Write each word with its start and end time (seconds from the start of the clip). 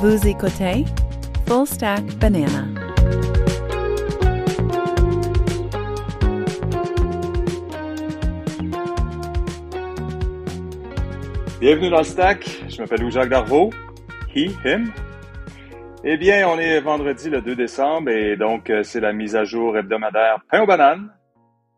Vous 0.00 0.28
écoutez 0.28 0.84
Full 1.48 1.66
Stack 1.66 2.04
Banana. 2.20 2.68
Bienvenue 11.60 11.90
dans 11.90 11.98
le 11.98 12.04
stack. 12.04 12.48
Je 12.68 12.80
m'appelle 12.80 13.00
Louis-Jacques 13.00 13.28
Darvaux. 13.28 13.70
He, 14.32 14.52
him? 14.64 14.92
Eh 16.04 16.16
bien, 16.16 16.48
on 16.48 16.60
est 16.60 16.78
vendredi 16.78 17.28
le 17.28 17.40
2 17.40 17.56
décembre 17.56 18.10
et 18.10 18.36
donc 18.36 18.70
euh, 18.70 18.84
c'est 18.84 19.00
la 19.00 19.12
mise 19.12 19.34
à 19.34 19.42
jour 19.42 19.76
hebdomadaire 19.76 20.44
Pain 20.48 20.62
aux 20.62 20.66
bananes 20.66 21.12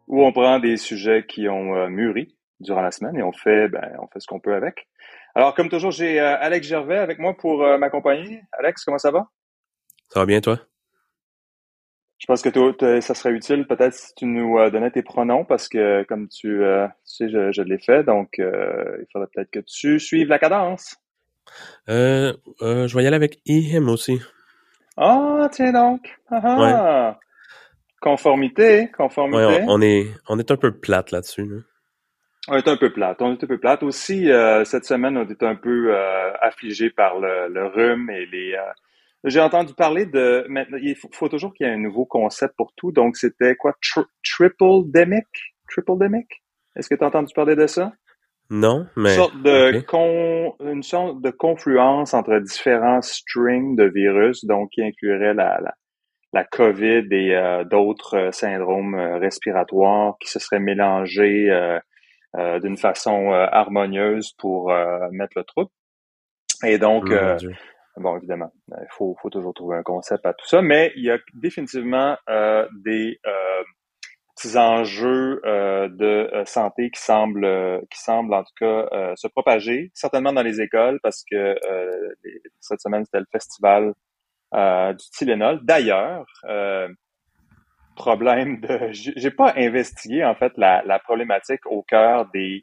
où 0.09 0.23
on 0.23 0.33
prend 0.33 0.59
des 0.59 0.77
sujets 0.77 1.25
qui 1.27 1.49
ont 1.49 1.75
euh, 1.75 1.89
mûri 1.89 2.37
durant 2.61 2.83
la 2.83 2.91
semaine 2.91 3.17
et 3.17 3.23
on 3.23 3.33
fait, 3.33 3.69
ben, 3.69 3.97
on 3.99 4.09
fait 4.09 4.21
ce 4.21 4.27
qu'on 4.27 4.41
peut 4.41 4.55
avec. 4.55 4.90
Alors, 5.35 5.55
comme 5.55 5.69
toujours, 5.69 5.91
j'ai 5.91 6.21
euh, 6.21 6.37
Alex 6.41 6.67
Gervais 6.67 6.99
avec 6.99 7.19
moi 7.19 7.35
pour 7.37 7.59
m'accompagner. 7.79 8.43
Alex, 8.53 8.85
comment 8.85 8.99
ça 8.99 9.11
va? 9.11 9.29
Ça 10.09 10.21
va 10.21 10.27
bien, 10.27 10.41
toi? 10.41 10.59
Je 12.19 12.27
pense 12.27 12.43
que 12.43 13.01
ça 13.01 13.15
serait 13.15 13.33
utile 13.33 13.67
peut-être 13.67 13.95
si 13.95 14.15
tu 14.15 14.27
nous 14.27 14.59
donnais 14.71 14.91
tes 14.91 15.03
pronoms 15.03 15.47
parce 15.47 15.69
que 15.69 16.03
comme 16.03 16.29
tu, 16.29 16.61
sais, 17.03 17.31
je, 17.31 17.51
je 17.51 17.63
l'ai 17.63 17.79
fait, 17.79 18.05
donc 18.05 18.35
il 18.37 19.07
faudrait 19.11 19.29
peut-être 19.33 19.51
que 19.51 19.61
tu 19.61 19.99
suives 19.99 20.29
la 20.29 20.39
cadence. 20.39 20.97
Euh, 21.89 22.33
euh, 22.63 22.87
je 22.87 22.97
vais 22.97 23.05
y 23.05 23.07
aller 23.07 23.17
avec 23.17 23.41
him 23.47 23.89
aussi. 23.89 24.21
Ah, 24.97 25.49
tiens 25.51 25.73
donc. 25.73 26.19
Ah, 26.31 26.41
ah. 26.45 27.19
Conformité, 28.01 28.91
conformité. 28.97 29.65
on, 29.67 29.81
est, 29.83 30.07
on 30.29 30.39
est 30.39 30.51
un 30.51 30.57
peu 30.57 30.73
plate 30.73 31.11
là-dessus. 31.11 31.63
On 32.49 32.57
est 32.57 32.69
un 32.69 32.77
peu 32.77 32.93
plate. 32.93 33.21
On 33.21 33.33
est 33.33 33.45
un 33.45 33.47
peu 33.47 33.59
plate. 33.59 33.83
Aussi, 33.83 34.31
euh, 34.31 34.65
cette 34.65 34.85
semaine, 34.85 35.17
on 35.17 35.27
est 35.27 35.43
un 35.43 35.57
peu 35.57 35.95
euh, 35.95 36.33
affligé 36.41 36.91
par 36.91 37.19
le, 37.19 37.67
rhume 37.67 38.11
et 38.11 38.27
les. 38.27 38.55
Euh, 38.55 38.73
j'ai 39.25 39.41
entendu 39.41 39.75
parler 39.75 40.07
de. 40.07 40.47
Il 40.83 40.97
faut, 40.97 41.29
toujours 41.29 41.53
qu'il 41.53 41.67
y 41.67 41.71
ait 41.71 41.73
un 41.75 41.79
nouveau 41.79 42.07
concept 42.07 42.55
pour 42.57 42.73
tout. 42.77 42.93
Donc, 42.93 43.17
c'était 43.17 43.57
quoi? 43.57 43.75
triple 44.25 44.85
demic? 44.87 45.27
Triple 45.69 45.99
demic? 45.99 46.43
Est-ce 46.77 46.89
que 46.89 46.95
tu 46.95 47.05
as 47.05 47.09
entendu 47.09 47.33
parler 47.35 47.57
de 47.57 47.67
ça? 47.67 47.93
Non, 48.49 48.87
mais. 48.97 49.11
Une 49.11 49.17
sorte 49.17 49.43
de, 49.43 50.73
une 50.73 50.83
sorte 50.83 51.21
de 51.21 51.31
confluence 51.31 52.15
entre 52.15 52.39
différents 52.39 53.03
strings 53.03 53.77
de 53.77 53.85
virus, 53.85 54.45
donc 54.45 54.71
qui 54.71 54.83
inclurait 54.83 55.35
la, 55.35 55.61
la, 55.61 55.75
la 56.33 56.45
COVID 56.45 57.07
et 57.11 57.35
euh, 57.35 57.65
d'autres 57.65 58.17
euh, 58.17 58.33
syndromes 58.33 58.95
euh, 58.95 59.19
respiratoires 59.19 60.15
qui 60.21 60.29
se 60.31 60.39
seraient 60.39 60.61
mélangés 60.61 61.51
d'une 62.35 62.77
façon 62.77 63.33
harmonieuse 63.33 64.33
pour 64.39 64.73
mettre 65.11 65.33
le 65.37 65.45
trou. 65.45 65.67
Et 66.65 66.79
donc, 66.79 67.11
bon, 67.97 68.17
évidemment, 68.17 68.53
il 68.69 68.87
faut, 68.91 69.17
faut 69.21 69.31
toujours 69.31 69.55
trouver 69.55 69.77
un 69.77 69.83
concept 69.83 70.25
à 70.27 70.33
tout 70.33 70.47
ça, 70.47 70.63
mais 70.63 70.93
il 70.97 71.05
y 71.05 71.11
a 71.11 71.19
définitivement 71.35 72.17
des 72.85 73.19
enjeux 74.57 75.41
euh, 75.45 75.89
de 75.89 76.31
euh, 76.33 76.45
santé 76.45 76.91
qui 76.91 77.01
semblent, 77.01 77.45
euh, 77.45 77.81
qui 77.91 78.01
semblent 78.01 78.33
en 78.35 78.43
tout 78.43 78.55
cas 78.59 79.15
se 79.17 79.29
propager, 79.29 79.91
certainement 79.95 80.33
dans 80.33 80.43
les 80.43 80.61
écoles, 80.61 80.99
parce 81.03 81.25
que 81.31 81.55
cette 82.61 82.81
semaine 82.81 83.05
c'était 83.05 83.21
le 83.21 83.27
festival 83.31 83.93
du 84.53 85.11
Tylenol. 85.17 85.61
D'ailleurs, 85.63 86.27
problème 88.03 88.61
de, 88.61 88.89
j'ai 88.91 89.31
pas 89.31 89.53
investigué 89.57 90.25
en 90.25 90.35
fait 90.35 90.53
la, 90.57 90.83
la 90.85 90.99
problématique 90.99 91.67
au 91.67 91.83
cœur 91.83 92.27
des 92.33 92.63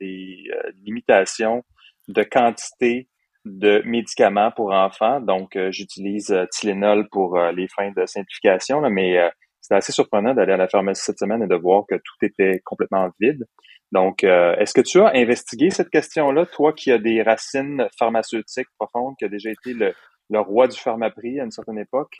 des 0.00 0.50
limitations 0.84 1.62
de 2.08 2.22
quantité 2.22 3.08
de 3.44 3.82
médicaments 3.84 4.50
pour 4.50 4.72
enfants. 4.72 5.20
Donc, 5.20 5.56
j'utilise 5.70 6.36
Tylenol 6.52 7.08
pour 7.10 7.38
les 7.38 7.68
fins 7.68 7.92
de 7.96 8.04
simplification, 8.06 8.80
là, 8.80 8.90
mais 8.90 9.18
c'était 9.60 9.76
assez 9.76 9.92
surprenant 9.92 10.34
d'aller 10.34 10.52
à 10.52 10.56
la 10.56 10.68
pharmacie 10.68 11.02
cette 11.04 11.18
semaine 11.18 11.42
et 11.42 11.46
de 11.46 11.54
voir 11.54 11.84
que 11.88 11.94
tout 11.94 12.24
était 12.24 12.60
complètement 12.64 13.08
vide. 13.20 13.44
Donc, 13.92 14.24
euh, 14.24 14.54
est-ce 14.56 14.72
que 14.72 14.80
tu 14.80 15.00
as 15.00 15.12
investigué 15.14 15.70
cette 15.70 15.90
question-là, 15.90 16.46
toi 16.46 16.72
qui 16.72 16.92
as 16.92 16.98
des 16.98 17.22
racines 17.22 17.88
pharmaceutiques 17.98 18.68
profondes, 18.78 19.14
qui 19.18 19.24
a 19.24 19.28
déjà 19.28 19.50
été 19.50 19.74
le, 19.74 19.92
roi 20.32 20.68
du 20.68 20.78
pharmaprix 20.78 21.40
à 21.40 21.44
une 21.44 21.50
certaine 21.50 21.78
époque? 21.78 22.16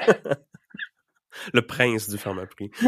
le 1.52 1.62
prince 1.62 2.08
du 2.08 2.18
pharmaprix. 2.18 2.70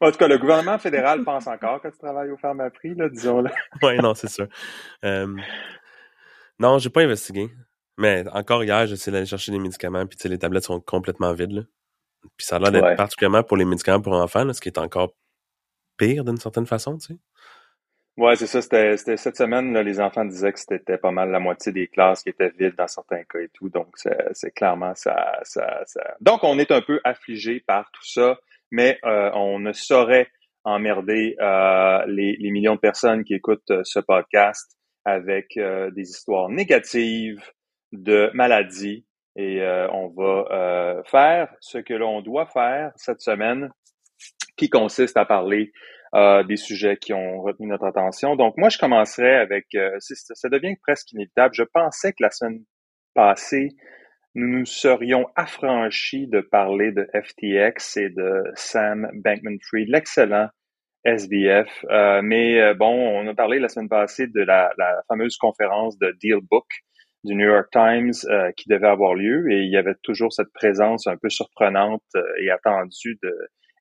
Oui, 0.00 0.08
en 0.08 0.10
tout 0.10 0.16
cas, 0.16 0.28
le 0.28 0.38
gouvernement 0.38 0.78
fédéral 0.78 1.24
pense 1.24 1.46
encore 1.46 1.82
que 1.82 1.88
tu 1.88 1.98
travailles 1.98 2.30
au 2.30 2.38
pharmaprix, 2.38 2.94
là, 2.94 3.10
disons-le. 3.10 3.50
oui, 3.82 3.98
non, 3.98 4.14
c'est 4.14 4.30
sûr. 4.30 4.46
Euh, 5.04 5.36
non, 6.58 6.78
j'ai 6.78 6.88
pas 6.88 7.02
investigué. 7.02 7.50
Mais 7.98 8.24
encore 8.32 8.64
hier, 8.64 8.86
j'essayais 8.86 9.12
d'aller 9.12 9.26
chercher 9.26 9.52
des 9.52 9.58
médicaments, 9.58 10.06
puis 10.06 10.18
les 10.26 10.38
tablettes 10.38 10.64
sont 10.64 10.80
complètement 10.80 11.34
vides. 11.34 11.52
Là. 11.52 11.62
Puis 12.36 12.46
ça 12.46 12.56
a 12.56 12.58
l'air 12.60 12.72
d'être 12.72 12.96
particulièrement 12.96 13.42
pour 13.42 13.56
les 13.56 13.64
médicaments 13.64 14.00
pour 14.00 14.14
enfants, 14.14 14.50
ce 14.52 14.60
qui 14.60 14.68
est 14.68 14.78
encore 14.78 15.12
pire 15.96 16.24
d'une 16.24 16.36
certaine 16.36 16.66
façon, 16.66 16.96
tu 16.96 17.14
sais. 17.14 17.18
Ouais, 18.18 18.36
c'est 18.36 18.46
ça. 18.46 18.60
C'était, 18.60 19.16
cette 19.16 19.36
semaine, 19.36 19.72
là, 19.72 19.82
les 19.82 20.00
enfants 20.00 20.24
disaient 20.24 20.52
que 20.52 20.58
c'était 20.58 20.98
pas 20.98 21.10
mal 21.12 21.30
la 21.30 21.38
moitié 21.38 21.72
des 21.72 21.86
classes 21.86 22.22
qui 22.22 22.28
étaient 22.28 22.50
vides 22.50 22.74
dans 22.76 22.88
certains 22.88 23.22
cas 23.24 23.38
et 23.38 23.48
tout. 23.54 23.70
Donc, 23.70 23.94
c'est, 23.94 24.50
clairement 24.54 24.94
ça, 24.94 25.38
ça, 25.44 25.82
ça, 25.86 26.16
Donc, 26.20 26.42
on 26.42 26.58
est 26.58 26.70
un 26.70 26.82
peu 26.82 27.00
affligé 27.04 27.60
par 27.60 27.90
tout 27.92 28.04
ça, 28.04 28.38
mais 28.70 28.98
euh, 29.04 29.30
on 29.34 29.58
ne 29.58 29.72
saurait 29.72 30.28
emmerder 30.64 31.36
euh, 31.40 32.04
les, 32.06 32.36
les, 32.38 32.50
millions 32.50 32.74
de 32.74 32.80
personnes 32.80 33.24
qui 33.24 33.34
écoutent 33.34 33.70
euh, 33.70 33.80
ce 33.84 34.00
podcast 34.00 34.76
avec 35.06 35.54
des 35.56 36.02
histoires 36.02 36.50
négatives 36.50 37.42
de 37.92 38.30
maladie 38.34 39.06
et 39.38 39.62
euh, 39.62 39.88
on 39.92 40.08
va 40.08 40.46
euh, 40.50 41.02
faire 41.04 41.48
ce 41.60 41.78
que 41.78 41.94
l'on 41.94 42.22
doit 42.22 42.46
faire 42.46 42.90
cette 42.96 43.20
semaine 43.20 43.70
qui 44.56 44.68
consiste 44.68 45.16
à 45.16 45.24
parler 45.24 45.72
euh, 46.14 46.42
des 46.44 46.56
sujets 46.56 46.96
qui 46.96 47.12
ont 47.12 47.40
retenu 47.40 47.66
notre 47.66 47.84
attention. 47.84 48.36
Donc 48.36 48.56
moi, 48.56 48.68
je 48.68 48.78
commencerai 48.78 49.36
avec, 49.36 49.66
ça 50.00 50.48
devient 50.48 50.74
presque 50.82 51.12
inévitable. 51.12 51.54
Je 51.54 51.64
pensais 51.64 52.12
que 52.12 52.22
la 52.22 52.30
semaine 52.30 52.64
passée, 53.14 53.70
nous 54.34 54.46
nous 54.46 54.66
serions 54.66 55.26
affranchis 55.36 56.28
de 56.28 56.40
parler 56.40 56.92
de 56.92 57.08
FTX 57.14 57.96
et 57.96 58.10
de 58.10 58.42
Sam 58.54 59.08
Bankman-Fried, 59.14 59.88
l'excellent 59.88 60.48
SBF. 61.04 61.84
mais 62.22 62.74
bon, 62.74 62.92
on 62.92 63.26
a 63.26 63.34
parlé 63.34 63.58
la 63.58 63.68
semaine 63.68 63.88
passée 63.88 64.26
de 64.26 64.40
la, 64.40 64.70
la 64.78 65.02
fameuse 65.08 65.36
conférence 65.36 65.98
de 65.98 66.14
Dealbook 66.22 66.66
du 67.24 67.34
New 67.34 67.46
York 67.46 67.68
Times 67.72 68.12
euh, 68.26 68.50
qui 68.56 68.68
devait 68.68 68.86
avoir 68.86 69.14
lieu 69.14 69.50
et 69.50 69.62
il 69.62 69.70
y 69.70 69.76
avait 69.76 69.96
toujours 70.02 70.32
cette 70.32 70.52
présence 70.52 71.06
un 71.06 71.16
peu 71.16 71.28
surprenante 71.28 72.02
euh, 72.16 72.22
et 72.40 72.50
attendue 72.50 73.18
de 73.22 73.34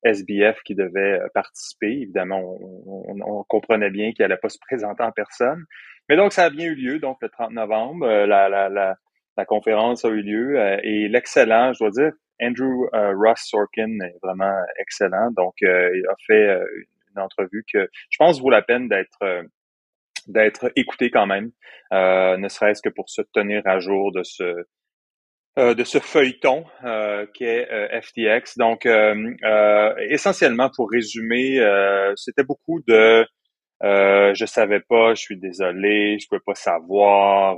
SBF 0.08 0.62
qui 0.64 0.76
devait 0.76 1.20
euh, 1.20 1.28
participer. 1.34 2.02
Évidemment, 2.02 2.42
on, 2.42 3.44
comprenait 3.48 3.90
bien 3.90 4.12
qu'il 4.12 4.24
n'allait 4.24 4.38
pas 4.38 4.50
se 4.50 4.60
présenter 4.60 5.04
en 5.04 5.12
personne. 5.12 5.64
Mais 6.10 6.16
donc, 6.16 6.34
ça 6.34 6.46
a 6.46 6.50
bien 6.50 6.66
eu 6.68 6.76
lieu, 6.76 7.00
donc 7.00 7.18
le 7.22 7.30
30 7.30 7.52
novembre, 7.52 8.08
la, 8.08 8.50
la, 8.50 9.46
conférence 9.46 10.06
a 10.06 10.10
eu 10.10 10.22
lieu 10.22 10.58
et 10.84 11.08
l'excellent, 11.10 11.74
je 11.74 11.80
dois 11.80 11.92
dire, 11.92 12.12
Andrew 12.42 12.88
Ross 12.94 13.40
Sorkin 13.44 14.00
est 14.04 14.18
vraiment 14.24 14.56
excellent. 14.80 15.32
Donc, 15.32 15.54
il 15.62 16.04
a 16.10 16.16
fait 16.26 16.60
une 17.14 17.22
entrevue 17.22 17.64
que 17.72 17.90
je 18.10 18.18
pense 18.18 18.42
vaut 18.42 18.50
la 18.50 18.62
peine 18.62 18.88
d'être 18.88 19.48
d'être 20.28 20.72
écouté 20.76 21.10
quand 21.10 21.26
même, 21.26 21.52
euh, 21.94 22.38
ne 22.38 22.48
serait-ce 22.48 22.82
que 22.82 22.90
pour 22.90 23.10
se 23.10 23.22
tenir 23.34 23.62
à 23.66 23.80
jour 23.80 24.12
de 24.12 24.24
ce 24.24 24.66
euh, 25.58 25.74
de 25.74 25.84
ce 25.84 25.98
feuilleton 25.98 26.66
euh, 26.84 27.26
qu'est 27.34 27.68
euh, 27.72 28.02
FTX. 28.02 28.58
Donc, 28.58 28.88
essentiellement, 30.10 30.70
pour 30.76 30.90
résumer, 30.92 31.60
c'était 32.16 32.44
beaucoup 32.44 32.82
de 32.88 33.26
je 33.82 34.46
savais 34.46 34.82
pas, 34.82 35.16
je 35.16 35.22
suis 35.22 35.40
désolé, 35.40 36.20
je 36.20 36.28
peux 36.30 36.40
pas 36.46 36.56
savoir. 36.56 37.58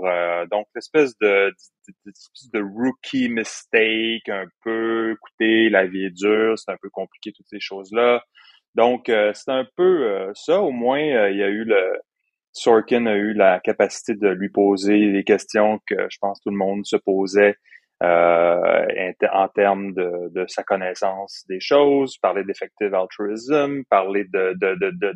donc, 0.49 0.67
l'espèce 0.75 1.17
de, 1.19 1.53
de, 2.05 2.11
de, 2.53 2.61
rookie 2.61 3.29
mistake, 3.29 4.29
un 4.29 4.45
peu, 4.63 5.13
écoutez, 5.13 5.69
la 5.69 5.85
vie 5.85 6.05
est 6.05 6.15
dure, 6.15 6.57
c'est 6.57 6.71
un 6.71 6.77
peu 6.81 6.89
compliqué, 6.89 7.31
toutes 7.35 7.47
ces 7.49 7.59
choses-là. 7.59 8.23
Donc, 8.75 9.05
c'est 9.07 9.51
un 9.51 9.65
peu 9.75 10.31
ça. 10.35 10.61
Au 10.61 10.71
moins, 10.71 10.99
il 10.99 11.37
y 11.37 11.43
a 11.43 11.49
eu 11.49 11.63
le, 11.65 11.99
Sorkin 12.53 13.05
a 13.05 13.15
eu 13.15 13.33
la 13.33 13.59
capacité 13.59 14.15
de 14.15 14.29
lui 14.29 14.49
poser 14.49 15.11
des 15.11 15.23
questions 15.23 15.79
que 15.85 15.95
je 16.09 16.17
pense 16.19 16.41
tout 16.41 16.49
le 16.49 16.57
monde 16.57 16.85
se 16.85 16.95
posait 16.95 17.49
euh, 17.51 17.68
en 18.01 19.47
termes 19.53 19.93
de, 19.93 20.29
de, 20.33 20.45
sa 20.47 20.63
connaissance 20.63 21.45
des 21.49 21.59
choses, 21.59 22.17
parler 22.17 22.43
d'effective 22.43 22.93
altruism, 22.93 23.83
parler 23.89 24.25
de, 24.25 24.53
de, 24.59 24.75
de, 24.75 25.13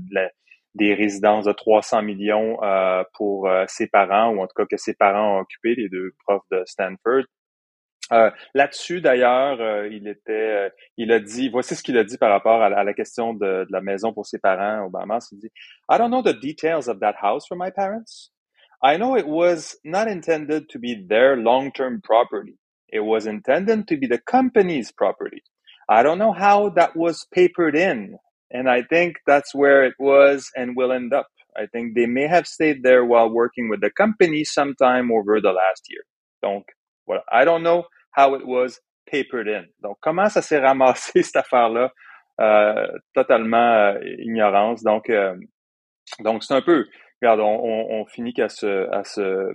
des 0.76 0.94
résidences 0.94 1.46
de 1.46 1.52
300 1.52 2.02
millions 2.02 2.62
euh, 2.64 3.04
pour 3.14 3.48
euh, 3.48 3.66
ses 3.68 3.88
parents, 3.88 4.30
ou 4.30 4.42
en 4.42 4.48
tout 4.48 4.56
cas 4.56 4.66
que 4.66 4.78
ses 4.78 4.96
parents 4.96 5.38
ont 5.38 5.42
occupé, 5.42 5.76
les 5.76 5.90
deux 5.90 6.12
profs 6.26 6.46
de 6.52 6.64
Stanford. 6.66 7.24
Euh, 8.12 8.30
là-dessus, 8.54 9.00
d'ailleurs, 9.00 9.62
euh, 9.62 9.88
il 9.88 10.08
était, 10.08 10.32
euh, 10.34 10.70
il 10.98 11.12
a 11.12 11.20
dit, 11.20 11.50
voici 11.50 11.76
ce 11.76 11.84
qu'il 11.84 11.98
a 11.98 12.04
dit 12.04 12.18
par 12.18 12.32
rapport 12.32 12.62
à, 12.62 12.84
la 12.84 12.94
question 12.94 13.34
de, 13.34 13.66
de, 13.66 13.72
la 13.72 13.82
maison 13.82 14.14
pour 14.14 14.26
ses 14.26 14.40
parents. 14.40 14.86
Obama 14.86 15.20
s'est 15.20 15.38
dit, 15.38 15.50
I 15.90 15.98
don't 15.98 16.10
know 16.10 16.22
the 16.22 16.38
details 16.38 16.90
of 16.90 17.00
that 17.00 17.16
house 17.22 17.48
for 17.48 17.56
my 17.56 17.72
parents. 17.72 18.32
I 18.84 18.98
know 18.98 19.16
it 19.16 19.26
was 19.26 19.80
not 19.86 20.08
intended 20.08 20.68
to 20.70 20.80
be 20.80 20.96
their 21.08 21.38
long-term 21.38 22.02
property. 22.02 22.58
It 22.94 23.04
was 23.04 23.26
intended 23.26 23.88
to 23.88 23.98
be 23.98 24.06
the 24.06 24.20
company's 24.20 24.92
property. 24.92 25.42
I 25.90 26.04
don't 26.04 26.20
know 26.20 26.32
how 26.32 26.70
that 26.78 26.96
was 26.96 27.26
papered 27.34 27.76
in. 27.76 28.18
And 28.52 28.70
I 28.70 28.84
think 28.84 29.16
that's 29.26 29.56
where 29.56 29.84
it 29.84 29.96
was 29.98 30.48
and 30.56 30.76
will 30.76 30.92
end 30.92 31.12
up. 31.12 31.28
I 31.58 31.66
think 31.66 31.96
they 31.96 32.06
may 32.06 32.28
have 32.28 32.46
stayed 32.46 32.84
there 32.84 33.04
while 33.04 33.34
working 33.34 33.68
with 33.68 33.82
the 33.82 33.90
company 33.90 34.44
sometime 34.44 35.12
over 35.12 35.42
the 35.42 35.52
last 35.52 35.82
year. 35.90 36.04
Donc, 36.44 36.66
voilà. 37.10 37.22
I 37.32 37.46
don't 37.46 37.64
know 37.64 37.86
how 38.12 38.36
it 38.36 38.46
was 38.46 38.80
papered 39.10 39.48
in. 39.48 39.66
Donc, 39.82 39.98
comment 40.00 40.30
ça 40.30 40.44
s'est 40.44 40.60
ramassé 40.60 41.24
cette 41.24 41.38
affaire-là? 41.38 41.92
Euh, 42.42 42.88
totalement 43.16 43.74
euh, 43.74 44.00
ignorance. 44.20 44.84
Donc, 44.84 45.10
euh, 45.10 45.36
donc 46.20 46.44
c'est 46.44 46.54
un 46.54 46.62
peu, 46.62 46.86
regarde, 47.22 47.40
on, 47.40 47.60
on, 47.64 48.02
on 48.02 48.06
finit 48.06 48.34
qu'à 48.34 48.50
se, 48.50 48.90
à 48.92 49.04
se, 49.04 49.52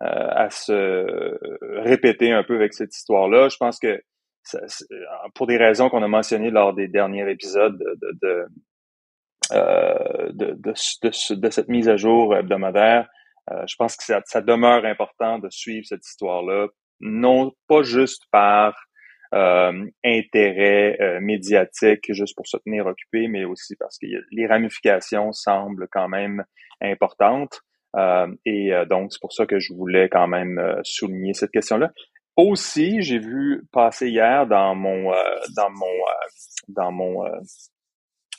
à 0.00 0.50
se 0.50 1.38
répéter 1.82 2.32
un 2.32 2.42
peu 2.42 2.56
avec 2.56 2.74
cette 2.74 2.94
histoire-là. 2.94 3.48
Je 3.48 3.56
pense 3.56 3.78
que 3.78 4.00
ça, 4.42 4.60
pour 5.34 5.46
des 5.46 5.56
raisons 5.56 5.88
qu'on 5.88 6.02
a 6.02 6.08
mentionnées 6.08 6.50
lors 6.50 6.74
des 6.74 6.88
derniers 6.88 7.28
épisodes 7.30 7.78
de, 7.78 8.18
de, 8.22 8.46
euh, 9.52 10.28
de, 10.32 10.52
de, 10.52 10.72
de, 11.02 11.34
de, 11.34 11.50
cette 11.50 11.68
mise 11.68 11.88
à 11.88 11.96
jour 11.96 12.36
hebdomadaire, 12.36 13.08
euh, 13.50 13.64
je 13.66 13.76
pense 13.76 13.96
que 13.96 14.04
ça, 14.04 14.20
ça, 14.24 14.40
demeure 14.40 14.84
important 14.84 15.38
de 15.38 15.48
suivre 15.50 15.86
cette 15.86 16.06
histoire-là, 16.06 16.68
non 17.00 17.52
pas 17.68 17.82
juste 17.82 18.24
par 18.30 18.74
euh, 19.34 19.86
intérêt 20.04 20.96
euh, 21.00 21.20
médiatique, 21.20 22.12
juste 22.12 22.36
pour 22.36 22.46
se 22.46 22.56
tenir 22.58 22.86
occupé, 22.86 23.28
mais 23.28 23.44
aussi 23.44 23.76
parce 23.76 23.98
que 23.98 24.06
les 24.30 24.46
ramifications 24.46 25.32
semblent 25.32 25.88
quand 25.90 26.08
même 26.08 26.44
importantes. 26.80 27.60
Euh, 27.96 28.26
et 28.44 28.72
euh, 28.72 28.84
donc, 28.84 29.12
c'est 29.12 29.20
pour 29.20 29.32
ça 29.32 29.46
que 29.46 29.58
je 29.58 29.72
voulais 29.72 30.08
quand 30.08 30.28
même 30.28 30.60
souligner 30.82 31.34
cette 31.34 31.50
question-là. 31.50 31.92
Aussi, 32.36 33.00
j'ai 33.02 33.18
vu 33.18 33.64
passer 33.72 34.08
hier 34.08 34.46
dans 34.46 34.74
mon 34.74 35.10
dans 35.56 35.70
mon 35.70 35.94
dans 36.68 36.92
mon 36.92 37.24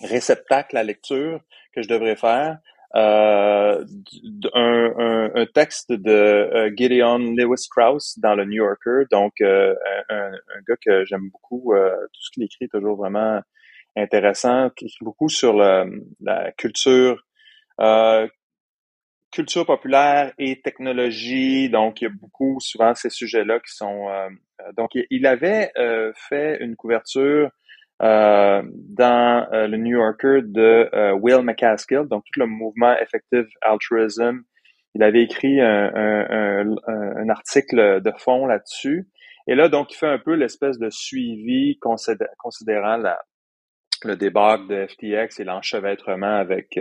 réceptacle 0.02 0.78
à 0.78 0.84
lecture 0.84 1.42
que 1.74 1.82
je 1.82 1.88
devrais 1.88 2.16
faire 2.16 2.60
euh, 2.96 3.86
un, 4.54 5.32
un, 5.36 5.46
texte 5.54 5.92
de 5.92 6.12
euh, 6.12 6.72
Gideon 6.76 7.20
Lewis 7.36 7.68
Krauss 7.70 8.18
dans 8.20 8.34
le 8.34 8.46
New 8.46 8.64
Yorker, 8.64 9.06
donc 9.12 9.34
euh, 9.42 9.76
un, 10.10 10.32
un, 10.32 10.62
gars 10.68 10.78
que 10.84 11.04
j'aime 11.06 11.30
beaucoup, 11.30 11.74
euh, 11.74 11.92
tout 12.14 12.22
ce 12.22 12.32
qu'il 12.32 12.44
écrit 12.44 12.66
est 12.66 12.72
toujours 12.72 12.96
vraiment 12.96 13.42
intéressant, 13.98 14.70
qui 14.70 14.86
écrit 14.86 15.04
beaucoup 15.04 15.28
sur 15.28 15.54
le, 15.54 16.06
la 16.22 16.52
culture 16.54 17.22
culture 19.32 19.66
populaire 19.66 20.34
et 20.38 20.62
technologie, 20.62 21.70
donc 21.70 22.02
il 22.02 22.06
y 22.06 22.08
a 22.08 22.14
beaucoup 22.14 22.60
souvent 22.60 22.96
ces 22.96 23.10
sujets-là 23.10 23.60
qui 23.60 23.74
sont 23.74 24.08
donc 24.76 24.92
il 24.94 25.26
avait 25.26 25.72
fait 26.30 26.58
une 26.62 26.76
couverture 26.76 27.52
euh, 28.04 28.62
dans 28.72 29.48
euh, 29.54 29.68
le 29.68 29.78
New 29.78 29.98
Yorker 29.98 30.42
de 30.44 30.88
euh, 30.94 31.14
Will 31.14 31.42
McCaskill, 31.42 32.04
donc 32.08 32.26
tout 32.32 32.40
le 32.40 32.46
mouvement 32.46 32.96
Effective 32.96 33.48
Altruism. 33.64 34.44
Il 34.94 35.02
avait 35.02 35.24
écrit 35.24 35.60
un, 35.60 35.92
un, 35.96 36.76
un, 36.88 37.30
article 37.30 38.02
de 38.02 38.12
fond 38.18 38.46
là-dessus. 38.46 39.08
Et 39.48 39.56
là, 39.56 39.68
donc, 39.68 39.94
il 39.94 39.96
fait 39.96 40.08
un 40.08 40.20
peu 40.20 40.34
l'espèce 40.34 40.78
de 40.80 40.90
suivi 40.90 41.80
considérant 41.80 42.98
la, 42.98 43.20
le 44.04 44.16
débat 44.16 44.58
de 44.58 44.88
FTX 44.88 45.40
et 45.40 45.44
l'enchevêtrement 45.44 46.36
avec 46.36 46.80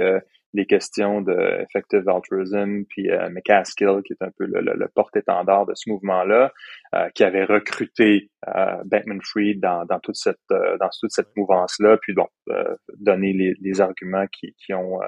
des 0.55 0.67
questions 0.67 1.21
de 1.21 1.63
effective 1.63 2.09
altruism, 2.09 2.85
puis 2.89 3.11
euh, 3.11 3.29
McCaskill, 3.31 4.03
qui 4.05 4.15
est 4.15 4.23
un 4.23 4.31
peu 4.37 4.47
le, 4.47 4.89
porte-étendard 4.95 5.67
de 5.67 5.75
ce 5.75 5.91
mouvement-là, 5.91 6.53
euh, 6.95 7.09
qui 7.15 7.25
avait 7.25 7.45
recruté 7.45 8.31
euh, 8.49 8.83
Bankman-Fried 8.85 9.61
dans, 9.61 10.01
toute 10.03 10.17
cette 10.17 10.39
euh, 10.53 10.77
dans 10.79 10.89
toute 11.01 11.11
cette 11.11 11.35
mouvance-là, 11.37 11.99
puis 12.01 12.15
bon, 12.15 12.27
euh, 12.51 12.77
les, 13.19 13.55
les, 13.61 13.81
arguments 13.81 14.27
qui, 14.29 14.55
qui 14.55 14.73
ont 14.73 15.01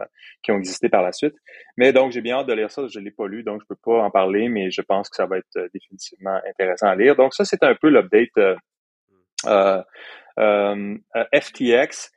qui 0.43 0.53
ont 0.53 0.59
existé 0.59 0.89
par 0.89 1.03
la 1.03 1.13
suite. 1.13 1.35
Mais 1.77 1.93
donc 1.93 2.13
j'ai 2.13 2.21
bien 2.21 2.39
hâte 2.39 2.49
de 2.49 2.55
lire 2.55 2.71
ça, 2.71 2.87
je 2.87 2.99
l'ai 2.99 3.11
pas 3.11 3.27
lu, 3.27 3.43
donc 3.43 3.63
je 3.63 3.67
peux 3.69 3.81
pas 3.83 4.03
en 4.03 4.11
parler, 4.11 4.49
mais 4.49 4.71
je 4.71 4.83
pense 4.83 5.09
que 5.09 5.17
ça 5.17 5.27
va 5.27 5.39
être 5.39 5.71
définitivement 5.73 6.41
intéressant 6.49 6.89
à 6.89 6.97
lire. 6.97 7.17
Donc 7.17 7.35
ça 7.35 7.45
c'est 7.45 7.63
un 7.63 7.75
peu 7.75 7.89
l'update 7.89 8.59
FTX. 11.33 12.11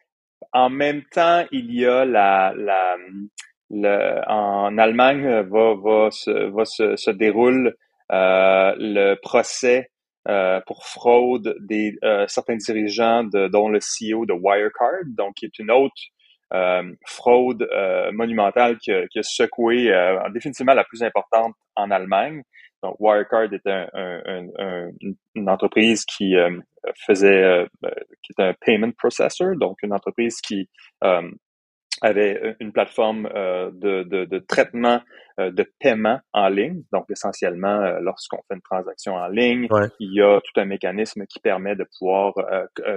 En 0.53 0.69
même 0.69 1.03
temps, 1.11 1.45
il 1.51 1.73
y 1.73 1.85
a 1.85 2.05
la, 2.05 2.53
la, 2.55 2.95
le, 3.69 4.21
en 4.27 4.77
Allemagne 4.77 5.41
va, 5.49 5.75
va, 5.75 6.11
se, 6.11 6.49
va 6.49 6.65
se, 6.65 6.95
se 6.95 7.11
déroule 7.11 7.75
euh, 8.11 8.75
le 8.77 9.15
procès 9.15 9.89
euh, 10.27 10.59
pour 10.67 10.85
fraude 10.85 11.55
des 11.61 11.97
euh, 12.03 12.25
certains 12.27 12.57
dirigeants 12.57 13.23
de, 13.23 13.47
dont 13.47 13.69
le 13.69 13.79
CEO 13.79 14.25
de 14.25 14.33
Wirecard, 14.33 15.05
donc 15.17 15.35
qui 15.35 15.45
est 15.45 15.59
une 15.59 15.71
autre 15.71 15.95
euh, 16.53 16.83
fraude 17.07 17.67
euh, 17.71 18.11
monumentale 18.11 18.77
qui 18.77 18.91
a, 18.91 19.07
qui 19.07 19.19
a 19.19 19.23
secoué 19.23 19.91
définitivement 20.33 20.73
la 20.73 20.83
plus 20.83 21.01
importante 21.01 21.55
en 21.75 21.89
Allemagne. 21.91 22.43
Donc, 22.83 22.95
Wirecard 22.99 23.53
est 23.53 23.67
un, 23.67 23.87
un, 23.93 24.47
un, 24.57 24.89
une 25.35 25.49
entreprise 25.49 26.03
qui 26.05 26.35
euh, 26.35 26.59
faisait, 27.05 27.43
euh, 27.43 27.65
qui 28.23 28.33
est 28.37 28.43
un 28.43 28.53
payment 28.59 28.91
processor, 28.97 29.55
donc 29.55 29.77
une 29.83 29.93
entreprise 29.93 30.41
qui 30.41 30.67
euh, 31.03 31.29
avait 32.01 32.55
une 32.59 32.71
plateforme 32.71 33.23
de, 33.25 34.03
de, 34.03 34.25
de, 34.25 34.39
traitement 34.39 35.01
de 35.37 35.71
paiement 35.79 36.19
en 36.33 36.49
ligne. 36.49 36.81
Donc, 36.91 37.05
essentiellement, 37.11 37.99
lorsqu'on 37.99 38.37
fait 38.47 38.55
une 38.55 38.61
transaction 38.61 39.13
en 39.13 39.27
ligne, 39.27 39.67
il 39.99 40.15
y 40.15 40.19
a 40.19 40.39
tout 40.41 40.59
un 40.59 40.65
mécanisme 40.65 41.27
qui 41.27 41.39
permet 41.39 41.75
de 41.75 41.85
pouvoir 41.99 42.33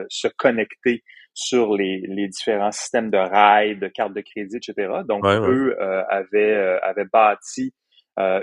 se 0.08 0.28
connecter 0.38 1.04
sur 1.34 1.74
les, 1.74 2.00
les, 2.08 2.28
différents 2.28 2.72
systèmes 2.72 3.10
de 3.10 3.18
rails, 3.18 3.76
de 3.78 3.88
cartes 3.88 4.14
de 4.14 4.22
crédit, 4.22 4.56
etc. 4.56 5.02
Donc, 5.06 5.26
eux 5.26 5.76
avaient, 6.08 6.78
avaient 6.82 7.04
bâti 7.12 7.74
euh, 7.74 7.83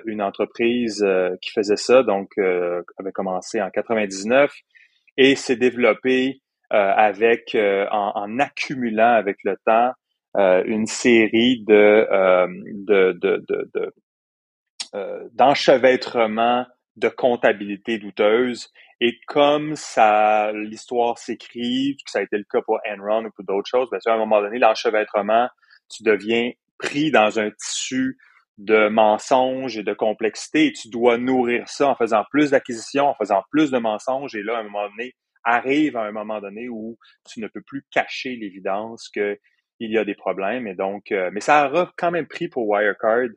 une 0.06 0.22
entreprise 0.22 1.02
euh, 1.04 1.36
qui 1.42 1.52
faisait 1.52 1.78
ça, 1.78 2.04
donc 2.04 2.30
euh, 2.38 2.82
avait 3.00 3.12
commencé 3.12 3.62
en 3.62 3.70
99 3.70 4.54
et 5.18 5.36
s'est 5.36 5.56
développé 5.56 6.42
avec 6.74 7.54
en, 7.54 8.40
accumulant 8.40 9.12
avec 9.12 9.36
le 9.44 9.58
temps 9.66 9.92
une 10.36 10.86
série 10.86 11.62
de 11.68 12.08
de, 12.86 13.12
de, 13.12 13.46
de, 13.46 13.94
de 16.96 17.10
comptabilité 17.10 17.98
douteuse. 17.98 18.70
Et 19.02 19.20
comme 19.28 19.76
ça, 19.76 20.52
l'histoire 20.54 21.18
s'écrit, 21.18 21.98
que 22.06 22.12
ça 22.12 22.20
a 22.20 22.22
été 22.22 22.38
le 22.38 22.46
cas 22.50 22.62
pour 22.62 22.80
Enron 22.88 23.26
ou 23.26 23.32
pour 23.32 23.44
d'autres 23.44 23.70
choses, 23.70 23.90
bien 23.90 24.00
sûr, 24.00 24.12
à 24.12 24.16
un 24.16 24.20
moment 24.20 24.42
donné, 24.42 24.60
l'enchevêtrement, 24.60 25.50
tu 25.90 26.04
deviens 26.04 26.52
pris 26.78 27.12
dans 27.12 27.40
un 27.40 27.50
tissu 27.52 28.18
de 28.62 28.90
mensonges 28.90 29.78
et 29.78 29.84
de 29.84 29.94
complexité 29.94 30.72
tu 30.72 30.90
dois 30.90 31.18
nourrir 31.18 31.68
ça 31.68 31.90
en 31.90 31.96
faisant 31.96 32.24
plus 32.30 32.52
d'acquisitions, 32.52 33.08
en 33.08 33.16
faisant 33.16 33.44
plus 33.50 33.72
de 33.72 33.80
mensonges 33.80 34.36
et 34.36 34.44
là, 34.44 34.58
à 34.58 34.60
un 34.60 34.64
moment 34.64 34.88
donné, 34.90 35.16
arrive 35.44 35.98
à 35.98 36.04
un 36.04 36.12
moment 36.12 36.40
donné 36.40 36.70
où 36.70 36.98
tu 37.28 37.40
ne 37.42 37.48
peux 37.48 37.62
plus 37.62 37.84
cacher 37.92 38.36
l'évidence 38.36 39.10
que 39.10 39.40
il 39.80 39.92
y 39.92 39.98
a 39.98 40.06
des 40.06 40.14
problèmes 40.14 40.68
et 40.68 40.76
donc, 40.76 41.12
euh, 41.12 41.32
mais 41.34 41.42
ça 41.42 41.66
a 41.66 41.92
quand 41.98 42.12
même 42.12 42.28
pris 42.28 42.48
pour 42.48 42.68
Wirecard 42.68 43.30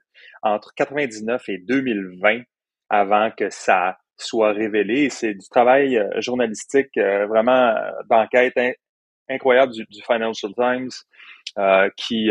entre 0.43 0.75
99 0.75 1.49
et 1.49 1.57
2020 1.57 2.43
avant 2.91 3.31
que 3.31 3.49
ça 3.49 3.97
soit 4.19 4.53
révélé. 4.53 5.09
C'est 5.09 5.33
du 5.33 5.49
travail 5.49 5.97
euh, 5.97 6.21
journalistique 6.21 6.99
euh, 6.99 7.27
vraiment 7.27 7.75
d'enquête 8.11 8.59
incroyable 9.31 9.73
du, 9.73 9.87
Financial 10.07 10.53
Times 10.55 10.91
qui 11.97 12.31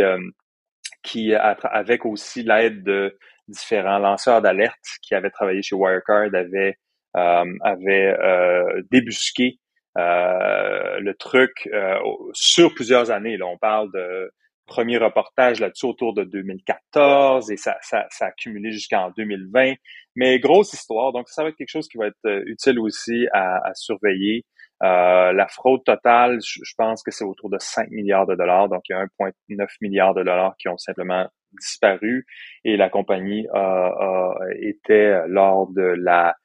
qui, 1.04 1.34
avec 1.36 2.06
aussi 2.06 2.44
l'aide 2.44 2.84
de 2.84 3.18
différents 3.48 4.00
lanceurs 4.00 4.42
d'alerte 4.42 4.80
qui 5.02 5.16
avaient 5.16 5.30
travaillé 5.30 5.62
chez 5.62 5.76
Wirecard, 5.76 6.34
avaient, 6.34 6.78
euh, 7.18 7.46
euh, 7.66 8.82
débusqué 8.92 9.60
euh, 9.98 11.00
le 11.00 11.14
truc 11.14 11.70
euh, 11.72 12.00
sur 12.34 12.74
plusieurs 12.74 13.12
années. 13.12 13.38
Là, 13.38 13.46
on 13.46 13.58
parle 13.58 13.92
de 13.94 14.32
premier 14.66 14.98
reportage 14.98 15.60
là-dessus 15.60 15.86
autour 15.86 16.14
de 16.14 16.24
2014 16.24 17.52
et 17.52 17.58
ça, 17.58 17.78
ça, 17.82 18.08
ça 18.10 18.26
a 18.26 18.28
accumulé 18.30 18.72
jusqu'en 18.72 19.12
2020. 19.18 19.74
Mais 20.16 20.40
grosse 20.40 20.74
histoire, 20.74 21.12
donc 21.12 21.30
ça 21.30 21.44
va 21.44 21.50
être 21.50 21.58
quelque 21.58 21.70
chose 21.70 21.88
qui 21.88 21.98
va 21.98 22.08
être 22.08 22.26
euh, 22.26 22.44
utile 22.48 22.80
aussi 22.80 23.28
à, 23.34 23.58
à 23.68 23.74
surveiller. 23.76 24.46
Euh, 24.84 25.32
la 25.32 25.48
fraude 25.48 25.84
totale, 25.84 26.40
je, 26.42 26.74
pense 26.78 27.04
que 27.04 27.12
c'est 27.12 27.24
autour 27.24 27.50
de 27.50 27.58
5 27.58 27.90
milliards 27.90 28.28
de 28.28 28.36
dollars. 28.36 28.68
Donc, 28.68 28.84
il 28.90 28.94
y 28.94 28.96
a 28.96 29.06
1,9 29.06 29.68
milliard 29.82 30.14
de 30.14 30.24
dollars 30.24 30.56
qui 30.58 30.68
ont 30.68 30.78
simplement 30.78 31.28
disparu 31.54 32.26
et 32.66 32.76
la 32.76 32.90
compagnie 32.90 33.48
a, 33.54 34.34
était 34.60 35.28
lors 35.28 35.68
de 35.72 35.84
la 35.84 36.36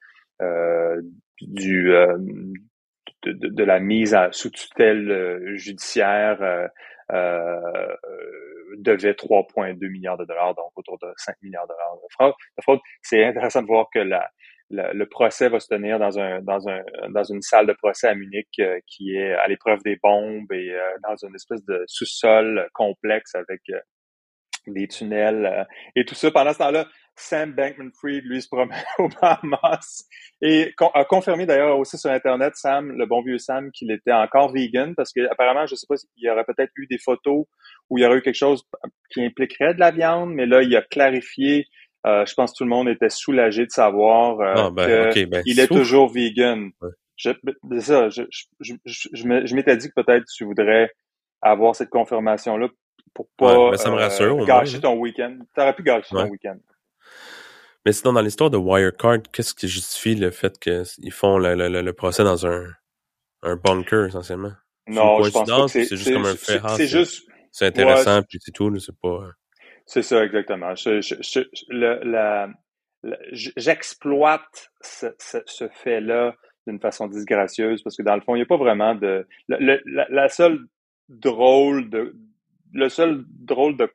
euh, 0.41 1.01
du 1.41 1.93
euh, 1.93 2.17
de, 3.25 3.63
la 3.63 3.79
mise 3.79 4.17
sous 4.31 4.51
tutelle 4.51 5.55
judiciaire 5.55 6.69
devait 8.77 9.11
3,2 9.11 9.89
milliards 9.89 10.17
de 10.17 10.23
dollars, 10.25 10.55
donc 10.55 10.71
autour 10.77 10.97
de 10.99 11.11
5 11.17 11.35
milliards 11.41 11.67
de 11.67 11.73
dollars 11.73 11.95
de 11.95 12.61
fraude. 12.61 12.79
C'est 13.01 13.25
intéressant 13.25 13.61
de 13.61 13.67
voir 13.67 13.87
que 13.93 13.99
la, 13.99 14.29
le, 14.69 15.05
procès 15.05 15.49
va 15.49 15.59
se 15.59 15.67
tenir 15.67 15.99
dans 15.99 16.19
un 16.19 16.41
dans 16.41 16.67
un 16.69 16.81
dans 17.09 17.23
une 17.23 17.41
salle 17.41 17.67
de 17.67 17.73
procès 17.73 18.07
à 18.07 18.15
Munich 18.15 18.47
euh, 18.59 18.79
qui 18.85 19.15
est 19.15 19.33
à 19.33 19.47
l'épreuve 19.47 19.81
des 19.83 19.97
bombes 20.01 20.51
et 20.51 20.71
euh, 20.71 20.79
dans 21.07 21.15
une 21.27 21.35
espèce 21.35 21.63
de 21.65 21.83
sous-sol 21.87 22.69
complexe 22.73 23.35
avec 23.35 23.61
euh, 23.69 23.79
des 24.67 24.87
tunnels 24.87 25.67
et 25.95 26.05
tout 26.05 26.15
ça. 26.15 26.29
Pendant 26.29 26.53
ce 26.53 26.59
temps-là, 26.59 26.87
Sam 27.15 27.53
Bankman-Fried, 27.53 28.23
lui, 28.23 28.41
se 28.41 28.47
promène 28.47 28.77
au 28.99 29.09
Bahamas 29.21 30.05
et 30.41 30.73
a 30.93 31.05
confirmé 31.05 31.45
d'ailleurs 31.45 31.77
aussi 31.79 31.97
sur 31.97 32.11
Internet, 32.11 32.55
Sam, 32.55 32.91
le 32.91 33.05
bon 33.05 33.21
vieux 33.21 33.39
Sam, 33.39 33.71
qu'il 33.71 33.91
était 33.91 34.13
encore 34.13 34.53
vegan 34.53 34.93
parce 34.95 35.11
que 35.11 35.21
apparemment, 35.31 35.65
je 35.65 35.75
sais 35.75 35.87
pas 35.87 35.97
s'il 35.97 36.09
y 36.17 36.29
aurait 36.29 36.45
peut-être 36.45 36.71
eu 36.77 36.85
des 36.87 36.99
photos 36.99 37.45
où 37.89 37.97
il 37.97 38.03
y 38.03 38.05
aurait 38.05 38.17
eu 38.17 38.21
quelque 38.21 38.35
chose 38.35 38.63
qui 39.09 39.23
impliquerait 39.25 39.73
de 39.73 39.79
la 39.79 39.91
viande, 39.91 40.33
mais 40.33 40.45
là, 40.45 40.61
il 40.61 40.75
a 40.75 40.81
clarifié 40.81 41.65
euh, 42.07 42.25
je 42.25 42.33
pense 42.33 42.51
que 42.51 42.57
tout 42.57 42.63
le 42.63 42.69
monde 42.69 42.87
était 42.87 43.09
soulagé 43.09 43.65
de 43.65 43.71
savoir 43.71 44.39
euh, 44.39 44.53
ah, 44.55 44.69
ben, 44.71 45.11
qu'il 45.11 45.29
ben, 45.29 45.43
est 45.45 45.67
toujours 45.67 46.09
vegan. 46.09 46.71
Je, 47.17 47.31
ça, 47.79 48.09
je, 48.09 48.23
je, 48.61 48.73
je, 48.85 49.55
m'étais 49.55 49.75
dit 49.75 49.89
que 49.89 50.01
peut-être 50.01 50.23
tu 50.33 50.45
voudrais 50.45 50.89
avoir 51.41 51.75
cette 51.75 51.89
confirmation-là 51.89 52.69
pour 53.13 53.27
pas 53.35 53.71
ben, 53.71 53.77
ça 53.77 53.91
me 53.91 53.95
rassure, 53.95 54.41
euh, 54.41 54.45
gâcher 54.45 54.79
ton 54.79 54.97
week-end. 54.97 55.37
Tu 55.53 55.61
aurais 55.61 55.75
pu 55.75 55.83
gâcher 55.83 56.15
ton 56.15 56.29
week-end. 56.29 56.57
Mais 57.85 57.91
sinon, 57.91 58.13
dans 58.13 58.21
l'histoire 58.21 58.49
de 58.49 58.57
Wirecard, 58.57 59.23
qu'est-ce 59.33 59.53
qui 59.53 59.67
justifie 59.67 60.15
le 60.15 60.31
fait 60.31 60.57
qu'ils 60.59 61.11
font 61.11 61.37
le, 61.37 61.55
le, 61.55 61.81
le, 61.81 61.93
procès 61.93 62.23
dans 62.23 62.45
un, 62.45 62.65
un 63.41 63.55
bunker, 63.55 64.05
essentiellement? 64.05 64.51
Non, 64.87 65.21
je 65.23 65.31
pense 65.31 65.49
pas 65.49 65.61
que 65.63 65.67
c'est 65.67 65.95
juste 65.95 66.13
comme 66.13 66.25
un 66.25 66.35
fait. 66.35 66.61
C'est 66.75 66.87
juste... 66.87 67.25
C'est 67.51 67.65
intéressant, 67.65 68.21
puis 68.21 68.37
c'est 68.41 68.51
tout, 68.51 68.77
c'est 68.79 68.95
pas... 69.01 69.31
C'est 69.89 70.03
ça, 70.03 70.23
exactement. 70.23 70.75
Je, 70.75 71.01
je, 71.01 71.39
le, 71.69 71.99
la, 72.03 72.47
j'exploite 73.31 74.69
ce, 74.81 75.07
ce, 75.17 75.67
fait-là 75.83 76.35
d'une 76.67 76.79
façon 76.79 77.07
disgracieuse 77.07 77.81
parce 77.81 77.97
que 77.97 78.03
dans 78.03 78.13
le 78.13 78.21
fond, 78.21 78.35
il 78.35 78.37
n'y 78.37 78.43
a 78.43 78.45
pas 78.45 78.57
vraiment 78.57 78.93
de. 78.93 79.27
Le, 79.47 79.81
la, 79.87 80.05
la, 80.11 80.29
seule 80.29 80.59
drôle 81.09 81.89
de. 81.89 82.15
Le 82.71 82.87
seul 82.87 83.23
drôle 83.27 83.77
de, 83.77 83.91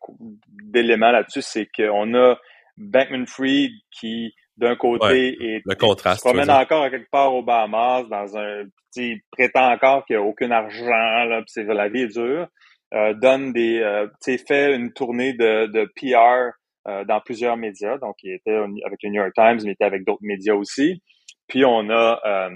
d'élément 0.65 1.13
là-dessus, 1.13 1.43
c'est 1.43 1.69
qu'on 1.73 2.13
a 2.15 2.41
Bankman 2.77 3.27
Fried 3.29 3.71
qui, 3.93 4.35
d'un 4.57 4.75
côté, 4.75 5.37
est, 5.41 5.63
le 5.65 5.77
contraste, 5.77 6.25
se 6.25 6.29
promène 6.29 6.51
encore 6.51 6.83
à 6.83 6.91
quelque 6.91 7.11
part 7.11 7.33
au 7.33 7.45
Bahamas 7.45 8.09
dans 8.09 8.37
un 8.37 8.65
petit 8.91 9.23
prétend 9.31 9.71
encore 9.71 10.05
qu'il 10.07 10.17
n'y 10.17 10.23
a 10.23 10.27
aucun 10.27 10.51
argent, 10.51 11.25
là, 11.25 11.37
puis 11.37 11.51
c'est 11.51 11.63
la 11.63 11.89
vie 11.89 12.01
est 12.01 12.15
dure. 12.19 12.49
Euh, 12.93 13.12
donne 13.14 13.53
des, 13.53 13.81
euh, 13.81 14.07
fait 14.47 14.75
une 14.75 14.93
tournée 14.93 15.33
de, 15.33 15.67
de 15.67 15.91
PR 15.97 16.55
euh, 16.87 17.05
dans 17.05 17.21
plusieurs 17.21 17.57
médias. 17.57 17.99
Donc, 17.99 18.17
il 18.23 18.35
était 18.35 18.55
avec 18.55 19.03
le 19.03 19.09
New 19.09 19.21
York 19.21 19.33
Times, 19.35 19.57
mais 19.64 19.71
il 19.71 19.71
était 19.71 19.85
avec 19.85 20.05
d'autres 20.05 20.23
médias 20.23 20.55
aussi. 20.55 21.03
Puis 21.49 21.64
on 21.64 21.91
a 21.91 22.50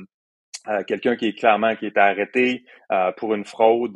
quelqu'un 0.86 1.16
qui 1.16 1.26
est 1.26 1.38
clairement 1.38 1.76
qui 1.76 1.86
est 1.86 1.96
arrêté 1.96 2.64
pour 3.16 3.34
une 3.34 3.44
fraude 3.44 3.94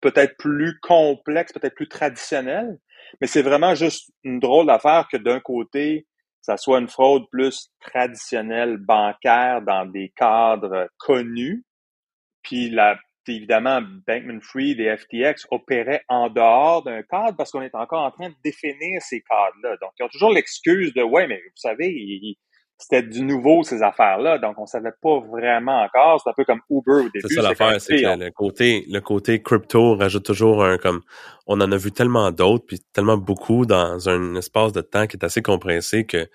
peut-être 0.00 0.36
plus 0.38 0.78
complexe, 0.80 1.52
peut-être 1.52 1.74
plus 1.74 1.88
traditionnelle. 1.88 2.78
Mais 3.20 3.26
c'est 3.26 3.42
vraiment 3.42 3.74
juste 3.74 4.10
une 4.22 4.38
drôle 4.38 4.66
d'affaire 4.66 5.08
que 5.10 5.16
d'un 5.16 5.40
côté, 5.40 6.06
ça 6.42 6.58
soit 6.58 6.78
une 6.78 6.88
fraude 6.88 7.24
plus 7.30 7.70
traditionnelle 7.80 8.76
bancaire 8.76 9.62
dans 9.62 9.86
des 9.86 10.12
cadres 10.14 10.88
connus, 10.98 11.64
puis 12.42 12.68
la 12.68 12.98
évidemment, 13.36 13.80
Bankman-Fried 14.06 14.80
et 14.80 14.96
FTX 14.96 15.46
opéraient 15.50 16.02
en 16.08 16.28
dehors 16.28 16.82
d'un 16.82 17.02
cadre 17.02 17.36
parce 17.36 17.50
qu'on 17.50 17.62
est 17.62 17.74
encore 17.74 18.02
en 18.02 18.10
train 18.10 18.28
de 18.28 18.34
définir 18.44 19.00
ces 19.02 19.20
cadres-là. 19.20 19.76
Donc, 19.80 19.90
ils 19.98 20.04
ont 20.04 20.08
toujours 20.08 20.32
l'excuse 20.32 20.94
de, 20.94 21.02
ouais, 21.02 21.26
mais 21.26 21.36
vous 21.36 21.56
savez, 21.56 22.36
c'était 22.76 23.02
du 23.02 23.22
nouveau, 23.22 23.64
ces 23.64 23.82
affaires-là. 23.82 24.38
Donc, 24.38 24.58
on 24.58 24.66
savait 24.66 24.92
pas 25.02 25.20
vraiment 25.20 25.82
encore. 25.82 26.20
C'est 26.22 26.30
un 26.30 26.32
peu 26.32 26.44
comme 26.44 26.60
Uber 26.70 27.06
au 27.06 27.08
début. 27.08 27.26
C'est 27.28 27.34
ça 27.34 27.42
l'affaire, 27.42 27.80
c'est 27.80 28.02
que 28.02 28.18
le 28.18 28.30
côté, 28.30 28.84
le 28.88 29.00
côté 29.00 29.42
crypto 29.42 29.96
rajoute 29.96 30.24
toujours 30.24 30.64
un, 30.64 30.78
comme, 30.78 31.02
on 31.46 31.60
en 31.60 31.72
a 31.72 31.76
vu 31.76 31.90
tellement 31.90 32.30
d'autres, 32.30 32.66
puis 32.66 32.80
tellement 32.92 33.16
beaucoup 33.16 33.66
dans 33.66 34.08
un 34.08 34.36
espace 34.36 34.72
de 34.72 34.80
temps 34.80 35.06
qui 35.06 35.16
est 35.16 35.24
assez 35.24 35.42
compressé 35.42 36.06
que, 36.06 36.28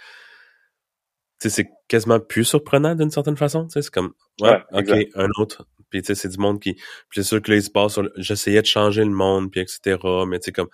c'est 1.40 1.68
quasiment 1.90 2.22
plus 2.22 2.46
surprenant 2.46 2.96
d'une 2.96 3.10
certaine 3.10 3.36
façon. 3.36 3.68
C'est 3.70 3.90
comme, 3.90 4.14
ouais, 4.42 4.62
ok, 4.72 4.92
un 5.16 5.28
autre. 5.40 5.68
Puis 5.94 6.02
tu 6.02 6.08
sais, 6.08 6.16
c'est 6.16 6.30
du 6.30 6.40
monde 6.40 6.60
qui, 6.60 6.74
puis 6.74 6.84
c'est 7.14 7.24
sûr 7.24 7.40
que 7.40 7.52
là, 7.52 7.58
ils 7.58 7.64
se 7.64 7.70
passent 7.70 7.94
sur, 7.94 8.10
j'essayais 8.18 8.64
de 8.64 8.66
changer 8.66 9.04
le 9.04 9.12
monde, 9.12 9.52
puis 9.52 9.62
etc. 9.62 10.00
Mais 10.28 10.40
tu 10.40 10.46
sais, 10.46 10.52
comme, 10.52 10.70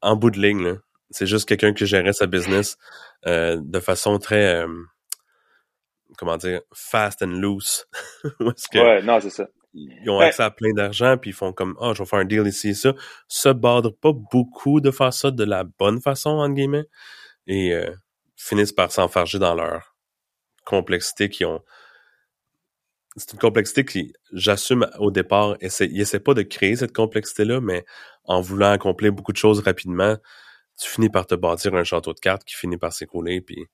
en 0.00 0.16
bout 0.16 0.30
de 0.30 0.40
ligne, 0.40 0.64
là, 0.64 0.76
c'est 1.10 1.26
juste 1.26 1.46
quelqu'un 1.46 1.74
qui 1.74 1.84
gérait 1.84 2.14
sa 2.14 2.26
business 2.26 2.78
euh, 3.26 3.58
de 3.62 3.78
façon 3.78 4.18
très, 4.18 4.62
euh, 4.62 4.68
comment 6.16 6.38
dire, 6.38 6.62
fast 6.72 7.22
and 7.22 7.26
loose. 7.26 7.84
ouais, 8.40 9.02
non, 9.02 9.20
c'est 9.20 9.28
ça. 9.28 9.46
Ils 9.74 10.08
ont 10.08 10.18
accès 10.18 10.44
à 10.44 10.50
plein 10.50 10.72
d'argent, 10.72 11.18
puis 11.18 11.30
ils 11.30 11.34
font 11.34 11.52
comme, 11.52 11.76
ah, 11.78 11.88
oh, 11.90 11.94
je 11.94 12.02
vais 12.02 12.08
faire 12.08 12.20
un 12.20 12.24
deal 12.24 12.46
ici 12.46 12.70
et 12.70 12.74
ça. 12.74 12.94
Se 13.28 13.50
bordent 13.50 13.94
pas 14.00 14.12
beaucoup 14.14 14.80
de 14.80 14.90
faire 14.90 15.12
ça 15.12 15.30
de 15.30 15.44
la 15.44 15.64
bonne 15.64 16.00
façon, 16.00 16.30
entre 16.30 16.54
guillemets. 16.54 16.86
Et 17.46 17.74
euh, 17.74 17.94
finissent 18.34 18.72
par 18.72 18.90
s'enfarger 18.90 19.38
dans 19.38 19.54
leur 19.54 19.94
complexité 20.64 21.28
qui 21.28 21.44
ont. 21.44 21.62
C'est 23.16 23.32
une 23.32 23.38
complexité 23.38 23.84
qui, 23.84 24.12
j'assume 24.32 24.88
au 24.98 25.10
départ, 25.10 25.56
essaie, 25.60 25.86
ils 25.86 26.00
essaient 26.00 26.20
pas 26.20 26.34
de 26.34 26.42
créer 26.42 26.76
cette 26.76 26.94
complexité-là, 26.94 27.60
mais 27.60 27.84
en 28.24 28.40
voulant 28.40 28.70
accomplir 28.70 29.12
beaucoup 29.12 29.32
de 29.32 29.36
choses 29.36 29.60
rapidement, 29.60 30.16
tu 30.80 30.88
finis 30.88 31.10
par 31.10 31.26
te 31.26 31.34
bâtir 31.34 31.74
un 31.74 31.84
château 31.84 32.14
de 32.14 32.20
cartes 32.20 32.44
qui 32.44 32.54
finit 32.54 32.78
par 32.78 32.92
s'écrouler, 32.92 33.40
puis... 33.40 33.66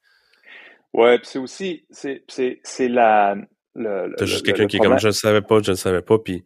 Ouais, 0.94 1.18
puis 1.18 1.26
c'est 1.26 1.38
aussi, 1.38 1.86
c'est, 1.90 2.24
c'est, 2.28 2.60
c'est 2.64 2.88
la... 2.88 3.36
T'as 3.74 4.24
juste 4.24 4.46
quelqu'un 4.46 4.66
qui 4.66 4.78
est 4.78 4.80
comme, 4.80 4.98
je 4.98 5.08
ne 5.08 5.12
savais 5.12 5.42
pas, 5.42 5.60
je 5.60 5.72
ne 5.72 5.76
savais 5.76 6.00
pas, 6.00 6.18
puis 6.18 6.44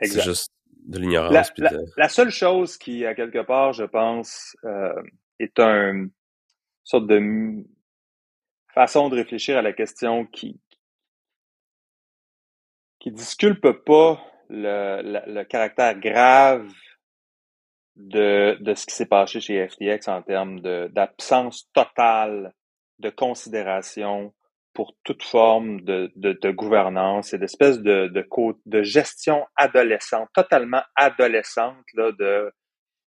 c'est 0.00 0.22
juste 0.22 0.52
de 0.86 0.98
l'ignorance. 1.00 1.52
La, 1.56 1.70
la, 1.96 2.08
seule 2.08 2.30
chose 2.30 2.76
qui, 2.76 3.04
à 3.04 3.14
quelque 3.14 3.42
part, 3.42 3.72
je 3.72 3.84
pense, 3.84 4.56
euh, 4.64 5.02
est 5.40 5.58
un, 5.58 6.06
sorte 6.84 7.06
de 7.06 7.64
façon 8.74 9.08
de 9.08 9.16
réfléchir 9.16 9.56
à 9.56 9.62
la 9.62 9.72
question 9.72 10.26
qui 10.26 10.60
qui 13.02 13.10
disculpe 13.10 13.68
pas 13.84 14.24
le, 14.48 15.02
le, 15.26 15.42
caractère 15.42 15.98
grave 15.98 16.70
de, 17.96 18.56
de 18.60 18.74
ce 18.74 18.86
qui 18.86 18.94
s'est 18.94 19.06
passé 19.06 19.40
chez 19.40 19.68
FTX 19.68 20.06
en 20.06 20.22
termes 20.22 20.60
d'absence 20.60 21.68
totale 21.72 22.54
de 23.00 23.10
considération 23.10 24.32
pour 24.72 24.94
toute 25.02 25.24
forme 25.24 25.80
de, 25.80 26.12
de, 26.14 26.38
de 26.40 26.50
gouvernance 26.52 27.34
et 27.34 27.38
d'espèce 27.38 27.80
de, 27.80 28.06
de, 28.06 28.24
de 28.66 28.82
gestion 28.84 29.44
adolescente, 29.56 30.28
totalement 30.32 30.82
adolescente, 30.94 31.84
là, 31.94 32.12
de, 32.12 32.52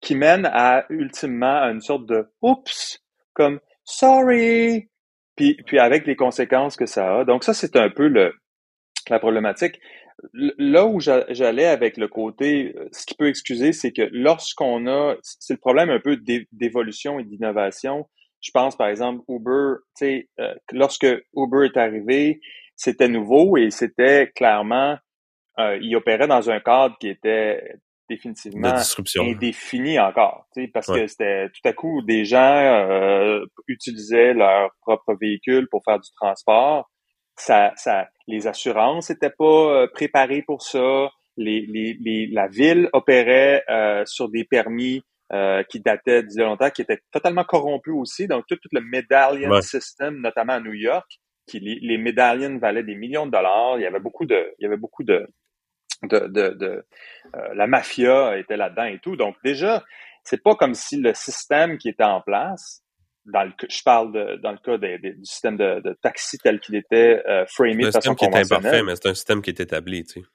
qui 0.02 0.14
mène 0.14 0.46
à 0.46 0.86
ultimement 0.90 1.64
à 1.64 1.72
une 1.72 1.82
sorte 1.82 2.06
de 2.06 2.32
oups, 2.44 3.04
comme 3.34 3.60
sorry, 3.84 4.88
puis, 5.36 5.58
puis 5.66 5.80
avec 5.80 6.06
les 6.06 6.16
conséquences 6.16 6.76
que 6.76 6.86
ça 6.86 7.22
a. 7.22 7.26
Donc 7.26 7.44
ça, 7.44 7.56
c'est 7.56 7.76
un 7.76 7.90
peu 7.90 8.08
le, 8.08 8.36
la 9.10 9.20
problématique. 9.20 9.80
Là 10.34 10.86
où 10.86 11.00
j'allais 11.00 11.66
avec 11.66 11.98
le 11.98 12.08
côté, 12.08 12.74
euh, 12.76 12.90
ce 12.92 13.06
qui 13.06 13.16
peut 13.16 13.30
excuser, 13.30 13.72
c'est 13.72 13.94
que 13.94 14.10
lorsqu'on 14.12 14.88
a, 14.88 15.16
c'est 15.22 15.54
le 15.54 15.60
problème 15.60 15.90
un 15.90 16.00
peu 16.00 16.18
d'évolution 16.52 17.20
et 17.20 17.24
d'innovation. 17.24 18.08
Je 18.42 18.52
pense 18.52 18.76
par 18.76 18.88
exemple 18.88 19.22
Uber, 19.28 19.80
tu 19.98 20.06
sais, 20.06 20.30
euh, 20.40 20.54
lorsque 20.72 21.08
Uber 21.36 21.66
est 21.66 21.78
arrivé, 21.78 22.42
c'était 22.76 23.10
nouveau 23.10 23.58
et 23.58 23.70
c'était 23.72 24.32
clairement, 24.34 24.98
euh, 25.60 25.78
il 25.82 25.96
opérait 25.96 26.28
dans 26.28 26.50
un 26.50 26.60
cadre 26.60 26.98
qui 27.00 27.10
était 27.10 27.76
définitivement 28.10 28.74
indéfini 29.20 30.00
encore, 30.00 30.48
parce 30.74 30.88
que 30.88 31.06
c'était 31.08 31.48
tout 31.50 31.68
à 31.68 31.74
coup 31.74 32.02
des 32.02 32.26
gens 32.26 32.40
euh, 32.40 33.46
utilisaient 33.68 34.34
leur 34.34 34.72
propre 34.82 35.16
véhicule 35.20 35.68
pour 35.70 35.84
faire 35.84 36.00
du 36.00 36.10
transport. 36.16 36.90
Ça, 37.40 37.72
ça, 37.78 38.10
les 38.28 38.48
assurances 38.48 39.10
n'étaient 39.10 39.30
pas 39.30 39.84
euh, 39.84 39.88
préparées 39.88 40.44
pour 40.46 40.62
ça. 40.62 41.10
Les, 41.38 41.62
les, 41.62 41.98
les, 42.02 42.28
la 42.28 42.48
ville 42.50 42.90
opérait 42.92 43.64
euh, 43.70 44.04
sur 44.06 44.28
des 44.28 44.44
permis 44.44 45.02
euh, 45.32 45.64
qui 45.70 45.80
dataient 45.80 46.24
d'il 46.24 46.40
y 46.40 46.44
a 46.44 46.48
longtemps, 46.48 46.70
qui 46.70 46.82
étaient 46.82 47.00
totalement 47.14 47.46
corrompus 47.46 47.94
aussi. 47.96 48.28
Donc 48.28 48.44
tout, 48.46 48.58
tout 48.58 48.68
le 48.74 48.82
medallion 48.82 49.62
system, 49.62 50.20
notamment 50.20 50.54
à 50.54 50.60
New 50.60 50.74
York, 50.74 51.10
qui 51.48 51.62
les, 51.62 51.80
les 51.82 51.98
medallions 51.98 52.58
valaient 52.60 52.84
des 52.84 52.96
millions 52.96 53.26
de 53.26 53.32
dollars. 53.32 53.78
Il 53.78 53.84
y 53.84 53.86
avait 53.86 54.02
beaucoup 54.02 54.26
de, 54.26 54.54
il 54.60 54.64
y 54.64 54.66
avait 54.66 54.76
beaucoup 54.76 55.04
de 55.04 55.26
de, 56.04 56.20
de, 56.28 56.50
de 56.50 56.86
euh, 57.36 57.54
la 57.56 57.68
mafia 57.68 58.38
était 58.38 58.58
là-dedans 58.58 58.86
et 58.86 59.00
tout. 59.00 59.16
Donc 59.16 59.38
déjà, 59.46 59.86
c'est 60.26 60.44
pas 60.44 60.56
comme 60.56 60.74
si 60.74 60.98
le 60.98 61.14
système 61.14 61.78
qui 61.78 61.88
était 61.88 62.04
en 62.04 62.20
place 62.20 62.84
dans 63.26 63.44
le, 63.44 63.52
je 63.70 63.84
parle 63.84 64.12
de, 64.12 64.38
dans 64.42 64.52
le 64.52 64.58
cas 64.58 64.78
du 64.78 65.20
système 65.24 65.58
de, 65.58 65.82
de, 65.82 65.94
taxi 66.02 66.38
tel 66.38 66.60
qu'il 66.60 66.76
était 66.76 67.22
euh, 67.28 67.46
framé 67.48 67.84
de 67.84 67.92
façon 67.92 68.16
conventionnelle. 68.16 68.46
C'est 68.48 68.50
un 68.50 68.54
système 68.54 68.62
qui 68.62 68.62
est 68.62 68.72
imparfait, 68.72 68.84
mais 68.84 68.96
c'est 68.96 69.10
un 69.10 69.14
système 69.14 69.42
qui 69.42 69.50
est 69.50 69.60
établi, 69.60 70.04
tu 70.04 70.22
sais. 70.22 70.26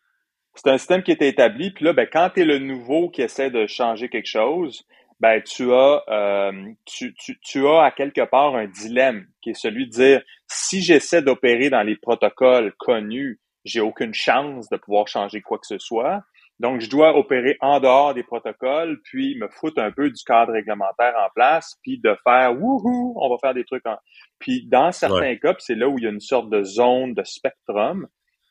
C'est 0.55 0.71
un 0.71 0.79
système 0.79 1.03
qui 1.03 1.11
est 1.11 1.23
établi, 1.23 1.73
puis 1.73 1.85
là, 1.85 1.93
ben, 1.93 2.07
quand 2.11 2.31
tu 2.35 2.43
es 2.43 2.45
le 2.45 2.59
nouveau 2.59 3.11
qui 3.11 3.23
essaie 3.23 3.50
de 3.50 3.67
changer 3.67 4.09
quelque 4.09 4.29
chose, 4.29 4.87
ben, 5.19 5.43
tu 5.43 5.73
as, 5.73 6.03
euh, 6.09 6.53
tu, 6.85 7.14
tu, 7.14 7.38
tu, 7.41 7.67
as 7.67 7.83
à 7.83 7.91
quelque 7.91 8.25
part 8.25 8.55
un 8.55 8.67
dilemme 8.67 9.26
qui 9.43 9.50
est 9.50 9.59
celui 9.59 9.87
de 9.87 9.91
dire 9.91 10.23
si 10.47 10.83
j'essaie 10.83 11.23
d'opérer 11.23 11.71
dans 11.71 11.83
les 11.83 11.97
protocoles 11.97 12.73
connus, 12.79 13.41
j'ai 13.64 13.81
aucune 13.81 14.14
chance 14.14 14.69
de 14.69 14.76
pouvoir 14.76 15.09
changer 15.09 15.41
quoi 15.41 15.59
que 15.59 15.67
ce 15.67 15.79
soit. 15.79 16.23
Donc, 16.61 16.81
je 16.81 16.89
dois 16.89 17.17
opérer 17.17 17.57
en 17.61 17.81
dehors 17.81 18.15
des 18.15 18.23
protocoles, 18.23 19.01
puis 19.03 19.37
me 19.37 19.49
foutre 19.49 19.81
un 19.81 19.91
peu 19.91 20.09
du 20.11 20.23
cadre 20.25 20.53
réglementaire 20.53 21.15
en 21.19 21.29
place, 21.35 21.77
puis 21.83 21.99
de 21.99 22.17
faire 22.23 22.57
wouhou, 22.57 23.15
on 23.21 23.29
va 23.29 23.37
faire 23.41 23.55
des 23.55 23.65
trucs 23.65 23.87
en. 23.87 23.97
Puis 24.39 24.67
dans 24.69 24.93
certains 24.93 25.37
cas, 25.37 25.55
c'est 25.59 25.75
là 25.75 25.89
où 25.89 25.99
il 25.99 26.05
y 26.05 26.07
a 26.07 26.11
une 26.11 26.21
sorte 26.21 26.51
de 26.51 26.63
zone 26.63 27.15
de 27.15 27.25
spectrum 27.25 28.07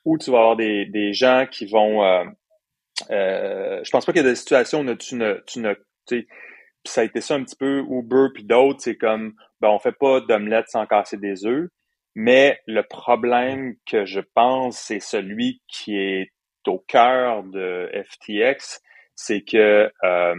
où 0.05 0.17
tu 0.17 0.31
vas 0.31 0.39
avoir 0.39 0.55
des, 0.57 0.85
des 0.85 1.13
gens 1.13 1.45
qui 1.49 1.65
vont. 1.65 2.03
Euh, 2.03 2.25
euh, 3.09 3.81
je 3.83 3.89
pense 3.89 4.05
pas 4.05 4.11
qu'il 4.11 4.21
y 4.21 4.25
a 4.25 4.29
des 4.29 4.35
situations 4.35 4.81
où 4.81 4.95
tu 4.95 5.15
ne, 5.15 5.41
tu 5.47 5.59
ne, 5.59 5.73
tu 6.07 6.27
ça 6.85 7.01
a 7.01 7.03
été 7.05 7.21
ça 7.21 7.35
un 7.35 7.43
petit 7.43 7.55
peu 7.55 7.85
Uber 7.89 8.27
puis 8.33 8.43
d'autres, 8.43 8.81
c'est 8.81 8.97
comme 8.97 9.33
ben 9.61 9.69
on 9.69 9.79
fait 9.79 9.93
pas 9.93 10.19
d'omelette 10.19 10.67
sans 10.67 10.85
casser 10.85 11.17
des 11.17 11.45
œufs. 11.45 11.69
Mais 12.15 12.59
le 12.67 12.83
problème 12.83 13.75
que 13.89 14.05
je 14.05 14.19
pense, 14.35 14.77
c'est 14.77 14.99
celui 14.99 15.61
qui 15.67 15.97
est 15.97 16.32
au 16.67 16.79
cœur 16.79 17.43
de 17.43 17.89
FTX, 18.09 18.81
c'est 19.15 19.41
que 19.41 19.91
euh, 20.03 20.35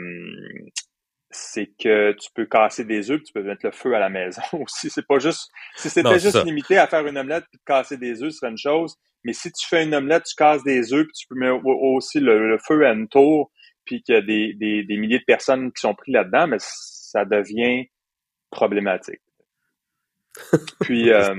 c'est 1.30 1.72
que 1.78 2.12
tu 2.12 2.30
peux 2.34 2.46
casser 2.46 2.84
des 2.84 3.10
œufs, 3.10 3.22
tu 3.22 3.32
peux 3.32 3.42
mettre 3.42 3.66
le 3.66 3.72
feu 3.72 3.94
à 3.94 3.98
la 3.98 4.08
maison 4.08 4.42
aussi. 4.52 4.90
C'est 4.90 5.06
pas 5.06 5.18
juste 5.18 5.50
si 5.76 5.90
c'était 5.90 6.18
juste 6.18 6.44
limité 6.44 6.78
à 6.78 6.86
faire 6.86 7.06
une 7.06 7.18
omelette 7.18 7.44
puis 7.50 7.58
de 7.58 7.64
casser 7.64 7.96
des 7.96 8.22
œufs, 8.22 8.32
ce 8.32 8.38
serait 8.38 8.50
une 8.50 8.58
chose. 8.58 8.96
Mais 9.24 9.32
si 9.32 9.50
tu 9.50 9.66
fais 9.66 9.84
une 9.84 9.94
omelette, 9.94 10.24
tu 10.24 10.34
casses 10.36 10.62
des 10.64 10.92
œufs, 10.92 11.06
puis 11.06 11.14
tu 11.14 11.26
peux 11.26 11.34
mettre 11.36 11.64
aussi 11.64 12.20
le, 12.20 12.58
feu 12.58 12.86
à 12.86 12.92
une 12.92 13.08
tour, 13.08 13.50
puis 13.84 14.02
qu'il 14.02 14.14
y 14.14 14.18
a 14.18 14.20
des, 14.20 14.52
des, 14.52 14.84
des, 14.84 14.96
milliers 14.98 15.18
de 15.18 15.24
personnes 15.24 15.72
qui 15.72 15.80
sont 15.80 15.94
pris 15.94 16.12
là-dedans, 16.12 16.46
mais 16.46 16.58
ça 16.60 17.24
devient 17.24 17.86
problématique. 18.50 19.22
puis 20.80 21.10
euh, 21.10 21.34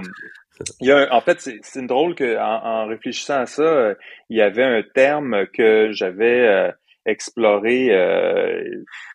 il 0.82 0.88
y 0.88 0.92
a, 0.92 1.14
en 1.14 1.22
fait, 1.22 1.40
c'est 1.40 1.86
drôle 1.86 2.16
que 2.16 2.38
en, 2.38 2.88
réfléchissant 2.88 3.42
à 3.42 3.46
ça, 3.46 3.64
euh, 3.64 3.96
il 4.30 4.38
y 4.38 4.42
avait 4.42 4.64
un 4.64 4.84
terme 4.94 5.48
que 5.48 5.92
j'avais 5.92 6.48
euh, 6.48 6.72
exploré 7.06 7.90
euh, 7.92 8.64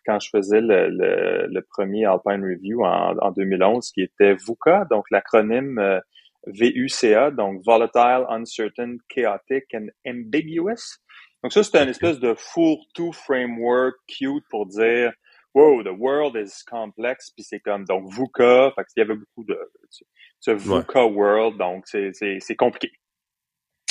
quand 0.05 0.19
je 0.19 0.29
faisais 0.29 0.61
le, 0.61 0.89
le, 0.89 1.61
premier 1.61 2.05
Alpine 2.05 2.43
Review 2.43 2.83
en, 2.83 3.17
en, 3.17 3.31
2011, 3.31 3.91
qui 3.91 4.01
était 4.01 4.35
VUCA, 4.35 4.85
donc 4.89 5.05
l'acronyme 5.11 6.01
VUCA, 6.47 7.31
donc 7.31 7.61
Volatile, 7.65 8.25
Uncertain, 8.29 8.97
Chaotic 9.09 9.65
and 9.73 9.87
Ambiguous. 10.07 10.99
Donc 11.43 11.53
ça, 11.53 11.63
c'est 11.63 11.77
un 11.77 11.87
espèce 11.87 12.19
de 12.19 12.35
four-to 12.37 13.11
framework 13.11 13.95
cute 14.07 14.43
pour 14.49 14.67
dire 14.67 15.11
wow, 15.53 15.83
the 15.83 15.95
world 15.97 16.35
is 16.35 16.63
complex, 16.69 17.31
puis 17.31 17.43
c'est 17.43 17.59
comme, 17.59 17.85
donc 17.85 18.05
VUCA, 18.11 18.71
fait 18.75 18.83
qu'il 18.85 19.01
y 19.01 19.01
avait 19.01 19.15
beaucoup 19.15 19.45
de, 19.45 19.57
ce 20.39 20.51
VUCA 20.51 21.05
world, 21.05 21.57
donc 21.57 21.85
c'est 21.87 22.55
compliqué. 22.57 22.91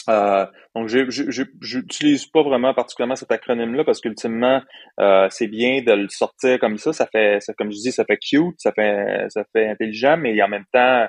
Euh, 0.09 0.47
donc, 0.75 0.89
je 0.89 1.77
n'utilise 1.77 2.27
pas 2.27 2.43
vraiment 2.43 2.75
particulièrement 2.75 3.17
cet 3.17 3.31
acronyme-là 3.31 3.85
parce 3.85 4.01
qu'ultimement, 4.01 4.63
euh, 4.99 5.29
c'est 5.31 5.47
bien 5.47 5.83
de 5.83 5.93
le 5.93 6.09
sortir 6.09 6.59
comme 6.59 6.79
ça. 6.79 6.93
Ça 6.93 7.07
fait, 7.07 7.41
ça, 7.41 7.53
comme 7.55 7.71
je 7.71 7.77
dis, 7.77 7.93
ça 7.93 8.05
fait 8.05 8.17
cute, 8.17 8.55
ça 8.59 8.73
fait, 8.73 9.27
ça 9.29 9.45
fait 9.53 9.69
intelligent, 9.69 10.17
mais 10.17 10.41
en 10.43 10.49
même 10.49 10.65
temps, 10.73 11.07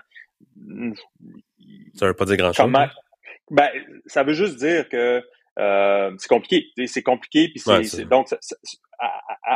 ça 1.95 2.05
veut 2.05 2.13
pas 2.13 2.25
dire 2.25 2.37
grand-chose. 2.37 2.69
Hein? 2.75 2.89
Ben, 3.49 3.69
ça 4.05 4.23
veut 4.23 4.33
juste 4.33 4.57
dire 4.57 4.87
que 4.89 5.23
euh, 5.59 6.11
c'est 6.17 6.27
compliqué. 6.27 6.65
C'est 6.85 7.03
compliqué, 7.03 7.49
puis 7.49 7.59
c'est 7.59 8.05
donc 8.05 8.27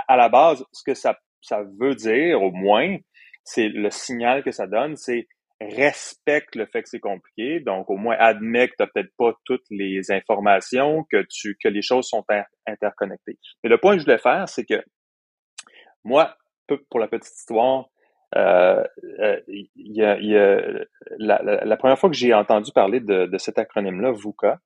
à, 0.08 0.18
la 0.18 0.30
base, 0.30 0.66
ce 0.72 0.84
que 0.84 0.94
ça, 0.94 1.18
ça 1.42 1.64
veut 1.80 1.96
dire, 1.96 2.41
au 2.41 2.52
moins, 2.52 2.98
c'est 3.43 3.69
le 3.69 3.89
signal 3.91 4.43
que 4.43 4.52
ça 4.52 4.67
donne, 4.67 4.96
c'est 4.96 5.28
respecte 5.62 6.56
le 6.56 6.65
fait 6.65 6.84
que 6.84 6.89
c'est 6.89 7.00
compliqué, 7.00 7.62
donc 7.62 7.89
au 7.89 7.96
moins 7.96 8.17
admets 8.19 8.67
que 8.67 8.74
tu 8.78 8.84
n'as 8.84 8.88
peut-être 8.88 9.13
pas 9.17 9.34
toutes 9.46 9.63
les 9.69 10.12
informations, 10.12 11.06
que 11.10 11.26
tu 11.30 11.56
que 11.62 11.69
les 11.69 11.82
choses 11.82 12.08
sont 12.08 12.26
interconnectées. 12.67 13.38
Mais 13.63 13.69
le 13.69 13.78
point 13.78 13.93
que 13.93 14.00
je 14.00 14.06
voulais 14.06 14.17
faire, 14.17 14.50
c'est 14.50 14.65
que 14.65 14.84
moi, 16.04 16.36
pour 16.89 17.00
la 17.00 17.08
petite 17.08 17.34
histoire, 17.34 17.86
euh, 18.36 18.84
euh, 19.19 19.39
y 19.48 20.04
a, 20.04 20.19
y 20.19 20.36
a, 20.36 20.62
la, 21.17 21.41
la, 21.41 21.78
première 21.78 21.98
fois 21.98 22.10
que 22.10 22.15
j'ai 22.15 22.34
entendu 22.34 22.72
parler 22.74 23.00
de, 23.00 23.28
de 23.28 23.38
cet 23.38 23.58
acronyme-là, 23.58 24.12
VUCA, 24.12 24.60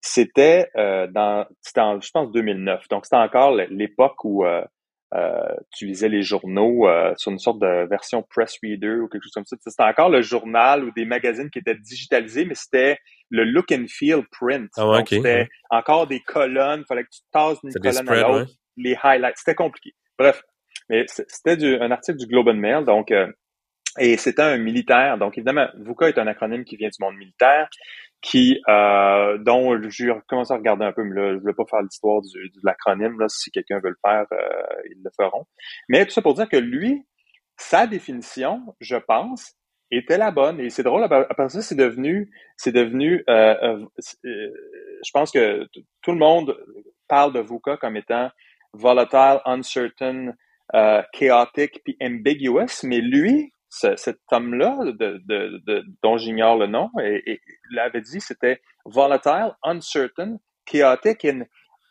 c'était 0.00 0.70
euh, 0.76 1.06
dans, 1.08 1.46
c'était 1.60 1.80
en, 1.80 2.00
je 2.00 2.10
pense, 2.10 2.30
2009. 2.32 2.88
Donc, 2.88 3.04
c'était 3.04 3.16
encore 3.16 3.52
l'époque 3.52 4.24
où 4.24 4.44
euh, 4.44 4.64
euh, 5.14 5.54
tu 5.72 5.86
lisais 5.86 6.08
les 6.08 6.22
journaux 6.22 6.88
euh, 6.88 7.12
sur 7.16 7.32
une 7.32 7.38
sorte 7.38 7.58
de 7.58 7.88
version 7.88 8.22
press 8.22 8.56
reader 8.62 9.00
ou 9.00 9.08
quelque 9.08 9.24
chose 9.24 9.32
comme 9.32 9.44
ça. 9.44 9.56
C'était 9.60 9.82
encore 9.82 10.08
le 10.08 10.22
journal 10.22 10.84
ou 10.84 10.92
des 10.92 11.04
magazines 11.04 11.50
qui 11.50 11.58
étaient 11.58 11.74
digitalisés, 11.74 12.44
mais 12.44 12.54
c'était 12.54 12.98
le 13.28 13.44
look 13.44 13.72
and 13.72 13.86
feel 13.88 14.22
print. 14.30 14.70
Ah 14.76 14.82
Donc, 14.82 15.08
c'était 15.08 15.48
encore 15.68 16.06
des 16.06 16.20
colonnes. 16.20 16.80
Il 16.80 16.86
fallait 16.86 17.04
que 17.04 17.10
tu 17.10 17.20
tasses 17.32 17.60
d'une 17.62 17.72
colonne 17.72 18.08
à 18.08 18.28
l'autre. 18.28 18.52
Les 18.76 18.96
highlights. 19.02 19.36
C'était 19.36 19.54
compliqué. 19.54 19.94
Bref. 20.18 20.42
Mais 20.88 21.04
c'était 21.06 21.80
un 21.80 21.90
article 21.90 22.18
du 22.18 22.26
Globe 22.26 22.48
and 22.48 22.54
Mail. 22.54 22.84
Donc, 22.84 23.12
et 23.98 24.16
c'était 24.16 24.42
un 24.42 24.58
militaire. 24.58 25.18
Donc, 25.18 25.36
évidemment, 25.36 25.68
VUCA 25.76 26.08
est 26.08 26.18
un 26.18 26.26
acronyme 26.26 26.64
qui 26.64 26.76
vient 26.76 26.88
du 26.88 27.02
monde 27.02 27.16
militaire 27.16 27.68
qui 28.22 28.60
euh, 28.68 29.38
dont 29.38 29.80
j'ai 29.88 30.12
commencé 30.28 30.52
à 30.52 30.56
regarder 30.56 30.84
un 30.84 30.92
peu, 30.92 31.02
mais 31.04 31.18
là, 31.18 31.32
je 31.32 31.38
ne 31.38 31.44
vais 31.44 31.54
pas 31.54 31.64
faire 31.64 31.80
l'histoire 31.80 32.20
de 32.20 32.50
l'acronyme, 32.62 33.18
là, 33.18 33.26
si 33.28 33.50
quelqu'un 33.50 33.80
veut 33.82 33.88
le 33.88 33.96
faire, 34.04 34.26
euh, 34.32 34.82
ils 34.90 35.02
le 35.02 35.10
feront. 35.16 35.46
Mais 35.88 36.04
tout 36.04 36.10
ça 36.10 36.20
pour 36.20 36.34
dire 36.34 36.48
que 36.48 36.58
lui, 36.58 37.06
sa 37.56 37.86
définition, 37.86 38.60
je 38.80 38.96
pense, 38.96 39.54
était 39.90 40.18
la 40.18 40.30
bonne. 40.30 40.60
Et 40.60 40.70
c'est 40.70 40.82
drôle, 40.82 41.08
de 41.08 41.48
ça, 41.48 41.62
c'est 41.62 41.74
devenu, 41.74 42.30
c'est 42.56 42.72
devenu, 42.72 43.24
euh, 43.28 43.54
euh, 43.62 43.86
euh, 44.24 44.50
je 45.04 45.10
pense 45.12 45.30
que 45.30 45.66
tout 46.02 46.12
le 46.12 46.18
monde 46.18 46.56
parle 47.08 47.32
de 47.32 47.40
VUCA 47.40 47.76
comme 47.76 47.96
étant 47.96 48.30
volatile, 48.72 49.40
uncertain, 49.44 50.32
chaotic, 51.12 51.82
puis 51.84 51.96
ambiguous, 52.00 52.84
mais 52.84 53.00
lui, 53.00 53.52
cet 53.70 54.18
homme-là, 54.30 54.78
de, 54.84 55.22
de, 55.24 55.62
de, 55.64 55.84
dont 56.02 56.18
j'ignore 56.18 56.58
le 56.58 56.66
nom, 56.66 56.90
et, 57.00 57.22
et 57.30 57.40
l'avait 57.70 58.00
dit, 58.00 58.20
c'était 58.20 58.60
volatile, 58.84 59.54
uncertain, 59.62 60.36
chaotic 60.66 61.24
and 61.24 61.42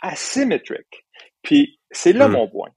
asymmetric. 0.02 1.06
Puis 1.42 1.80
c'est 1.92 2.14
là 2.14 2.28
hmm. 2.28 2.34
mon 2.34 2.48
point. 2.48 2.70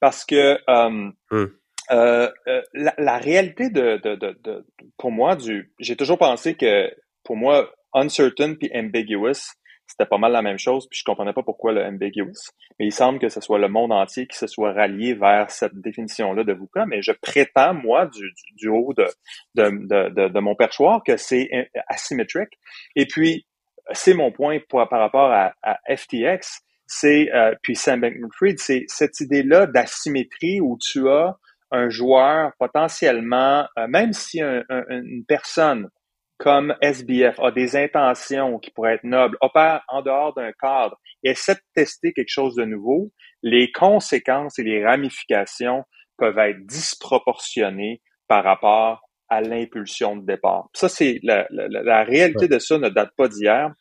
Parce 0.00 0.24
que 0.24 0.58
euh, 0.68 1.10
hmm. 1.30 1.46
euh, 1.90 2.30
euh, 2.46 2.62
la, 2.72 2.94
la, 2.98 3.18
réalité 3.18 3.70
de, 3.70 3.96
de, 4.02 4.14
de, 4.16 4.66
pour 4.96 5.10
moi, 5.10 5.36
du 5.36 5.72
j'ai 5.80 5.96
toujours 5.96 6.18
pensé 6.18 6.54
que 6.54 6.90
pour 7.24 7.36
moi, 7.36 7.72
uncertain 7.92 8.54
puis 8.54 8.70
ambiguous, 8.74 9.54
c'était 9.88 10.06
pas 10.06 10.18
mal 10.18 10.32
la 10.32 10.42
même 10.42 10.58
chose, 10.58 10.86
puis 10.88 10.98
je 10.98 11.04
comprenais 11.04 11.32
pas 11.32 11.42
pourquoi 11.42 11.72
le 11.72 11.82
ambiguous. 11.82 12.52
Mais 12.78 12.86
il 12.86 12.92
semble 12.92 13.18
que 13.18 13.28
ce 13.28 13.40
soit 13.40 13.58
le 13.58 13.68
monde 13.68 13.90
entier 13.92 14.26
qui 14.26 14.36
se 14.36 14.46
soit 14.46 14.72
rallié 14.72 15.14
vers 15.14 15.50
cette 15.50 15.74
définition-là 15.74 16.44
de 16.44 16.52
VUCA, 16.52 16.86
mais 16.86 17.02
je 17.02 17.12
prétends, 17.12 17.74
moi, 17.74 18.06
du, 18.56 18.68
haut 18.68 18.92
de, 18.96 19.06
de, 19.54 19.70
de, 20.10 20.28
de, 20.28 20.40
mon 20.40 20.54
perchoir, 20.54 21.02
que 21.02 21.16
c'est 21.16 21.48
asymétrique. 21.88 22.58
Et 22.94 23.06
puis, 23.06 23.46
c'est 23.92 24.14
mon 24.14 24.30
point 24.30 24.58
par 24.68 25.00
rapport 25.00 25.32
à, 25.32 25.54
à 25.62 25.78
FTX, 25.96 26.62
c'est, 26.86 27.30
euh, 27.34 27.54
puis 27.62 27.76
Sam 27.76 28.00
Bankman-Fried, 28.00 28.58
c'est 28.58 28.84
cette 28.88 29.20
idée-là 29.20 29.66
d'asymétrie 29.66 30.60
où 30.60 30.78
tu 30.80 31.08
as 31.08 31.36
un 31.70 31.90
joueur 31.90 32.52
potentiellement, 32.58 33.66
euh, 33.78 33.86
même 33.88 34.14
si 34.14 34.40
une 34.40 35.24
personne 35.28 35.90
comme 36.38 36.74
SBF 36.80 37.38
a 37.40 37.50
des 37.50 37.76
intentions 37.76 38.58
qui 38.58 38.70
pourraient 38.70 38.94
être 38.94 39.04
nobles, 39.04 39.36
opère 39.40 39.82
en 39.88 40.02
dehors 40.02 40.32
d'un 40.34 40.52
cadre 40.52 40.96
et 41.24 41.30
essaie 41.30 41.54
de 41.54 41.60
tester 41.74 42.12
quelque 42.12 42.30
chose 42.30 42.54
de 42.54 42.64
nouveau, 42.64 43.12
les 43.42 43.72
conséquences 43.72 44.58
et 44.58 44.62
les 44.62 44.84
ramifications 44.84 45.84
peuvent 46.16 46.38
être 46.38 46.64
disproportionnées 46.66 48.00
par 48.28 48.44
rapport 48.44 49.02
à 49.28 49.40
l'impulsion 49.40 50.16
de 50.16 50.24
départ. 50.24 50.68
Ça, 50.74 50.88
c'est 50.88 51.18
la, 51.22 51.46
la, 51.50 52.04
réalité 52.04 52.48
de 52.48 52.58
ça 52.58 52.78
ne 52.78 52.88
date 52.88 53.10
pas 53.16 53.28
d'hier. 53.28 53.72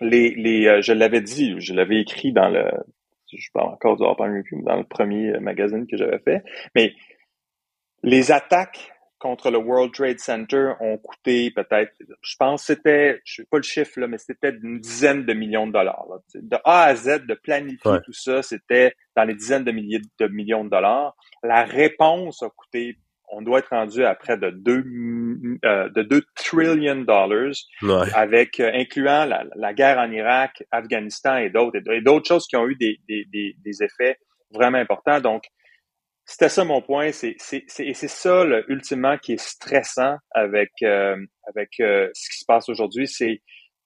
Les, 0.00 0.34
les, 0.34 0.66
euh, 0.66 0.82
je 0.82 0.92
l'avais 0.92 1.20
dit, 1.20 1.54
je 1.60 1.74
l'avais 1.74 2.00
écrit 2.00 2.32
dans 2.32 2.48
le, 2.48 2.64
je 3.32 3.48
parle 3.52 3.68
encore 3.68 3.96
du 3.96 4.02
dans 4.64 4.76
le 4.76 4.84
premier 4.84 5.38
magazine 5.38 5.86
que 5.86 5.96
j'avais 5.96 6.18
fait, 6.18 6.42
mais 6.74 6.94
les 8.02 8.32
attaques 8.32 8.92
contre 9.22 9.52
le 9.52 9.58
World 9.58 9.94
Trade 9.94 10.18
Center 10.18 10.72
ont 10.80 10.98
coûté 10.98 11.52
peut-être, 11.52 11.92
je 12.22 12.36
pense 12.36 12.64
c'était, 12.64 13.20
je 13.24 13.36
sais 13.36 13.46
pas 13.48 13.58
le 13.58 13.62
chiffre 13.62 14.00
là, 14.00 14.08
mais 14.08 14.18
c'était 14.18 14.50
une 14.50 14.80
dizaine 14.80 15.24
de 15.24 15.32
millions 15.32 15.68
de 15.68 15.72
dollars. 15.72 16.06
De 16.34 16.56
A 16.64 16.82
à 16.82 16.96
Z, 16.96 17.26
de 17.26 17.34
planifier 17.34 18.00
tout 18.04 18.12
ça, 18.12 18.42
c'était 18.42 18.96
dans 19.14 19.22
les 19.22 19.34
dizaines 19.34 19.62
de 19.62 19.70
milliers 19.70 20.00
de 20.18 20.26
millions 20.26 20.64
de 20.64 20.70
dollars. 20.70 21.14
La 21.44 21.62
réponse 21.62 22.42
a 22.42 22.50
coûté 22.50 22.98
on 23.34 23.42
doit 23.42 23.60
être 23.60 23.70
rendu 23.70 24.04
à 24.04 24.14
près 24.14 24.36
de 24.36 24.50
2 24.50 24.84
euh, 25.64 25.88
de 25.88 26.02
2 26.02 26.22
trillion 26.34 26.96
dollars 26.96 27.54
avec 28.14 28.60
incluant 28.60 29.24
la, 29.24 29.72
guerre 29.72 29.98
en 29.98 30.10
Irak, 30.10 30.64
Afghanistan 30.70 31.36
et 31.36 31.48
d'autres 31.48 31.78
et 31.90 32.02
d'autres 32.02 32.26
choses 32.26 32.46
qui 32.46 32.56
ont 32.56 32.68
eu 32.68 32.74
des, 32.74 32.98
des, 33.08 33.24
des, 33.32 33.82
effets 33.82 34.18
vraiment 34.52 34.78
importants. 34.78 35.20
Donc 35.20 35.44
c'était 36.24 36.48
ça 36.48 36.64
mon 36.64 36.80
point, 36.82 37.10
c'est 37.12 37.36
ça 37.38 38.44
là, 38.44 38.62
ultimement 38.68 39.18
qui 39.18 39.32
est 39.32 39.40
stressant 39.40 40.16
avec 40.30 40.70
avec 40.82 41.70
ce 41.78 42.30
qui 42.30 42.38
se 42.38 42.44
passe 42.46 42.68
aujourd'hui, 42.68 43.08
c'est 43.08 43.42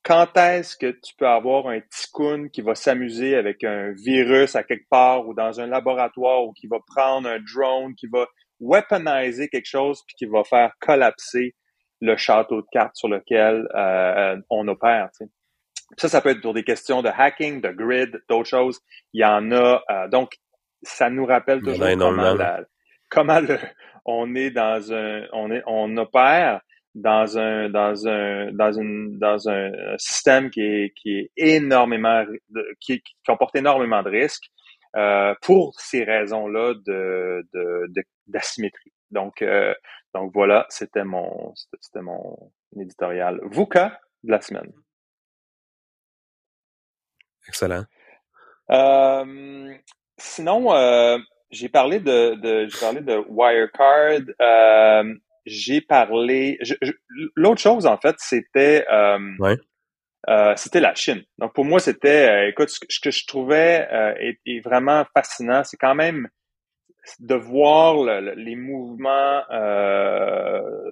quand 0.06 0.36
est-ce 0.36 0.76
que 0.76 0.92
tu 0.92 1.14
peux 1.18 1.26
avoir 1.26 1.66
un 1.66 1.80
ticoun 1.90 2.48
qui 2.50 2.62
va 2.62 2.76
s'amuser 2.76 3.34
avec 3.34 3.64
un 3.64 3.92
virus 3.92 4.54
à 4.54 4.62
quelque 4.62 4.86
part 4.88 5.26
ou 5.26 5.34
dans 5.34 5.58
un 5.58 5.66
laboratoire 5.66 6.44
ou 6.44 6.52
qui 6.52 6.68
va 6.68 6.78
prendre 6.94 7.28
un 7.28 7.40
drone, 7.40 7.92
qui 7.96 8.06
va 8.06 8.28
weaponiser 8.60 9.48
quelque 9.48 9.66
chose 9.66 10.00
puis 10.06 10.14
qui 10.16 10.26
va 10.26 10.44
faire 10.44 10.70
collapser 10.80 11.56
le 12.00 12.16
château 12.16 12.60
de 12.60 12.66
cartes 12.70 12.94
sur 12.94 13.08
lequel 13.08 13.66
euh, 13.74 14.36
on 14.48 14.68
opère. 14.68 15.08
Ça, 15.96 16.08
ça 16.08 16.20
peut 16.20 16.28
être 16.28 16.40
pour 16.40 16.54
des 16.54 16.62
questions 16.62 17.02
de 17.02 17.08
hacking, 17.08 17.60
de 17.60 17.70
grid, 17.70 18.22
d'autres 18.28 18.48
choses. 18.48 18.80
Il 19.12 19.22
y 19.22 19.24
en 19.24 19.50
a. 19.50 19.82
Euh, 19.90 20.08
donc, 20.08 20.36
ça 20.86 21.10
nous 21.10 21.26
rappelle 21.26 21.60
toujours 21.62 21.86
comment, 21.98 22.36
comment 23.10 23.40
on 24.04 24.34
est 24.34 24.50
dans 24.50 24.92
un, 24.92 25.26
on 25.32 25.50
est, 25.50 25.62
on 25.66 25.96
opère 25.96 26.60
dans 26.94 27.38
un 27.38 27.68
dans 27.68 28.08
un 28.08 28.52
dans 28.52 28.72
une 28.72 29.18
dans 29.18 29.48
un 29.48 29.70
système 29.98 30.50
qui 30.50 30.62
est 30.62 30.92
qui 30.94 31.18
est 31.18 31.30
énormément 31.36 32.24
qui, 32.80 33.00
qui 33.02 33.14
comporte 33.26 33.54
énormément 33.56 34.02
de 34.02 34.10
risques 34.10 34.50
euh, 34.96 35.34
pour 35.42 35.78
ces 35.78 36.04
raisons-là 36.04 36.74
de 36.86 37.44
d'asymétrie. 38.26 38.92
donc 39.10 39.42
euh, 39.42 39.74
donc 40.14 40.32
voilà, 40.32 40.64
c'était 40.70 41.04
mon 41.04 41.52
c'était 41.54 42.00
mon 42.00 42.50
éditorial. 42.80 43.38
VUCA 43.50 44.00
de 44.22 44.30
la 44.30 44.40
semaine. 44.40 44.72
Excellent. 47.48 47.84
Euh, 48.70 49.74
sinon, 50.18 50.74
euh, 50.74 51.18
j'ai 51.50 51.68
parlé 51.68 52.00
de, 52.00 52.34
de 52.34 52.68
j'ai 52.68 52.78
parlé 52.80 53.00
de 53.00 53.16
Wirecard. 53.28 54.34
Euh, 54.40 55.14
j'ai 55.46 55.80
parlé. 55.80 56.58
L'autre 57.36 57.60
chose, 57.60 57.86
en 57.86 57.96
fait, 57.96 58.16
c'était 58.18 58.84
euh, 58.92 59.18
euh, 60.28 60.54
c'était 60.56 60.80
la 60.80 60.94
Chine. 60.94 61.22
Donc 61.38 61.54
pour 61.54 61.64
moi, 61.64 61.78
c'était, 61.78 62.28
euh, 62.28 62.48
écoute, 62.48 62.68
ce 62.68 63.00
que 63.00 63.10
je 63.10 63.26
trouvais 63.26 63.86
est, 64.44 64.60
vraiment 64.64 65.04
fascinant, 65.14 65.62
c'est 65.64 65.76
quand 65.76 65.94
même 65.94 66.28
de 67.20 67.36
voir 67.36 68.02
les 68.34 68.56
mouvements 68.56 69.42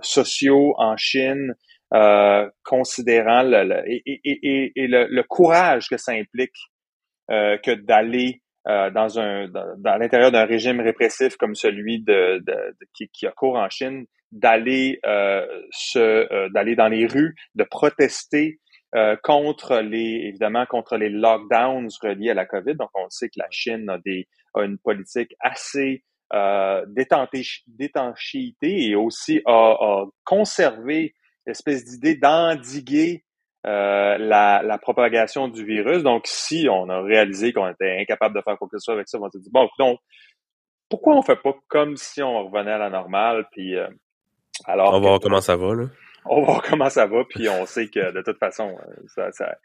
sociaux 0.02 0.74
en 0.78 0.96
Chine, 0.96 1.54
considérant 2.62 3.42
le, 3.42 3.82
et, 3.86 4.02
et, 4.06 4.72
et, 4.76 4.86
le, 4.86 5.22
courage 5.22 5.88
que 5.88 5.96
ça 5.96 6.12
implique 6.12 6.56
que 7.28 7.74
d'aller 7.74 8.43
dans 8.66 9.18
un 9.18 9.48
dans, 9.48 9.98
l'intérieur 9.98 10.32
d'un 10.32 10.44
régime 10.44 10.80
répressif 10.80 11.36
comme 11.36 11.54
celui 11.54 12.00
de, 12.00 12.42
de, 12.46 12.74
qui, 12.94 13.08
qui 13.08 13.26
a 13.26 13.30
cours 13.30 13.56
en 13.56 13.68
Chine, 13.68 14.06
d'aller 14.32 15.00
euh, 15.06 15.46
se 15.70 15.98
euh, 15.98 16.48
d'aller 16.50 16.74
dans 16.74 16.88
les 16.88 17.06
rues, 17.06 17.36
de 17.54 17.64
protester 17.64 18.58
euh, 18.94 19.16
contre 19.22 19.78
les 19.78 20.26
évidemment 20.28 20.66
contre 20.66 20.96
les 20.96 21.08
lockdowns 21.08 21.88
reliés 22.02 22.30
à 22.30 22.34
la 22.34 22.46
COVID. 22.46 22.74
Donc 22.74 22.90
on 22.94 23.08
sait 23.10 23.28
que 23.28 23.38
la 23.38 23.48
Chine 23.50 23.88
a 23.88 23.98
des 23.98 24.28
a 24.54 24.62
une 24.62 24.78
politique 24.78 25.34
assez 25.40 26.04
euh, 26.32 26.84
d'étanchéité 27.66 28.88
et 28.88 28.94
aussi 28.96 29.40
a, 29.46 29.76
a 29.78 30.06
conservé 30.24 31.14
l'espèce 31.46 31.84
d'idée 31.84 32.16
d'endiguer 32.16 33.24
euh, 33.66 34.18
la, 34.18 34.62
la, 34.62 34.78
propagation 34.78 35.48
du 35.48 35.64
virus. 35.64 36.02
Donc, 36.02 36.26
si 36.26 36.68
on 36.70 36.88
a 36.88 37.00
réalisé 37.00 37.52
qu'on 37.52 37.68
était 37.68 37.98
incapable 37.98 38.36
de 38.36 38.42
faire 38.42 38.58
quoi 38.58 38.68
que 38.68 38.78
ce 38.78 38.84
soit 38.84 38.94
avec 38.94 39.08
ça, 39.08 39.18
on 39.20 39.30
s'est 39.30 39.38
dit, 39.38 39.50
bon, 39.50 39.68
donc, 39.78 39.98
pourquoi 40.88 41.16
on 41.16 41.22
fait 41.22 41.40
pas 41.42 41.54
comme 41.68 41.96
si 41.96 42.22
on 42.22 42.44
revenait 42.44 42.72
à 42.72 42.78
la 42.78 42.90
normale, 42.90 43.46
puis 43.52 43.76
euh, 43.76 43.88
alors 44.66 44.90
on 44.90 44.92
va 44.92 44.98
voir 44.98 45.20
comment 45.20 45.40
ça 45.40 45.56
va, 45.56 45.74
là. 45.74 45.84
On 46.26 46.40
va 46.40 46.46
voir 46.46 46.62
comment 46.62 46.90
ça 46.90 47.06
va, 47.06 47.24
puis 47.24 47.48
on 47.48 47.66
sait 47.66 47.88
que 47.88 48.12
de 48.12 48.22
toute 48.22 48.38
façon, 48.38 48.76
ça, 49.06 49.32
ça 49.32 49.56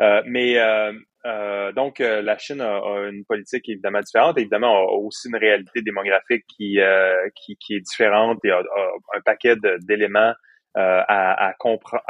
euh, 0.00 0.22
mais 0.26 0.58
euh, 0.58 0.92
euh, 1.26 1.72
donc 1.72 1.98
la 1.98 2.38
Chine 2.38 2.60
a, 2.60 3.08
une 3.10 3.24
politique 3.24 3.68
évidemment 3.68 4.00
différente, 4.00 4.38
évidemment 4.38 4.76
a 4.76 4.92
aussi 4.92 5.28
une 5.28 5.36
réalité 5.36 5.82
démographique 5.82 6.44
qui 6.46 6.78
qui, 7.34 7.56
qui, 7.56 7.74
est 7.74 7.80
différente 7.80 8.38
et 8.44 8.50
a, 8.50 8.62
un 9.16 9.20
paquet 9.24 9.56
d'éléments 9.80 10.32
à, 10.78 11.48
à 11.48 11.52
comprendre, 11.54 12.02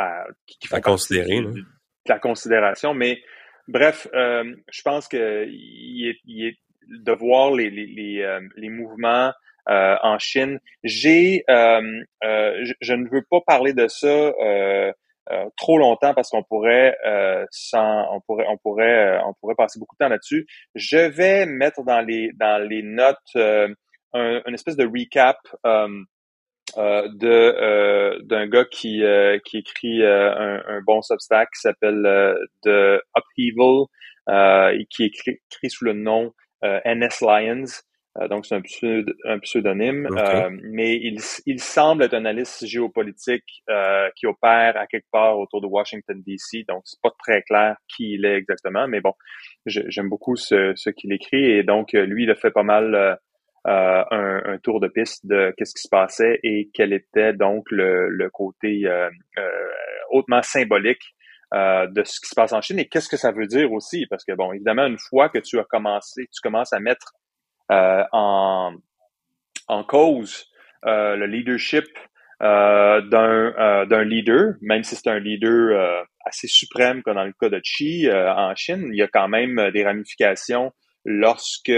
qui, 0.46 0.68
à 0.72 0.80
considérer, 0.80 1.40
la 2.06 2.18
considération. 2.18 2.94
Mais 2.94 3.20
bref, 3.66 4.08
je 4.12 4.82
pense 4.82 5.08
que 5.08 5.46
il 5.48 6.08
est, 6.08 6.18
il 6.24 6.46
est 6.46 6.58
de 6.88 7.12
voir 7.12 7.52
les 7.52 7.70
les, 7.70 7.86
les, 7.86 8.38
les 8.56 8.68
mouvements 8.68 9.32
euh, 9.68 9.96
en 10.02 10.18
Chine. 10.18 10.60
J'ai, 10.82 11.44
euh, 11.50 12.02
euh, 12.24 12.64
je, 12.80 12.94
ne 12.94 13.06
veux 13.10 13.22
pas 13.30 13.40
parler 13.46 13.74
de 13.74 13.86
ça 13.86 14.32
trop 15.58 15.76
longtemps 15.76 16.14
parce 16.14 16.30
qu'on 16.30 16.42
pourrait, 16.42 16.96
sans, 17.50 18.06
on 18.14 18.20
pourrait, 18.22 18.46
on 18.48 18.56
pourrait, 18.56 19.20
on 19.26 19.34
pourrait 19.34 19.54
passer 19.56 19.78
beaucoup 19.78 19.94
de 19.96 20.04
temps 20.04 20.08
là-dessus. 20.08 20.46
Je 20.74 20.96
vais 20.96 21.44
mettre 21.44 21.84
dans 21.84 22.00
les 22.00 22.32
dans 22.32 22.66
les 22.66 22.82
notes 22.82 23.36
un, 23.36 24.42
une 24.46 24.54
espèce 24.54 24.76
de 24.76 24.86
recap. 24.86 25.36
Euh, 25.66 26.02
de 26.78 27.28
euh, 27.28 28.18
d'un 28.22 28.46
gars 28.46 28.64
qui 28.64 29.02
euh, 29.02 29.38
qui 29.44 29.58
écrit 29.58 30.04
un, 30.04 30.62
un, 30.66 30.80
bon 30.82 31.02
Substack 31.02 31.48
qui 31.54 31.60
s'appelle 31.60 32.36
The 32.62 33.02
Upheaval 33.16 33.86
et 34.74 34.86
qui 34.90 35.04
écrit, 35.04 35.38
écrit 35.50 35.70
sous 35.70 35.84
le 35.84 35.92
nom 35.92 36.32
NS 36.62 37.20
Lions. 37.22 37.64
Euh, 38.20 38.28
donc, 38.28 38.46
c'est 38.46 38.56
un, 39.24 39.38
pseudonyme. 39.38 40.08
Euh, 40.16 40.50
mais 40.62 40.96
il, 40.96 41.20
il, 41.46 41.60
semble 41.60 42.02
être 42.02 42.14
un 42.14 42.18
analyste 42.18 42.66
géopolitique 42.66 43.62
euh, 43.68 44.08
qui 44.16 44.26
opère 44.26 44.76
à 44.76 44.86
quelque 44.86 45.06
part 45.12 45.38
autour 45.38 45.60
de 45.60 45.66
Washington, 45.66 46.20
D.C. 46.26 46.64
Donc, 46.68 46.82
c'est 46.84 47.00
pas 47.00 47.12
très 47.18 47.42
clair 47.42 47.76
qui 47.88 48.14
il 48.14 48.24
est 48.24 48.36
exactement. 48.36 48.88
Mais 48.88 49.00
bon, 49.00 49.12
j'aime 49.66 50.08
beaucoup 50.08 50.36
ce, 50.36 50.72
ce 50.74 50.90
qu'il 50.90 51.12
écrit. 51.12 51.44
Et 51.44 51.62
donc, 51.62 51.92
lui, 51.92 52.24
il 52.24 52.30
a 52.30 52.34
fait 52.34 52.50
pas 52.50 52.62
mal 52.62 53.18
un, 53.70 54.42
un, 54.44 54.58
tour 54.58 54.80
de 54.80 54.88
piste 54.88 55.26
de 55.26 55.52
qu'est-ce 55.56 55.74
qui 55.74 55.82
se 55.82 55.88
passait 55.88 56.40
et 56.42 56.70
quel 56.72 56.92
était 56.92 57.32
donc 57.32 57.64
le, 57.70 58.28
côté 58.32 58.84
hautement 60.10 60.42
symbolique 60.42 61.02
de 61.52 62.02
ce 62.04 62.20
qui 62.20 62.28
se 62.28 62.34
passe 62.34 62.52
en 62.52 62.60
Chine 62.60 62.78
et 62.78 62.88
qu'est-ce 62.88 63.08
que 63.08 63.16
ça 63.16 63.32
veut 63.32 63.46
dire 63.46 63.72
aussi? 63.72 64.06
Parce 64.06 64.24
que 64.24 64.32
bon 64.32 64.52
évidemment 64.52 64.86
une 64.86 64.98
fois 64.98 65.28
que 65.28 65.38
tu 65.38 65.58
as 65.58 65.64
commencé 65.64 66.28
tu 66.32 66.40
commences 66.42 66.72
à 66.72 66.80
mettre 66.80 67.12
euh, 67.70 68.02
en, 68.12 68.74
en 69.66 69.84
cause 69.84 70.46
euh, 70.86 71.16
le 71.16 71.26
leadership 71.26 71.84
euh, 72.40 73.02
d'un 73.02 73.84
d'un 73.86 74.04
leader, 74.04 74.54
même 74.62 74.84
si 74.84 74.96
c'est 74.96 75.10
un 75.10 75.18
leader 75.18 76.06
assez 76.24 76.48
suprême 76.48 77.02
comme 77.02 77.16
dans 77.16 77.24
le 77.24 77.34
cas 77.38 77.50
de 77.50 77.58
Xi 77.58 78.08
en 78.10 78.54
Chine, 78.54 78.88
il 78.92 78.96
y 78.96 79.02
a 79.02 79.08
quand 79.08 79.28
même 79.28 79.70
des 79.72 79.84
ramifications 79.84 80.72
lorsque 81.04 81.72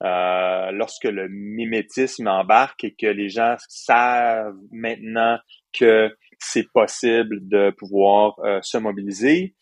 lorsque 0.00 1.04
le 1.04 1.28
mimétisme 1.28 2.26
embarque 2.26 2.84
et 2.84 2.94
que 2.94 3.06
les 3.06 3.28
gens 3.28 3.56
savent 3.68 4.56
maintenant 4.72 5.38
que 5.72 6.14
c'est 6.38 6.66
possible 6.72 7.36
de 7.48 7.70
pouvoir 7.70 8.34
se 8.62 8.78
mobiliser, 8.78 9.54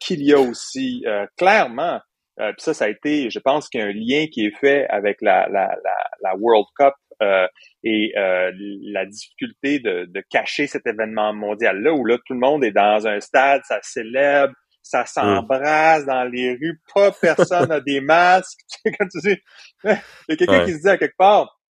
qu'il 0.00 0.22
y 0.22 0.32
a 0.32 0.40
aussi 0.40 1.04
clairement 1.36 2.00
euh, 2.40 2.52
ça, 2.58 2.72
ça 2.72 2.84
a 2.84 2.88
été, 2.88 3.30
je 3.30 3.38
pense 3.40 3.68
qu'il 3.68 3.80
y 3.80 3.82
a 3.82 3.86
un 3.86 3.92
lien 3.92 4.26
qui 4.30 4.46
est 4.46 4.56
fait 4.56 4.86
avec 4.88 5.20
la, 5.22 5.48
la, 5.48 5.76
la, 5.82 5.96
la 6.22 6.36
World 6.36 6.66
Cup 6.76 6.94
euh, 7.20 7.48
et 7.82 8.12
euh, 8.16 8.52
la 8.92 9.06
difficulté 9.06 9.80
de, 9.80 10.04
de, 10.04 10.22
cacher 10.30 10.68
cet 10.68 10.86
événement 10.86 11.34
mondial-là, 11.34 11.92
où 11.92 12.04
là, 12.04 12.16
tout 12.24 12.34
le 12.34 12.40
monde 12.40 12.62
est 12.62 12.70
dans 12.70 13.08
un 13.08 13.18
stade, 13.18 13.62
ça 13.64 13.80
célèbre, 13.82 14.54
ça 14.88 15.04
s'embrasse 15.04 16.06
dans 16.06 16.24
les 16.24 16.52
rues, 16.52 16.80
pas 16.94 17.12
personne 17.12 17.68
n'a 17.68 17.80
des 17.80 18.00
masques. 18.00 18.60
Quand 18.84 19.06
tu 19.08 19.20
dis, 19.20 19.36
il 19.84 19.90
y 20.30 20.32
a 20.32 20.36
quelqu'un 20.36 20.64
qui 20.64 20.72
se 20.72 20.80
dit 20.80 20.88
à 20.88 20.96
quelque 20.96 21.16
part, 21.18 21.60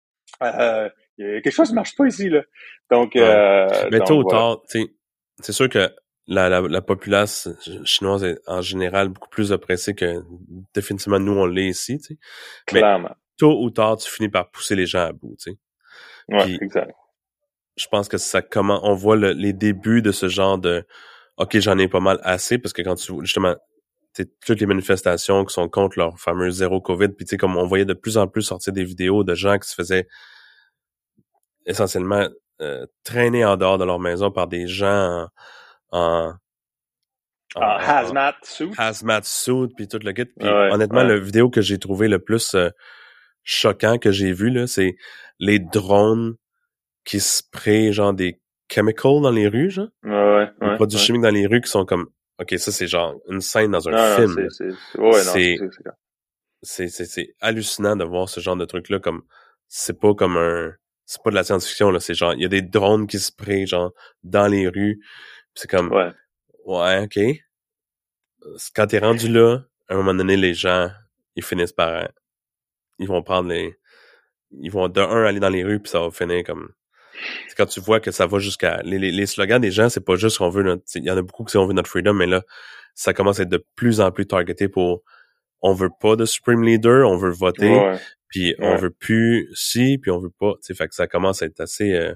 euh, 0.41 0.89
a 0.89 0.91
quelque 1.19 1.51
chose 1.51 1.71
qui 1.71 1.75
marche 1.75 1.97
pas 1.97 2.07
ici, 2.07 2.29
là. 2.29 2.43
Donc, 2.93 3.17
euh, 3.17 3.67
Mais 3.91 3.99
tôt 4.01 4.21
ou 4.21 4.25
tard, 4.25 4.63
c'est 5.41 5.53
sûr 5.53 5.69
que 5.69 5.93
la, 6.29 6.49
la, 6.49 6.61
la, 6.61 6.81
populace 6.81 7.49
chinoise 7.85 8.23
est 8.23 8.39
en 8.47 8.61
général 8.61 9.09
beaucoup 9.09 9.31
plus 9.31 9.51
oppressée 9.51 9.95
que 9.95 10.23
définitivement 10.75 11.19
nous 11.19 11.33
on 11.33 11.47
l'est 11.47 11.69
ici. 11.69 12.01
Mais 12.73 12.83
tôt 13.37 13.61
ou 13.61 13.71
tard, 13.71 13.97
tu 13.97 14.09
finis 14.09 14.29
par 14.29 14.49
pousser 14.51 14.77
les 14.77 14.87
gens 14.87 15.07
à 15.07 15.13
bout, 15.13 15.35
tu 15.41 15.51
sais. 15.53 15.59
Ouais, 16.29 16.57
exact. 16.61 16.95
Je 17.77 17.87
pense 17.89 18.09
que 18.09 18.19
ça 18.19 18.43
comment 18.43 18.81
on 18.85 18.95
voit 18.95 19.17
les 19.17 19.53
débuts 19.53 20.03
de 20.03 20.13
ce 20.13 20.29
genre 20.29 20.59
de 20.59 20.87
OK, 21.38 21.59
j'en 21.61 21.79
ai 21.79 21.88
pas 21.88 22.01
mal 22.01 22.18
assez 22.22 22.59
parce 22.59 22.72
que 22.72 22.83
quand 22.83 22.96
tu 22.96 23.12
justement 23.20 23.57
toutes 24.44 24.61
les 24.61 24.66
manifestations 24.66 25.44
qui 25.44 25.55
sont 25.55 25.68
contre 25.68 25.98
leur 25.98 26.18
fameux 26.18 26.51
zéro 26.51 26.81
Covid, 26.81 27.09
puis 27.09 27.24
tu 27.24 27.31
sais 27.31 27.37
comme 27.37 27.57
on 27.57 27.66
voyait 27.66 27.85
de 27.85 27.94
plus 27.94 28.18
en 28.18 28.27
plus 28.27 28.42
sortir 28.42 28.72
des 28.72 28.85
vidéos 28.85 29.22
de 29.22 29.35
gens 29.35 29.59
qui 29.59 29.68
se 29.68 29.74
faisaient 29.74 30.09
essentiellement 31.66 32.27
euh, 32.61 32.87
traînés 33.05 33.44
en 33.44 33.57
dehors 33.57 33.79
de 33.79 33.85
leur 33.85 34.01
maison 34.01 34.33
par 34.33 34.48
des 34.48 34.66
gens 34.66 35.29
en, 35.92 36.33
en, 37.55 37.61
hazmat 37.61 38.35
suit. 38.42 38.72
Hazmat 38.77 39.22
suit, 39.22 39.68
puis 39.77 39.87
tout 39.87 40.01
le 40.03 40.12
kit. 40.12 40.24
Puis 40.24 40.48
honnêtement, 40.48 41.05
la 41.05 41.18
vidéo 41.18 41.51
que 41.51 41.61
j'ai 41.61 41.79
trouvé 41.79 42.09
le 42.09 42.18
plus 42.18 42.55
euh, 42.55 42.70
choquant 43.44 43.98
que 43.98 44.11
j'ai 44.11 44.33
vu, 44.33 44.51
là, 44.51 44.66
c'est 44.66 44.96
les 45.38 45.61
drones 45.61 46.35
qui 47.05 47.20
sprayent 47.20 47.92
genre 47.92 48.12
des 48.12 48.40
chemicals 48.71 49.21
dans 49.23 49.31
les 49.31 49.49
rues, 49.49 49.71
genre? 49.71 49.89
Ouais, 50.05 50.51
des 50.61 50.75
produits 50.77 50.99
chimiques 50.99 51.23
dans 51.23 51.31
les 51.31 51.47
rues 51.47 51.61
qui 51.61 51.71
sont 51.71 51.85
comme 51.85 52.09
OK, 52.41 52.55
ça 52.59 52.71
c'est 52.71 52.87
genre 52.87 53.17
une 53.29 53.41
scène 53.41 53.73
dans 53.73 53.89
un 53.89 54.17
film. 54.17 54.49
C'est 56.63 56.89
c'est 56.89 57.35
hallucinant 57.41 57.97
de 57.97 58.05
voir 58.05 58.29
ce 58.29 58.41
genre 58.41 58.57
de 58.57 58.65
truc 58.65 58.89
là 58.89 58.99
comme 58.99 59.23
c'est 59.69 59.99
pas 59.99 60.15
comme 60.15 60.37
un 60.37 60.73
c'est 61.05 61.23
pas 61.23 61.31
de 61.31 61.37
la 61.37 61.45
science-fiction 61.45 61.91
là, 61.91 62.01
c'est 62.01 62.15
genre 62.15 62.35
il 62.35 62.43
y 62.43 62.45
a 62.45 62.49
des 62.49 62.63
drones 62.63 63.07
qui 63.07 63.19
sprayent 63.19 63.67
genre 63.67 63.93
dans 64.23 64.47
les 64.47 64.69
rues. 64.69 65.01
C'est 65.55 65.69
comme 65.69 65.93
ouais. 65.93 66.13
ouais, 66.65 67.05
OK. 67.05 67.19
Quand 68.75 68.87
t'es 68.87 68.99
rendu 68.99 69.29
là, 69.29 69.61
à 69.89 69.95
un 69.95 69.97
moment 69.97 70.15
donné 70.15 70.37
les 70.37 70.55
gens 70.55 70.91
ils 71.35 71.45
finissent 71.45 71.73
par 71.73 72.09
ils 72.99 73.09
vont 73.09 73.23
prendre 73.23 73.49
les 73.49 73.77
ils 74.51 74.71
vont 74.71 74.89
de 74.89 75.01
un 75.01 75.25
aller 75.25 75.41
dans 75.41 75.49
les 75.49 75.65
rues 75.65 75.81
puis 75.81 75.91
ça 75.91 76.01
va 76.01 76.11
finir 76.11 76.45
comme 76.45 76.73
c'est 76.73 76.88
quand 77.57 77.67
tu 77.67 77.81
vois 77.81 78.01
que 78.01 78.11
ça 78.11 78.27
va 78.27 78.39
jusqu'à 78.39 78.81
les, 78.85 78.99
les, 78.99 79.27
slogans 79.27 79.61
des 79.61 79.71
gens, 79.71 79.89
c'est 79.89 80.05
pas 80.05 80.17
juste 80.17 80.39
qu'on 80.39 80.49
veut 80.49 80.63
notre 80.63 80.85
il 80.95 81.05
y 81.05 81.11
en 81.11 81.17
a 81.17 81.23
beaucoup 81.23 81.45
qui 81.45 81.57
on 81.57 81.67
veut 81.67 81.73
notre 81.73 81.91
freedom, 81.91 82.15
mais 82.15 82.27
là, 82.27 82.43
ça 82.95 83.13
commence 83.13 83.41
à 83.41 83.43
être 83.43 83.49
de 83.49 83.65
plus 83.77 84.01
en 84.01 84.11
plus 84.11 84.27
targeté 84.27 84.69
pour 84.69 85.03
on 85.61 85.73
veut 85.73 85.91
pas 86.01 86.17
de 86.17 86.25
Supreme 86.25 86.63
Leader, 86.63 87.09
on 87.09 87.17
veut 87.17 87.33
voter, 87.33 87.97
puis 88.29 88.55
on 88.61 88.77
veut 88.77 88.91
plus 88.91 89.49
si, 89.55 89.99
puis 89.99 90.11
on 90.11 90.19
veut 90.19 90.33
pas. 90.39 90.55
Tu 90.65 90.75
fait 90.75 90.89
que 90.89 90.95
ça 90.95 91.07
commence 91.07 91.43
à 91.43 91.47
être 91.47 91.61
assez 91.61 91.95
euh... 91.95 92.15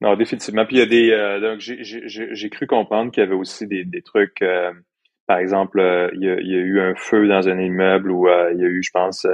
Non, 0.00 0.16
définitivement. 0.16 0.64
Puis 0.64 0.76
il 0.76 0.78
y 0.78 0.82
a 0.82 0.86
des 0.86 1.10
euh, 1.10 1.40
donc 1.40 1.60
j'ai 1.60 2.50
cru 2.50 2.66
comprendre 2.66 3.10
qu'il 3.10 3.22
y 3.22 3.26
avait 3.26 3.34
aussi 3.34 3.66
des, 3.66 3.84
des 3.84 4.02
trucs 4.02 4.42
euh, 4.42 4.72
par 5.26 5.38
exemple, 5.38 5.78
il 6.14 6.22
y, 6.22 6.30
a, 6.30 6.40
il, 6.40 6.50
y 6.50 6.54
a, 6.54 6.58
eu 6.58 6.80
un 6.80 6.94
feu 6.94 7.28
dans 7.28 7.48
un 7.50 7.58
immeuble 7.60 8.10
où 8.10 8.28
il 8.28 8.58
y 8.58 8.64
a 8.64 8.68
eu, 8.68 8.82
je 8.82 8.90
pense, 8.90 9.26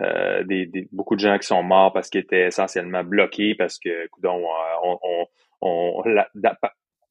euh, 0.00 0.44
des, 0.44 0.66
des, 0.66 0.88
beaucoup 0.92 1.14
de 1.14 1.20
gens 1.20 1.38
qui 1.38 1.46
sont 1.46 1.62
morts 1.62 1.92
parce 1.92 2.10
qu'ils 2.10 2.20
étaient 2.20 2.46
essentiellement 2.46 3.02
bloqués 3.02 3.54
parce 3.54 3.78
que, 3.78 4.08
coudon, 4.08 4.44
euh, 4.44 4.74
on, 4.82 4.98
on, 5.02 5.26
on 5.62 6.02
la, 6.08 6.28
dans, 6.34 6.54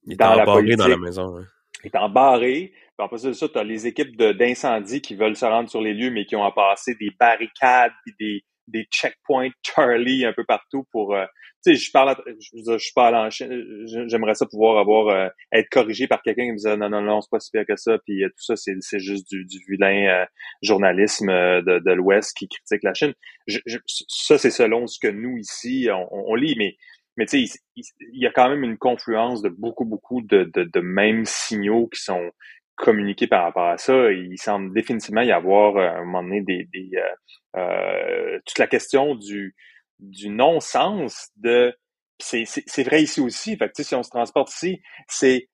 dans 0.06 0.36
la 0.36 0.46
politique, 0.46 0.78
dans 0.78 0.88
la 0.88 0.98
maison. 0.98 1.36
Ouais. 1.36 1.44
Ils 1.84 1.88
étaient 1.88 1.98
embarrés. 1.98 2.74
En 2.98 3.08
plus 3.08 3.24
de 3.24 3.34
ça, 3.34 3.50
tu 3.50 3.58
as 3.58 3.64
les 3.64 3.88
équipes 3.88 4.16
d'incendie 4.18 5.02
qui 5.02 5.16
veulent 5.16 5.36
se 5.36 5.46
rendre 5.46 5.70
sur 5.70 5.82
les 5.82 5.94
lieux, 5.94 6.12
mais 6.12 6.26
qui 6.26 6.36
ont 6.36 6.46
à 6.46 6.52
passer 6.52 6.96
des 6.96 7.12
barricades 7.20 7.92
et 8.08 8.12
des, 8.20 8.46
des 8.68 8.88
checkpoints 8.92 9.50
Charlie 9.64 10.26
un 10.26 10.34
peu 10.34 10.44
partout 10.44 10.86
pour 10.92 11.16
euh, 11.16 11.26
tu 11.64 11.76
sais 11.76 11.86
je 11.86 11.92
parle 11.92 12.16
je, 12.28 12.78
je 12.78 12.94
parle 12.94 13.16
en 13.16 13.30
j'aimerais 13.30 14.36
ça 14.36 14.46
pouvoir 14.46 14.78
avoir 14.78 15.08
euh, 15.08 15.28
être 15.52 15.70
corrigé 15.70 16.08
par 16.08 16.22
quelqu'un 16.22 16.46
qui 16.46 16.52
me 16.52 16.58
disait 16.58 16.78
non 16.78 16.90
non 16.90 17.02
non 17.02 17.22
c'est 17.22 17.30
pas 17.30 17.40
si 17.40 17.52
pire 17.52 17.66
que 17.68 17.76
ça 17.76 17.98
puis 18.06 18.24
euh, 18.24 18.30
tout 18.30 18.44
ça 18.44 18.56
c'est 18.56 18.76
c'est 18.80 19.00
juste 19.00 19.30
du, 19.30 19.46
du 19.46 19.60
vilain 19.68 20.26
journalisme 20.62 21.28
de, 21.28 21.80
de 21.80 21.92
l'Ouest 21.92 22.36
qui 22.36 22.48
critique 22.48 22.84
la 22.84 22.94
Chine. 22.94 23.14
Je, 23.48 23.60
ça 24.08 24.38
c'est 24.38 24.52
selon 24.52 24.88
ce 24.88 25.00
que 25.00 25.08
nous 25.08 25.38
ici 25.38 25.88
on, 25.92 26.32
on 26.32 26.36
lit 26.36 26.56
mais 26.58 26.76
mais 27.18 27.26
tu 27.26 27.48
sais 27.48 27.60
il, 27.76 27.86
y 28.14 28.28
a 28.28 28.32
quand 28.32 28.50
même 28.50 28.64
une 28.64 28.78
confluence 28.78 29.42
de 29.42 29.50
beaucoup 29.50 29.86
beaucoup 29.86 30.22
de, 30.22 30.50
de, 30.54 30.64
de 30.64 30.80
mêmes 30.80 31.26
signaux 31.26 31.88
qui 31.88 32.02
sont 32.02 32.32
communiquer 32.76 33.28
par 33.28 33.44
rapport 33.44 33.68
à 33.68 33.78
ça. 33.78 34.12
Il 34.12 34.38
semble 34.38 34.74
définitivement 34.74 35.22
y 35.22 35.32
avoir 35.32 35.78
euh, 35.78 35.88
à 35.88 35.98
un 35.98 36.06
moment 36.06 36.24
donné 36.24 36.42
des, 36.42 36.68
des 36.74 36.90
euh, 36.96 37.60
euh, 37.60 38.40
toute 38.46 38.60
la 38.60 38.68
question 38.68 39.16
du, 39.16 39.56
du 40.00 40.30
non-sens 40.30 41.30
de 41.38 41.74
c'est 42.18 42.84
vrai 42.84 43.04
ici 43.04 43.20
aussi. 43.20 43.58
Fait 43.58 43.70
que, 43.70 43.84
si 43.84 43.94
on 43.94 44.04
se 44.04 44.10
transporte 44.10 44.54
ici, 44.54 44.82
c'est 45.08 45.50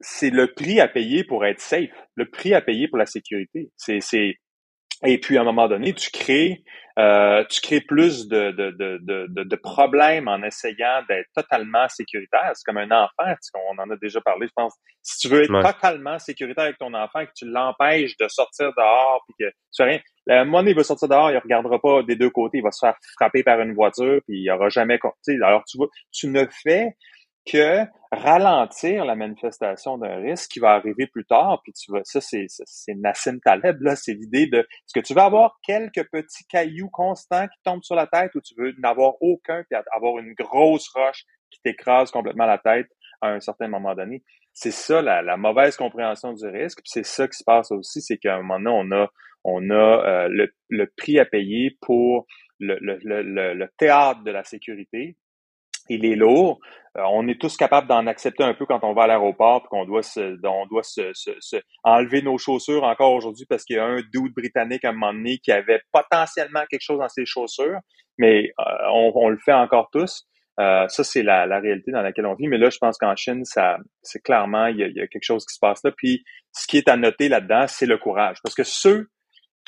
c'est 0.00 0.30
le 0.30 0.52
prix 0.52 0.80
à 0.80 0.86
payer 0.88 1.24
pour 1.24 1.44
être 1.46 1.60
safe, 1.60 1.90
le 2.14 2.28
prix 2.30 2.54
à 2.54 2.60
payer 2.60 2.88
pour 2.88 2.98
la 2.98 3.06
sécurité. 3.06 3.70
C'est 3.76 4.36
et 5.04 5.18
puis, 5.18 5.38
à 5.38 5.42
un 5.42 5.44
moment 5.44 5.68
donné, 5.68 5.92
tu 5.92 6.10
crées, 6.10 6.64
euh, 6.98 7.44
tu 7.48 7.60
crées 7.60 7.80
plus 7.80 8.26
de, 8.26 8.50
de, 8.50 8.70
de, 8.72 8.98
de, 9.28 9.44
de 9.44 9.56
problèmes 9.56 10.26
en 10.26 10.42
essayant 10.42 11.02
d'être 11.08 11.28
totalement 11.34 11.88
sécuritaire. 11.88 12.50
C'est 12.54 12.64
comme 12.64 12.78
un 12.78 12.90
enfant, 12.90 13.32
on 13.70 13.78
en 13.80 13.90
a 13.90 13.96
déjà 13.96 14.20
parlé, 14.20 14.48
je 14.48 14.52
pense. 14.56 14.74
Si 15.02 15.18
tu 15.20 15.28
veux 15.28 15.44
être 15.44 15.72
totalement 15.72 16.18
sécuritaire 16.18 16.64
avec 16.64 16.78
ton 16.78 16.92
enfant, 16.94 17.24
que 17.24 17.30
tu 17.36 17.46
l'empêches 17.46 18.16
de 18.16 18.26
sortir 18.28 18.72
dehors, 18.76 19.22
puis 19.28 19.46
que 19.46 19.50
tu 19.50 19.76
fais 19.76 19.84
rien, 19.84 20.44
moment 20.44 20.58
donné, 20.58 20.72
il 20.72 20.76
va 20.76 20.82
sortir 20.82 21.08
dehors, 21.08 21.30
il 21.30 21.38
regardera 21.38 21.78
pas 21.80 22.02
des 22.02 22.16
deux 22.16 22.30
côtés, 22.30 22.58
il 22.58 22.64
va 22.64 22.72
se 22.72 22.84
faire 22.84 22.96
frapper 23.14 23.44
par 23.44 23.60
une 23.60 23.74
voiture, 23.74 24.20
puis 24.26 24.42
il 24.42 24.50
aura 24.50 24.68
jamais... 24.68 24.98
Alors, 25.42 25.62
tu 25.64 25.78
vois, 25.78 25.88
tu 26.12 26.26
ne 26.26 26.44
fais 26.64 26.96
que 27.46 27.84
ralentir 28.10 29.04
la 29.04 29.14
manifestation 29.14 29.98
d'un 29.98 30.16
risque 30.16 30.50
qui 30.52 30.60
va 30.60 30.72
arriver 30.72 31.06
plus 31.06 31.24
tard. 31.24 31.60
Puis 31.62 31.72
tu 31.72 31.92
vas, 31.92 32.00
ça 32.04 32.20
c'est 32.20 32.46
c'est 32.48 32.94
Nassim 32.94 33.38
Taleb 33.40 33.80
là, 33.80 33.96
c'est 33.96 34.14
l'idée 34.14 34.46
de 34.46 34.58
est-ce 34.58 34.98
que 34.98 35.04
tu 35.04 35.14
veux 35.14 35.20
avoir 35.20 35.58
quelques 35.62 36.08
petits 36.10 36.46
cailloux 36.48 36.88
constants 36.90 37.46
qui 37.46 37.58
tombent 37.64 37.82
sur 37.82 37.94
la 37.94 38.06
tête 38.06 38.34
ou 38.34 38.40
tu 38.40 38.54
veux 38.56 38.72
n'avoir 38.78 39.14
aucun 39.20 39.62
puis 39.68 39.78
avoir 39.94 40.18
une 40.18 40.32
grosse 40.34 40.88
roche 40.88 41.24
qui 41.50 41.60
t'écrase 41.62 42.10
complètement 42.10 42.46
la 42.46 42.58
tête 42.58 42.88
à 43.20 43.28
un 43.28 43.40
certain 43.40 43.68
moment 43.68 43.94
donné? 43.94 44.22
C'est 44.52 44.70
ça 44.72 45.02
la, 45.02 45.22
la, 45.22 45.36
mauvaise 45.36 45.76
compréhension 45.76 46.32
du 46.32 46.46
risque. 46.46 46.78
Puis 46.78 46.90
c'est 46.90 47.06
ça 47.06 47.28
qui 47.28 47.36
se 47.36 47.44
passe 47.44 47.70
aussi, 47.70 48.00
c'est 48.00 48.18
qu'à 48.18 48.36
un 48.36 48.42
moment 48.42 48.58
donné 48.58 48.70
on 48.70 49.02
a 49.02 49.08
on 49.44 49.70
a 49.70 49.74
euh, 49.74 50.28
le, 50.28 50.52
le, 50.68 50.90
prix 50.96 51.18
à 51.18 51.24
payer 51.24 51.76
pour 51.80 52.26
le, 52.58 52.76
le, 52.80 52.98
le, 53.02 53.54
le 53.54 53.68
théâtre 53.78 54.22
de 54.24 54.30
la 54.32 54.42
sécurité 54.42 55.16
il 55.88 56.04
est 56.04 56.16
lourd. 56.16 56.60
On 56.94 57.28
est 57.28 57.40
tous 57.40 57.56
capables 57.56 57.86
d'en 57.86 58.06
accepter 58.06 58.42
un 58.42 58.54
peu 58.54 58.66
quand 58.66 58.82
on 58.82 58.92
va 58.92 59.04
à 59.04 59.06
l'aéroport, 59.06 59.62
puis 59.62 59.68
qu'on 59.68 59.84
doit 59.84 60.00
on 60.44 60.66
doit 60.66 60.82
se, 60.82 61.62
enlever 61.84 62.22
nos 62.22 62.38
chaussures 62.38 62.82
encore 62.82 63.12
aujourd'hui 63.12 63.46
parce 63.48 63.64
qu'il 63.64 63.76
y 63.76 63.78
a 63.78 63.84
un 63.84 64.00
dude 64.12 64.34
britannique 64.34 64.84
à 64.84 64.90
un 64.90 64.92
moment 64.92 65.12
donné 65.12 65.38
qui 65.38 65.52
avait 65.52 65.80
potentiellement 65.92 66.64
quelque 66.68 66.82
chose 66.82 66.98
dans 66.98 67.08
ses 67.08 67.24
chaussures, 67.24 67.78
mais 68.16 68.52
euh, 68.58 68.62
on, 68.92 69.28
le 69.28 69.38
fait 69.38 69.52
encore 69.52 69.90
tous. 69.92 70.24
Euh, 70.58 70.88
ça, 70.88 71.04
c'est 71.04 71.22
la, 71.22 71.46
la, 71.46 71.60
réalité 71.60 71.92
dans 71.92 72.02
laquelle 72.02 72.26
on 72.26 72.34
vit. 72.34 72.48
Mais 72.48 72.58
là, 72.58 72.68
je 72.68 72.78
pense 72.78 72.98
qu'en 72.98 73.14
Chine, 73.14 73.44
ça, 73.44 73.78
c'est 74.02 74.20
clairement, 74.20 74.66
il 74.66 74.78
y, 74.78 75.00
a, 75.00 75.06
quelque 75.06 75.22
chose 75.22 75.46
qui 75.46 75.54
se 75.54 75.60
passe 75.60 75.84
là. 75.84 75.92
Puis, 75.96 76.24
ce 76.52 76.66
qui 76.66 76.78
est 76.78 76.88
à 76.88 76.96
noter 76.96 77.28
là-dedans, 77.28 77.66
c'est 77.68 77.86
le 77.86 77.96
courage. 77.96 78.38
Parce 78.42 78.56
que 78.56 78.64
ceux 78.64 79.08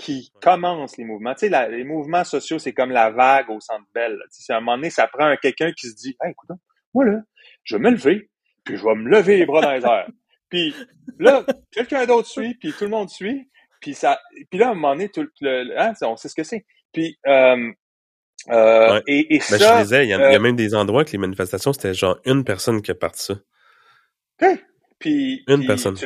qui 0.01 0.33
commence 0.41 0.97
les 0.97 1.05
mouvements. 1.05 1.35
Tu 1.35 1.51
sais, 1.51 1.69
les 1.69 1.85
mouvements 1.85 2.25
sociaux, 2.25 2.59
c'est 2.59 2.73
comme 2.73 2.91
la 2.91 3.11
vague 3.11 3.51
au 3.51 3.61
centre 3.61 3.85
belle. 3.95 4.19
Tu 4.35 4.43
sais, 4.43 4.55
à 4.55 4.57
un 4.57 4.61
moment 4.61 4.79
donné, 4.79 4.89
ça 4.89 5.07
prend 5.07 5.37
quelqu'un 5.37 5.73
qui 5.73 5.89
se 5.89 5.95
dit, 5.95 6.17
hey, 6.23 6.31
écoute, 6.31 6.49
moi 6.95 7.05
là, 7.05 7.19
je 7.65 7.77
vais 7.77 7.83
me 7.83 7.91
lever, 7.91 8.31
puis 8.65 8.79
je 8.79 8.83
vais 8.83 8.95
me 8.95 9.11
lever 9.11 9.37
les 9.37 9.45
bras 9.45 9.61
dans 9.61 9.73
les 9.73 9.85
airs. 9.85 10.09
Puis 10.49 10.75
là, 11.19 11.45
quelqu'un 11.71 12.07
d'autre 12.07 12.29
suit, 12.29 12.55
puis 12.55 12.73
tout 12.73 12.85
le 12.85 12.91
monde 12.91 13.11
suit, 13.11 13.51
puis 13.83 13.93
ça, 13.93 14.19
puis 14.51 14.59
là, 14.59 14.69
à 14.69 14.71
un 14.71 14.75
moment 14.75 14.95
donné, 14.95 15.11
tout 15.11 15.29
le, 15.43 15.79
hein, 15.79 15.93
on 16.01 16.17
sait 16.17 16.31
ce 16.31 16.35
que 16.35 16.45
c'est. 16.45 16.65
Puis 16.95 17.19
euh, 17.27 17.71
euh, 18.49 19.03
et, 19.07 19.35
et 19.35 19.39
ben, 19.39 19.59
ça, 19.59 19.79
je 19.79 19.83
disais, 19.83 20.07
il 20.07 20.09
y, 20.09 20.15
a, 20.15 20.17
il 20.17 20.33
y, 20.33 20.35
a 20.35 20.39
euh, 20.39 20.41
même 20.41 20.57
des 20.57 20.75
endroits 20.75 21.05
que 21.05 21.13
les 21.13 21.19
manifestations, 21.19 21.75
c'était 21.75 21.93
genre 21.93 22.19
une 22.25 22.43
personne 22.43 22.81
qui 22.81 22.91
a 22.91 22.95
parti 22.95 23.23
ça. 23.23 23.35
Puis, 24.99 25.45
une 25.47 25.67
personne 25.67 25.97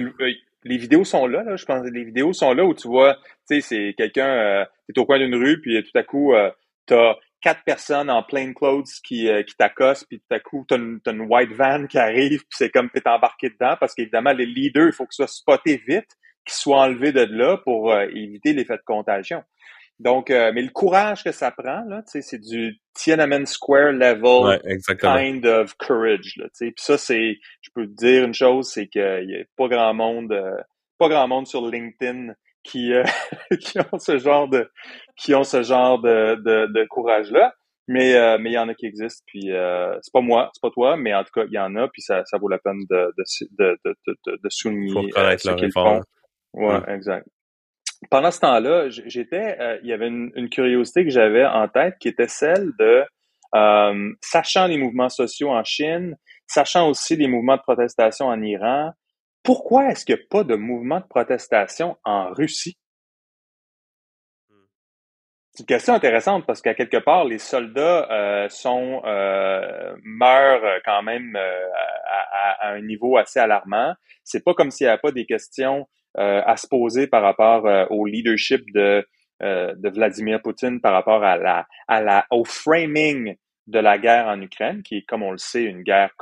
les 0.65 0.79
vidéos 0.79 1.05
sont 1.05 1.27
là, 1.27 1.43
là, 1.43 1.57
je 1.57 1.65
pense. 1.65 1.87
Les 1.87 2.05
vidéos 2.05 2.33
sont 2.33 2.53
là 2.53 2.65
où 2.65 2.75
tu 2.75 2.89
vois, 2.89 3.15
tu 3.49 3.57
sais, 3.57 3.61
c'est 3.61 3.95
quelqu'un, 3.97 4.29
euh, 4.29 4.65
t'es 4.93 4.99
au 4.99 5.07
coin 5.07 5.19
d'une 5.19 5.35
rue, 5.35 5.61
puis 5.61 5.83
tout 5.83 5.99
à 5.99 6.03
coup, 6.03 6.35
euh, 6.35 6.51
t'as 6.87 7.15
quatre 7.41 7.63
personnes 7.65 8.09
en 8.09 8.23
plain 8.23 8.55
clothes 8.55 8.89
qui, 9.05 9.29
euh, 9.29 9.43
qui 9.43 9.55
t'accostent, 9.55 10.07
puis 10.09 10.19
tout 10.19 10.35
à 10.35 10.41
coup, 10.41 10.65
t'as 10.67 10.77
une, 10.77 10.99
une 11.07 11.27
white 11.29 11.53
van 11.53 11.87
qui 11.87 11.99
arrive, 11.99 12.41
puis 12.41 12.57
c'est 12.57 12.71
comme 12.71 12.89
t'es 12.89 13.07
embarqué 13.07 13.51
dedans, 13.51 13.77
parce 13.79 13.95
qu'évidemment, 13.95 14.33
les 14.33 14.47
leaders, 14.47 14.87
il 14.87 14.93
faut 14.93 15.05
qu'ils 15.05 15.17
soient 15.17 15.27
spotés 15.27 15.83
vite, 15.87 16.09
qu'ils 16.47 16.55
soient 16.55 16.81
enlevés 16.81 17.13
de 17.13 17.25
là 17.25 17.59
pour 17.59 17.93
euh, 17.93 18.07
éviter 18.15 18.55
l'effet 18.55 18.77
de 18.77 18.83
contagion. 18.85 19.43
Donc, 20.05 20.31
euh, 20.31 20.53
mais 20.55 20.61
le 20.61 20.69
courage 20.69 21.25
que 21.25 21.33
ça 21.33 21.51
prend, 21.51 21.83
là, 21.87 22.03
c'est 22.05 22.39
du 22.39 22.79
Tiananmen 22.93 23.47
Square 23.47 23.93
level 23.93 24.61
kind 25.01 25.47
of 25.47 25.75
courage. 25.79 26.37
Là, 26.37 26.47
Puis 26.61 26.75
ça, 26.77 26.99
c'est, 26.99 27.39
je 27.63 27.71
peux 27.75 27.87
te 27.87 27.95
dire 27.95 28.25
une 28.25 28.35
chose, 28.35 28.71
c'est 28.71 28.87
qu'il 28.87 29.01
y 29.01 29.35
a 29.35 29.45
pas 29.57 29.67
grand 29.69 29.95
monde, 29.95 30.31
euh, 30.31 30.61
pas 30.99 31.09
grand 31.09 31.27
monde 31.27 31.47
sur 31.47 31.67
LinkedIn 31.67 32.35
qui, 32.63 32.93
euh, 32.93 33.03
qui 33.61 33.79
ont 33.79 33.99
ce 33.99 34.19
genre 34.19 34.47
de, 34.47 34.71
qui 35.17 35.35
ont 35.35 35.45
ce 35.45 35.63
genre 35.63 35.99
de, 36.03 36.35
de, 36.35 36.67
de 36.71 36.85
courage 36.85 37.31
là. 37.31 37.55
Mais 37.87 38.15
mais 38.39 38.51
il 38.51 38.55
y 38.55 38.59
en 38.59 38.71
a 38.71 38.75
qui 38.75 38.87
existent. 38.87 39.23
Puis 39.27 39.51
c'est 39.51 40.13
pas 40.13 40.23
moi, 40.23 40.51
c'est 40.55 40.63
pas 40.63 40.71
toi, 40.71 40.97
mais 40.97 41.15
en 41.15 41.23
tout 41.23 41.33
cas 41.35 41.45
il 41.45 41.53
y 41.53 41.59
en 41.59 41.77
a. 41.77 41.87
Puis 41.89 42.01
ça, 42.01 42.25
ça 42.25 42.39
vaut 42.39 42.49
la 42.49 42.57
peine 42.59 42.81
de 42.89 43.13
de 43.19 43.25
de 43.59 43.79
de, 43.85 44.39
de, 44.43 44.49
souligner 44.49 45.11
ce 45.13 45.55
qu'ils 45.55 45.71
font. 45.71 46.01
Ouais, 46.55 46.81
exact 46.89 47.27
pendant 48.11 48.31
ce 48.31 48.41
temps-là, 48.41 48.89
j'étais, 48.89 49.57
euh, 49.61 49.79
il 49.83 49.89
y 49.89 49.93
avait 49.93 50.09
une, 50.09 50.49
curiosité 50.51 51.05
que 51.05 51.11
j'avais 51.11 51.45
en 51.45 51.69
tête 51.69 51.97
qui 52.01 52.09
était 52.09 52.29
celle 52.29 52.73
de, 52.79 53.05
euh, 53.55 54.13
sachant 54.21 54.67
les 54.67 54.79
mouvements 54.79 55.09
sociaux 55.09 55.51
en 55.51 55.65
Chine, 55.65 56.17
sachant 56.47 56.89
aussi 56.89 57.17
les 57.17 57.29
mouvements 57.29 57.57
de 57.57 57.63
protestation 57.63 58.27
en 58.27 58.41
Iran, 58.43 58.93
pourquoi 59.43 59.91
est-ce 59.91 60.05
qu'il 60.05 60.15
n'y 60.15 60.23
a 60.23 60.25
pas 60.31 60.45
de 60.45 60.55
mouvement 60.55 61.01
de 61.01 61.07
protestation 61.07 61.97
en 62.05 62.31
Russie? 62.33 62.79
C'est 65.53 65.63
une 65.63 65.67
question 65.67 65.95
intéressante 65.95 66.47
parce 66.47 66.61
qu'à 66.61 66.75
quelque 66.75 66.97
part, 66.97 67.25
les 67.25 67.39
soldats 67.39 68.11
euh, 68.11 68.49
sont 68.49 69.03
meurent 70.03 70.81
quand 70.85 71.03
même 71.03 71.37
euh, 71.37 71.67
à, 72.61 72.69
un 72.69 72.81
niveau 72.81 73.17
assez 73.17 73.41
alarmant. 73.41 73.95
C'est 74.23 74.45
pas 74.45 74.55
comme 74.55 74.71
s'il 74.71 74.87
n'y 74.87 74.91
avait 74.91 75.01
pas 75.01 75.13
des 75.13 75.27
questions 75.27 75.89
à 76.17 76.57
se 76.57 76.67
poser 76.67 77.07
par 77.07 77.23
rapport 77.23 77.65
au 77.91 78.07
leadership 78.07 78.63
de, 78.73 79.07
de 79.41 79.89
Vladimir 79.89 80.41
Poutine, 80.43 80.81
par 80.81 80.93
rapport 80.93 81.25
à 81.25 81.37
la, 81.37 81.67
à 81.89 82.01
la, 82.03 82.27
au 82.31 82.45
framing 82.45 83.35
de 83.67 83.79
la 83.79 83.99
guerre 83.99 84.27
en 84.29 84.41
Ukraine, 84.41 84.83
qui 84.83 84.99
est, 84.99 85.03
comme 85.03 85.23
on 85.23 85.33
le 85.33 85.39
sait, 85.39 85.65
une 85.65 85.83
guerre 85.83 86.13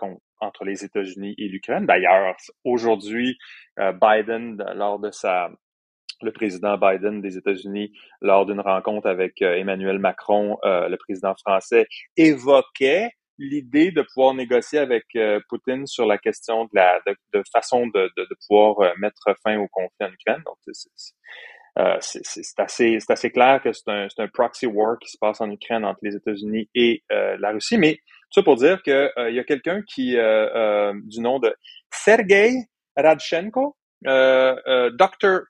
entre 0.40 0.64
les 0.64 0.84
États-Unis 0.84 1.34
et 1.36 1.48
l'Ukraine. 1.48 1.86
D'ailleurs, 1.86 2.36
aujourd'hui, 2.64 3.36
Biden, 3.76 4.64
lors 4.74 4.98
de 4.98 5.10
sa 5.10 5.50
le 6.22 6.32
président 6.32 6.78
Biden 6.78 7.20
des 7.20 7.36
États-Unis, 7.36 7.92
lors 8.20 8.46
d'une 8.46 8.60
rencontre 8.60 9.08
avec 9.08 9.42
euh, 9.42 9.56
Emmanuel 9.56 9.98
Macron, 9.98 10.58
euh, 10.64 10.88
le 10.88 10.96
président 10.96 11.34
français, 11.34 11.86
évoquait 12.16 13.10
l'idée 13.42 13.90
de 13.90 14.02
pouvoir 14.02 14.34
négocier 14.34 14.78
avec 14.78 15.04
euh, 15.16 15.40
Poutine 15.48 15.86
sur 15.86 16.06
la 16.06 16.18
question 16.18 16.64
de 16.64 16.70
la 16.74 17.00
de, 17.06 17.42
façon 17.52 17.86
de, 17.86 18.10
de, 18.16 18.36
pouvoir 18.46 18.94
mettre 18.98 19.34
fin 19.44 19.58
au 19.58 19.68
conflit 19.68 19.90
en 20.00 20.12
Ukraine. 20.12 20.42
Donc, 20.44 20.56
c'est 22.00 22.58
assez, 22.58 22.98
assez 23.08 23.30
clair 23.30 23.60
que 23.62 23.72
c'est 23.72 23.88
un, 23.88 24.08
un 24.18 24.28
proxy 24.28 24.66
war 24.66 24.98
qui 24.98 25.10
se 25.10 25.18
passe 25.18 25.40
en 25.40 25.50
Ukraine 25.50 25.84
entre 25.84 26.00
les 26.02 26.16
États-Unis 26.16 26.68
et 26.74 27.02
la 27.10 27.50
Russie. 27.50 27.78
Mais 27.78 27.98
ça 28.30 28.42
pour 28.42 28.56
dire 28.56 28.82
qu'il 28.82 29.10
il 29.28 29.34
y 29.34 29.40
a 29.40 29.44
quelqu'un 29.44 29.82
qui, 29.82 30.12
du 30.12 31.20
nom 31.20 31.38
de 31.38 31.54
Sergei 31.90 32.52
Radchenko, 32.96 33.76
euh, 34.06 34.56
euh, 34.66 34.90
Dr. 34.90 35.42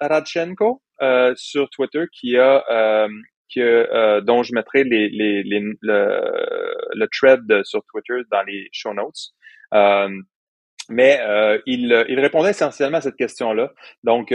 Radchenko 0.00 0.82
euh, 1.00 1.32
sur 1.36 1.70
Twitter 1.70 2.04
qui 2.12 2.36
a 2.36 3.08
qui, 3.48 3.60
dont 4.22 4.42
je 4.42 4.54
mettrai 4.54 4.84
les, 4.84 5.08
les, 5.08 5.42
les 5.42 5.60
le, 5.80 6.76
le, 6.94 7.06
thread 7.12 7.42
sur 7.64 7.82
Twitter 7.90 8.22
dans 8.30 8.42
les 8.42 8.68
show 8.72 8.92
notes. 8.94 9.32
mais 10.88 11.20
il, 11.66 12.04
il 12.08 12.20
répondait 12.20 12.50
essentiellement 12.50 12.98
à 12.98 13.02
cette 13.02 13.16
question-là. 13.16 13.72
Donc, 14.04 14.34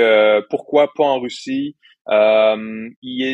pourquoi 0.49 0.91
pas 0.95 1.05
en 1.05 1.19
Russie? 1.19 1.75
Euh, 2.09 2.89
il, 3.01 3.25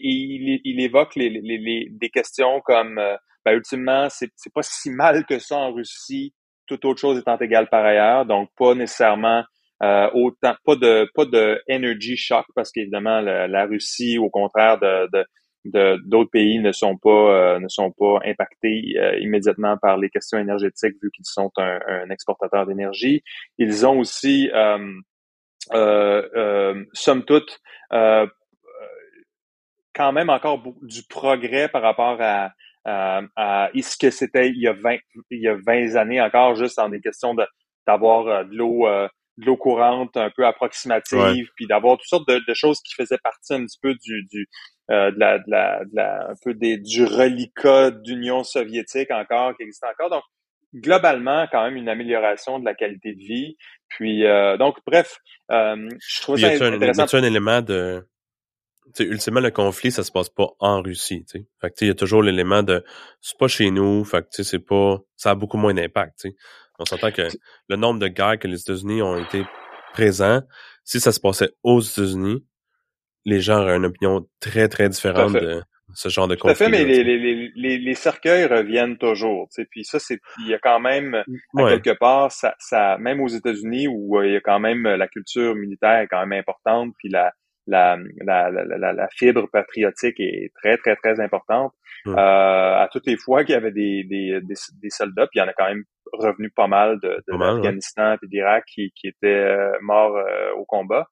il, 0.00 0.60
il, 0.64 0.80
évoque 0.80 1.16
les, 1.16 1.30
les, 1.30 1.58
les, 1.58 1.88
des 1.90 2.08
questions 2.10 2.60
comme, 2.60 3.00
ben, 3.44 3.52
ultimement, 3.52 4.08
c'est 4.08 4.30
pas 4.54 4.62
si 4.62 4.90
mal 4.90 5.24
que 5.26 5.38
ça 5.38 5.56
en 5.56 5.72
Russie 5.72 6.32
toute 6.68 6.84
autre 6.84 7.00
chose 7.00 7.18
étant 7.18 7.38
égale 7.38 7.68
par 7.68 7.84
ailleurs, 7.84 8.26
donc 8.26 8.50
pas 8.56 8.74
nécessairement 8.74 9.42
euh, 9.82 10.10
autant 10.12 10.54
pas 10.64 10.76
de 10.76 11.08
pas 11.14 11.24
de 11.24 11.62
energy 11.70 12.16
shock 12.16 12.46
parce 12.54 12.72
qu'évidemment 12.72 13.20
la, 13.20 13.66
Russie 13.66 14.18
au 14.18 14.30
contraire 14.30 14.78
de, 14.78 15.08
de 15.64 15.98
d'autres 16.04 16.30
pays 16.30 16.58
ne 16.58 16.72
sont 16.72 16.96
pas 16.96 17.10
euh, 17.10 17.58
ne 17.60 17.68
sont 17.68 17.92
pas 17.92 18.18
impactés 18.24 18.94
euh, 18.96 19.18
immédiatement 19.20 19.76
par 19.76 19.96
les 19.98 20.10
questions 20.10 20.38
énergétiques 20.38 20.96
vu 21.02 21.10
qu'ils 21.14 21.26
sont 21.26 21.50
un, 21.58 21.78
un 21.86 22.10
exportateur 22.10 22.66
d'énergie. 22.66 23.22
Ils 23.58 23.86
ont 23.86 23.98
aussi 23.98 24.50
euh, 24.52 25.00
euh 25.74 26.84
somme 26.92 27.24
toute 27.24 27.60
quand 29.98 30.12
même 30.12 30.30
encore 30.30 30.62
du 30.82 31.02
progrès 31.02 31.68
par 31.68 31.82
rapport 31.82 32.18
à, 32.20 32.52
euh, 32.86 33.26
à 33.36 33.70
ce 33.74 33.96
que 33.96 34.10
c'était 34.10 34.48
il 34.48 34.60
y 34.60 34.68
a 34.68 34.72
20 34.72 34.96
il 35.30 35.42
y 35.42 35.48
a 35.48 35.56
20 35.56 35.96
années 35.96 36.20
encore 36.20 36.54
juste 36.54 36.76
dans 36.76 36.88
des 36.88 37.00
questions 37.00 37.34
de 37.34 37.44
d'avoir 37.86 38.26
euh, 38.28 38.44
de 38.44 38.54
l'eau 38.54 38.86
euh, 38.86 39.08
de 39.38 39.46
l'eau 39.46 39.56
courante 39.56 40.16
un 40.16 40.30
peu 40.30 40.46
approximative 40.46 41.48
puis 41.56 41.66
d'avoir 41.66 41.96
toutes 41.96 42.08
sortes 42.08 42.28
de, 42.28 42.54
choses 42.54 42.80
qui 42.80 42.94
faisaient 42.94 43.18
partie 43.22 43.54
un 43.54 43.64
petit 43.64 43.78
peu 43.80 43.94
du 43.94 44.24
du 44.30 44.48
de, 44.88 45.18
la, 45.18 45.38
de, 45.38 45.44
la, 45.48 45.84
de 45.84 45.90
la 45.94 46.30
un 46.30 46.34
peu 46.44 46.54
des 46.54 46.76
du 46.76 47.04
reliquat 47.04 47.90
d'Union 47.90 48.44
soviétique 48.44 49.10
encore 49.10 49.56
qui 49.56 49.62
existe 49.62 49.84
encore 49.84 50.10
donc 50.10 50.22
globalement 50.74 51.46
quand 51.50 51.64
même 51.64 51.76
une 51.76 51.88
amélioration 51.88 52.58
de 52.58 52.64
la 52.64 52.74
qualité 52.74 53.14
de 53.14 53.20
vie 53.20 53.56
puis 53.88 54.24
donc 54.58 54.76
bref 54.86 55.18
je 55.50 56.20
trouve 56.20 56.38
ça 56.38 56.48
intéressant 56.48 57.06
un, 57.14 57.22
un 57.22 57.24
élément 57.24 57.62
de 57.62 58.04
sais, 58.94 59.04
ultimement, 59.04 59.40
le 59.40 59.50
conflit, 59.50 59.90
ça 59.90 60.02
se 60.02 60.12
passe 60.12 60.28
pas 60.28 60.48
en 60.58 60.82
Russie, 60.82 61.24
tu 61.24 61.38
sais. 61.38 61.46
Fait 61.60 61.70
que, 61.70 61.84
il 61.84 61.88
y 61.88 61.90
a 61.90 61.94
toujours 61.94 62.22
l'élément 62.22 62.62
de, 62.62 62.84
c'est 63.20 63.38
pas 63.38 63.48
chez 63.48 63.70
nous, 63.70 64.04
fait 64.04 64.22
que, 64.22 64.28
tu 64.30 64.42
sais, 64.42 64.44
c'est 64.44 64.58
pas, 64.58 64.98
ça 65.16 65.30
a 65.30 65.34
beaucoup 65.34 65.56
moins 65.56 65.74
d'impact, 65.74 66.18
tu 66.20 66.30
sais. 66.30 66.36
On 66.78 66.84
s'entend 66.84 67.10
que 67.10 67.28
le 67.68 67.76
nombre 67.76 67.98
de 67.98 68.08
guerres 68.08 68.38
que 68.38 68.48
les 68.48 68.60
États-Unis 68.60 69.02
ont 69.02 69.18
été 69.18 69.44
présents, 69.92 70.42
si 70.84 71.00
ça 71.00 71.12
se 71.12 71.20
passait 71.20 71.50
aux 71.62 71.80
États-Unis, 71.80 72.44
les 73.24 73.40
gens 73.40 73.60
auraient 73.60 73.76
une 73.76 73.86
opinion 73.86 74.26
très, 74.40 74.68
très 74.68 74.88
différente 74.88 75.32
de 75.32 75.62
ce 75.94 76.08
genre 76.08 76.28
de 76.28 76.34
conflit. 76.34 76.56
Tout 76.56 76.62
à 76.62 76.66
fait, 76.66 76.70
mais 76.70 76.84
les, 76.84 77.02
les, 77.02 77.50
les, 77.54 77.78
les, 77.78 77.94
cercueils 77.94 78.44
reviennent 78.44 78.98
toujours, 78.98 79.48
tu 79.48 79.62
sais. 79.62 79.68
Puis 79.70 79.84
ça, 79.84 79.98
c'est, 79.98 80.20
il 80.40 80.48
y 80.48 80.54
a 80.54 80.58
quand 80.58 80.80
même, 80.80 81.14
à 81.14 81.68
quelque 81.68 81.98
part, 81.98 82.30
ça, 82.30 82.54
ça, 82.58 82.98
même 82.98 83.20
aux 83.20 83.28
États-Unis 83.28 83.88
où 83.88 84.18
euh, 84.18 84.26
il 84.26 84.32
y 84.34 84.36
a 84.36 84.40
quand 84.40 84.60
même 84.60 84.82
la 84.82 85.08
culture 85.08 85.54
militaire 85.54 86.00
est 86.00 86.06
quand 86.06 86.24
même 86.26 86.38
importante, 86.38 86.92
puis 86.98 87.08
la, 87.08 87.32
la, 87.68 87.98
la, 88.24 88.50
la, 88.50 88.92
la, 88.92 89.08
fibre 89.08 89.48
patriotique 89.50 90.18
est 90.18 90.50
très, 90.54 90.76
très, 90.78 90.96
très 90.96 91.20
importante. 91.20 91.72
Euh, 92.06 92.14
à 92.14 92.88
toutes 92.90 93.06
les 93.06 93.16
fois 93.16 93.44
qu'il 93.44 93.52
y 93.52 93.56
avait 93.56 93.72
des, 93.72 94.04
des, 94.04 94.40
des, 94.40 94.90
soldats, 94.90 95.26
puis 95.26 95.38
il 95.38 95.40
y 95.40 95.42
en 95.42 95.48
a 95.48 95.52
quand 95.52 95.68
même 95.68 95.84
revenu 96.12 96.50
pas 96.50 96.66
mal 96.66 96.98
de, 97.00 97.22
de 97.28 97.38
l'Afghanistan 97.38 98.16
et 98.22 98.26
d'Irak 98.26 98.64
qui, 98.66 98.92
qui 98.94 99.08
étaient 99.08 99.26
euh, 99.26 99.72
morts 99.82 100.16
euh, 100.16 100.52
au 100.56 100.64
combat. 100.64 101.06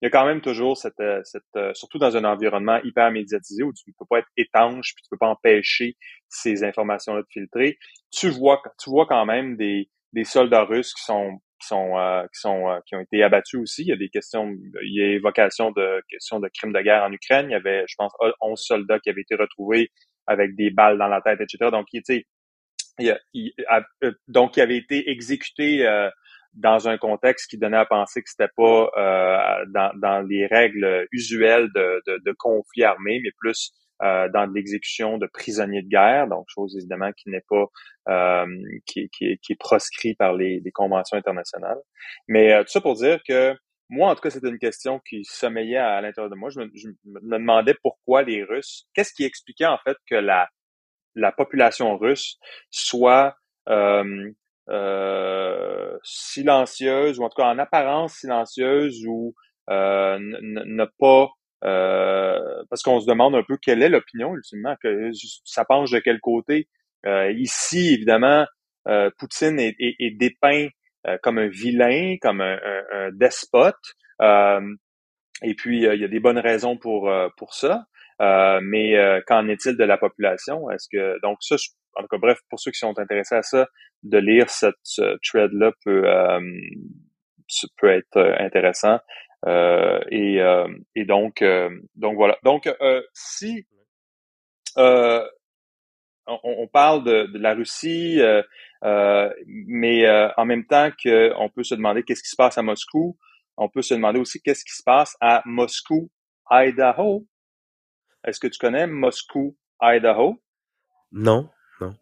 Il 0.00 0.06
y 0.06 0.08
a 0.08 0.10
quand 0.10 0.26
même 0.26 0.40
toujours 0.40 0.76
cette, 0.76 1.02
cette 1.22 1.74
surtout 1.74 1.98
dans 1.98 2.16
un 2.16 2.24
environnement 2.24 2.80
hyper 2.82 3.12
médiatisé 3.12 3.62
où 3.62 3.72
tu 3.72 3.84
ne 3.86 3.92
peux 3.96 4.04
pas 4.10 4.18
être 4.18 4.28
étanche 4.36 4.94
puis 4.96 5.02
tu 5.04 5.08
peux 5.08 5.16
pas 5.16 5.28
empêcher 5.28 5.94
ces 6.28 6.64
informations-là 6.64 7.22
de 7.22 7.26
filtrer. 7.30 7.78
Tu 8.10 8.28
vois, 8.30 8.60
tu 8.82 8.90
vois 8.90 9.06
quand 9.06 9.24
même 9.24 9.56
des, 9.56 9.88
des 10.12 10.24
soldats 10.24 10.64
russes 10.64 10.92
qui 10.92 11.04
sont 11.04 11.38
qui 11.62 11.68
sont 11.68 11.96
euh, 11.96 12.24
sont 12.32 12.68
euh, 12.68 12.80
ont 12.92 13.00
été 13.00 13.22
abattus 13.22 13.60
aussi. 13.60 13.82
Il 13.82 13.88
y 13.88 13.92
a 13.92 13.96
des 13.96 14.08
questions, 14.08 14.52
il 14.82 14.94
y 14.94 15.02
a 15.02 15.06
évocation 15.12 15.70
de 15.70 16.02
questions 16.08 16.40
de 16.40 16.48
crimes 16.48 16.72
de 16.72 16.80
guerre 16.80 17.04
en 17.04 17.12
Ukraine. 17.12 17.46
Il 17.48 17.52
y 17.52 17.56
avait, 17.56 17.84
je 17.88 17.94
pense, 17.96 18.12
11 18.40 18.60
soldats 18.60 18.98
qui 18.98 19.10
avaient 19.10 19.22
été 19.22 19.34
retrouvés 19.36 19.90
avec 20.26 20.54
des 20.56 20.70
balles 20.70 20.98
dans 20.98 21.08
la 21.08 21.20
tête, 21.20 21.40
etc. 21.40 21.70
Donc, 21.70 21.86
il, 21.92 22.02
il, 22.98 23.18
il, 23.32 23.52
euh, 24.02 24.12
donc, 24.28 24.56
il 24.56 24.60
avait 24.60 24.76
été 24.76 25.10
exécuté 25.10 25.86
dans 26.54 26.88
un 26.88 26.98
contexte 26.98 27.48
qui 27.48 27.56
donnait 27.56 27.78
à 27.78 27.86
penser 27.86 28.22
que 28.22 28.28
c'était 28.28 28.52
pas 28.56 28.90
dans, 29.68 29.92
dans 29.96 30.26
les 30.28 30.46
règles 30.46 31.06
usuelles 31.12 31.68
de, 31.74 32.02
de, 32.06 32.20
de 32.24 32.32
conflit 32.32 32.84
armé, 32.84 33.20
mais 33.22 33.30
plus 33.38 33.72
euh, 34.02 34.28
dans 34.28 34.46
l'exécution 34.46 35.18
de 35.18 35.26
prisonniers 35.26 35.82
de 35.82 35.88
guerre, 35.88 36.26
donc 36.28 36.46
chose 36.48 36.76
évidemment 36.76 37.12
qui 37.12 37.30
n'est 37.30 37.44
pas 37.48 37.66
euh, 38.08 38.46
qui, 38.86 39.08
qui, 39.10 39.38
qui, 39.38 39.52
est 39.52 39.60
proscrit 39.60 40.14
par 40.14 40.34
les, 40.34 40.60
les 40.64 40.72
conventions 40.72 41.16
internationales. 41.16 41.78
Mais 42.28 42.52
euh, 42.52 42.62
tout 42.62 42.70
ça 42.70 42.80
pour 42.80 42.96
dire 42.96 43.20
que 43.26 43.54
moi, 43.88 44.10
en 44.10 44.14
tout 44.14 44.22
cas, 44.22 44.30
c'était 44.30 44.48
une 44.48 44.58
question 44.58 45.00
qui 45.06 45.22
sommeillait 45.24 45.76
à, 45.76 46.00
l'intérieur 46.00 46.30
de 46.30 46.34
moi. 46.34 46.48
Je 46.48 46.60
me, 46.60 46.70
je 46.74 46.88
me, 46.88 47.38
demandais 47.38 47.74
pourquoi 47.82 48.22
les 48.22 48.42
Russes, 48.42 48.86
qu'est-ce 48.94 49.12
qui 49.12 49.24
expliquait 49.24 49.66
en 49.66 49.78
fait 49.84 49.96
que 50.08 50.14
la, 50.14 50.48
la 51.14 51.30
population 51.30 51.96
russe 51.98 52.38
soit 52.70 53.36
euh, 53.68 54.32
euh, 54.70 55.98
silencieuse, 56.02 57.18
ou 57.18 57.24
en 57.24 57.28
tout 57.28 57.40
cas 57.40 57.48
en 57.48 57.58
apparence 57.58 58.14
silencieuse, 58.14 59.04
ou 59.06 59.34
euh, 59.70 60.18
ne 60.20 60.84
pas 60.98 61.30
euh, 61.64 62.64
parce 62.70 62.82
qu'on 62.82 63.00
se 63.00 63.06
demande 63.06 63.34
un 63.34 63.42
peu 63.42 63.56
quelle 63.56 63.82
est 63.82 63.88
l'opinion, 63.88 64.34
ultimement, 64.34 64.74
que 64.82 65.10
ça 65.44 65.64
penche 65.64 65.90
de 65.90 66.00
quel 66.00 66.20
côté. 66.20 66.68
Euh, 67.06 67.30
ici, 67.32 67.94
évidemment, 67.94 68.46
euh, 68.88 69.10
Poutine 69.18 69.60
est, 69.60 69.76
est, 69.78 70.16
dépeint 70.16 70.68
comme 71.22 71.38
un 71.38 71.48
vilain, 71.48 72.16
comme 72.20 72.40
un, 72.40 73.10
despote. 73.12 73.74
et 74.20 75.54
puis, 75.56 75.82
il 75.82 76.00
y 76.00 76.04
a 76.04 76.08
des 76.08 76.20
bonnes 76.20 76.38
raisons 76.38 76.76
pour, 76.76 77.12
pour 77.36 77.54
ça. 77.54 77.86
mais 78.20 78.94
qu'en 79.26 79.48
est-il 79.48 79.76
de 79.76 79.84
la 79.84 79.98
population? 79.98 80.70
Est-ce 80.70 80.86
que 80.92 81.20
donc 81.22 81.38
ça, 81.40 81.56
en 81.96 82.02
tout 82.02 82.08
cas, 82.08 82.18
bref, 82.18 82.38
pour 82.48 82.60
ceux 82.60 82.70
qui 82.70 82.78
sont 82.78 82.96
intéressés 83.00 83.34
à 83.34 83.42
ça, 83.42 83.66
de 84.04 84.18
lire 84.18 84.48
cette 84.48 84.76
ce 84.84 85.16
thread-là 85.24 85.72
peut 85.84 86.04
peut 87.78 87.90
être 87.90 88.36
intéressant. 88.38 88.98
Euh, 89.46 90.00
et, 90.10 90.40
euh, 90.40 90.68
et 90.94 91.04
donc, 91.04 91.42
euh, 91.42 91.70
donc 91.96 92.14
voilà. 92.14 92.38
Donc, 92.44 92.68
si 93.12 93.66
on, 94.76 95.28
on, 96.26 96.68
parle 96.68 97.04
de, 97.04 97.26
de, 97.26 97.38
la 97.38 97.54
Russie, 97.54 98.20
mais 99.46 100.30
en 100.36 100.44
même 100.44 100.66
temps 100.66 100.90
qu'on 101.02 101.50
peut 101.54 101.64
se 101.64 101.74
demander 101.74 102.02
qu'est-ce 102.02 102.22
qui 102.22 102.30
se 102.30 102.36
passe 102.36 102.58
à 102.58 102.62
Moscou, 102.62 103.16
on 103.56 103.68
peut 103.68 103.82
se 103.82 103.94
demander 103.94 104.20
aussi 104.20 104.40
qu'est-ce 104.40 104.64
qui 104.64 104.74
se 104.74 104.82
passe 104.82 105.16
à 105.20 105.42
Moscou, 105.44 106.10
Idaho. 106.50 107.26
Est-ce 108.24 108.38
que 108.38 108.46
tu 108.46 108.58
connais 108.58 108.86
Moscou, 108.86 109.56
Idaho? 109.80 110.40
Non, 111.10 111.50
non. 111.80 111.94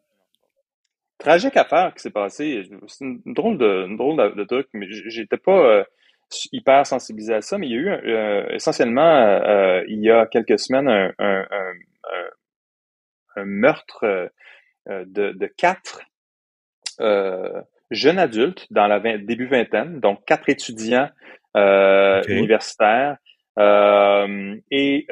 Tragique 1.18 1.56
affaire 1.56 1.92
qui 1.94 2.02
s'est 2.02 2.10
passée. 2.10 2.62
C'est 2.86 3.04
une 3.04 3.22
drôle 3.26 3.58
de, 3.58 3.86
une 3.88 3.96
drôle 3.96 4.36
de, 4.36 4.44
truc, 4.44 4.68
mais 4.74 4.86
j'étais 4.90 5.38
pas, 5.38 5.84
hyper 6.52 6.86
sensibilisés 6.86 7.34
à 7.34 7.42
ça, 7.42 7.58
mais 7.58 7.68
il 7.68 7.72
y 7.72 7.76
a 7.76 7.78
eu 7.78 7.88
euh, 7.88 8.46
essentiellement, 8.50 9.16
euh, 9.16 9.82
il 9.88 10.00
y 10.02 10.10
a 10.10 10.26
quelques 10.26 10.58
semaines, 10.58 10.88
un, 10.88 11.12
un, 11.18 11.46
un, 13.36 13.44
meurtre 13.44 14.30
de, 14.86 15.32
de, 15.32 15.46
quatre 15.46 16.02
jeunes 17.90 18.18
adultes 18.18 18.66
dans 18.70 18.86
la 18.86 19.00
début 19.18 19.46
vingtaine, 19.46 20.00
donc 20.00 20.24
quatre 20.26 20.48
étudiants 20.48 21.08
universitaires. 21.54 23.16
et 23.58 25.06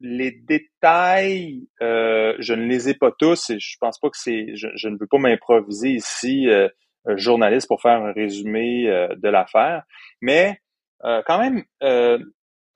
les 0.00 0.30
détails, 0.30 1.68
je 1.80 2.52
ne 2.52 2.66
les 2.66 2.88
ai 2.88 2.94
pas 2.94 3.12
tous 3.16 3.50
et 3.50 3.58
je 3.60 3.76
pense 3.78 3.98
pas 3.98 4.10
que 4.10 4.18
c'est, 4.18 4.56
je, 4.56 4.68
je, 4.74 4.88
ne 4.88 4.96
veux 4.98 5.06
pas 5.06 5.18
m'improviser 5.18 5.90
ici 5.90 6.48
journaliste 7.14 7.68
pour 7.68 7.80
faire 7.80 8.02
un 8.02 8.12
résumé 8.12 8.88
euh, 8.88 9.08
de 9.16 9.28
l'affaire. 9.28 9.84
Mais 10.20 10.60
euh, 11.04 11.22
quand 11.26 11.38
même, 11.38 11.64
euh, 11.82 12.18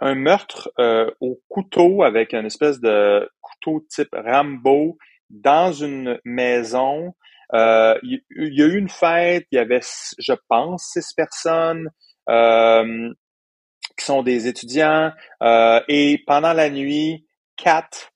un 0.03 0.15
meurtre 0.15 0.73
au 1.21 1.43
couteau 1.49 2.03
avec 2.05 2.33
une 2.33 2.47
espèce 2.47 2.81
de 2.81 3.31
couteau 3.43 3.85
type 3.91 4.15
Rambo 4.15 4.97
dans 5.29 5.75
une 5.75 6.19
maison. 6.25 7.15
Il 7.53 8.23
y, 8.31 8.63
a 8.63 8.67
eu 8.67 8.79
une 8.79 8.89
fête, 8.89 9.47
il 9.53 9.57
y 9.57 9.59
avait, 9.59 9.83
je 10.19 10.33
pense, 10.49 10.85
six 10.95 11.13
personnes 11.13 11.91
qui 12.27 14.05
sont 14.07 14.23
des 14.23 14.47
étudiants. 14.49 15.13
et 15.43 16.25
pendant 16.27 16.55
la 16.55 16.71
nuit, 16.71 17.27
quatre 17.59 18.11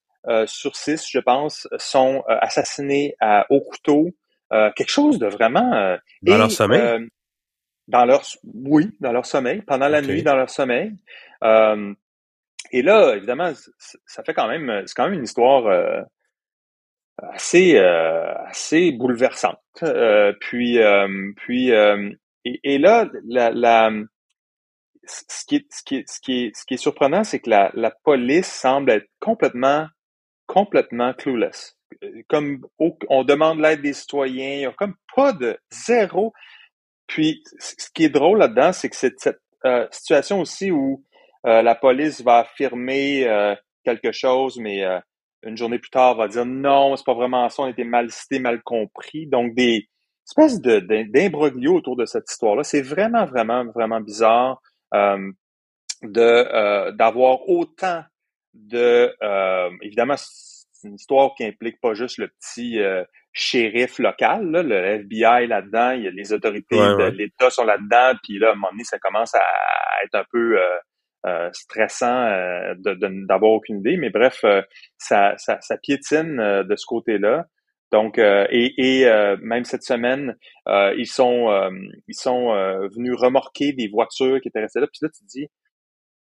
sur 0.47 0.77
six, 0.77 1.07
je 1.07 1.19
pense, 1.19 1.69
sont 1.77 2.25
assassinés 2.27 3.15
à, 3.21 3.45
au 3.51 3.61
couteau. 3.61 4.09
Euh, 4.55 4.71
quelque 4.77 4.91
chose 4.91 5.19
de 5.19 5.27
vraiment... 5.27 5.75
Euh, 5.75 5.97
dans 6.23 6.39
leur 6.39 6.51
sommeil? 6.51 6.81
Euh, 6.81 7.07
dans 7.89 8.05
leur, 8.05 8.25
oui, 8.45 8.91
dans 9.01 9.13
leur 9.13 9.27
sommeil, 9.27 9.61
pendant 9.63 9.89
la 9.89 10.01
nuit, 10.01 10.23
dans 10.23 10.37
leur 10.37 10.49
sommeil. 10.49 10.93
et 11.43 12.83
là, 12.83 13.15
évidemment, 13.15 13.53
ça 14.07 14.23
fait 14.23 14.33
quand 14.33 14.49
même, 14.49 14.85
c'est 14.87 14.95
quand 14.95 15.05
même 15.05 15.19
une 15.19 15.25
histoire 15.25 16.07
assez, 17.19 17.77
assez 17.77 18.91
bouleversante. 18.93 19.61
puis, 20.41 20.79
puis, 21.37 21.69
et, 21.69 22.61
et, 22.63 22.79
là, 22.79 23.07
la, 23.27 23.51
la 23.51 23.91
ce 25.07 25.45
qui 25.45 25.57
est, 25.57 25.67
ce 25.71 25.83
qui 25.83 25.97
est, 25.97 26.09
ce 26.09 26.21
qui 26.21 26.45
est, 26.45 26.57
ce 26.57 26.65
qui 26.65 26.75
est 26.75 26.79
surprenant, 26.79 27.23
c'est 27.23 27.41
que 27.41 27.51
la, 27.51 27.71
la 27.75 27.91
police 27.91 28.51
semble 28.51 28.91
être 28.91 29.11
complètement, 29.21 29.89
complètement 30.47 31.13
clueless 31.13 31.77
comme 32.29 32.67
on 32.79 33.25
demande 33.25 33.61
l'aide 33.61 33.83
des 33.83 33.93
citoyens, 33.93 34.53
il 34.55 34.59
n'y 34.59 34.67
a 34.67 34.73
comme 34.73 34.95
pas 35.15 35.33
de 35.33 35.59
zéro. 35.71 36.33
Puis, 37.07 37.43
ce 37.59 37.91
qui 37.95 38.05
est 38.05 38.09
drôle 38.09 38.39
là-dedans, 38.39 38.73
c'est 38.73 38.89
que 38.89 38.97
c'est 38.97 39.19
cette 39.19 39.41
euh, 39.67 39.87
situation 39.91 40.41
aussi 40.41 40.71
où 40.71 41.05
euh, 41.47 41.63
la 41.63 41.75
police 41.75 42.21
va 42.23 42.39
affirmer 42.39 43.27
euh, 43.27 43.55
quelque 43.85 44.13
chose, 44.13 44.59
mais 44.59 44.83
une 45.43 45.57
journée 45.57 45.79
plus 45.79 45.91
tard 45.91 46.17
va 46.17 46.29
dire 46.29 46.47
non, 46.47 46.97
c'est 46.97 47.05
pas 47.05 47.15
vraiment 47.15 47.49
ça, 47.51 47.63
on 47.63 47.69
était 47.69 47.85
mal 47.85 48.11
cité, 48.11 48.39
mal 48.39 48.63
compris. 48.63 49.27
Donc, 49.27 49.55
des 49.55 49.89
espèces 50.27 50.61
de, 50.61 50.81
d'imbroglio 50.81 51.75
autour 51.75 51.97
de 51.97 52.07
cette 52.07 52.31
histoire-là. 52.31 52.65
C'est 52.65 52.81
vraiment, 52.81 53.27
vraiment, 53.27 53.65
vraiment 53.67 54.01
bizarre 54.01 54.61
d'avoir 56.03 57.49
autant 57.49 58.03
de 58.55 59.13
évidemment 59.83 60.17
c'est 60.85 60.91
une 60.91 60.97
histoire 60.97 61.35
qui 61.35 61.45
implique 61.45 61.81
pas 61.81 61.95
juste 61.95 62.19
le 62.19 62.29
petit 62.29 62.79
euh, 62.79 63.05
shérif 63.33 63.99
local, 63.99 64.51
là, 64.51 64.63
le 64.63 64.75
FBI 64.75 65.47
là-dedans, 65.47 65.93
il 65.93 66.05
y 66.05 66.09
a 66.09 66.11
les 66.11 66.33
autorités 66.33 66.77
de 66.77 67.09
l'État 67.17 67.51
sont 67.51 67.65
là-dedans, 67.65 68.19
puis 68.23 68.39
là, 68.39 68.49
à 68.49 68.53
un 68.53 68.55
moment 68.55 68.71
donné, 68.71 68.85
ça 68.85 68.99
commence 68.99 69.35
à 69.35 69.43
être 70.05 70.15
un 70.15 70.25
peu 70.31 70.59
euh, 70.59 70.79
euh, 71.27 71.49
stressant 71.53 72.29
d'avoir 72.77 73.53
aucune 73.53 73.79
idée, 73.79 73.97
mais 73.97 74.11
bref, 74.11 74.45
ça, 74.99 75.35
ça, 75.39 75.59
ça, 75.61 75.79
piétine 75.79 76.37
de 76.37 76.77
ce 76.77 76.85
côté-là. 76.87 77.47
Donc, 77.93 78.19
et, 78.19 78.75
et 78.77 79.37
même 79.41 79.65
cette 79.65 79.85
semaine, 79.85 80.37
ils 80.67 81.07
sont 81.07 81.49
ils 82.07 82.15
sont 82.15 82.53
venus 82.95 83.15
remorquer 83.17 83.73
des 83.73 83.89
voitures 83.89 84.41
qui 84.43 84.49
étaient 84.49 84.61
restées 84.61 84.81
là. 84.81 84.87
Puis 84.87 84.99
là, 85.01 85.09
tu 85.09 85.25
te 85.25 85.29
dis, 85.29 85.49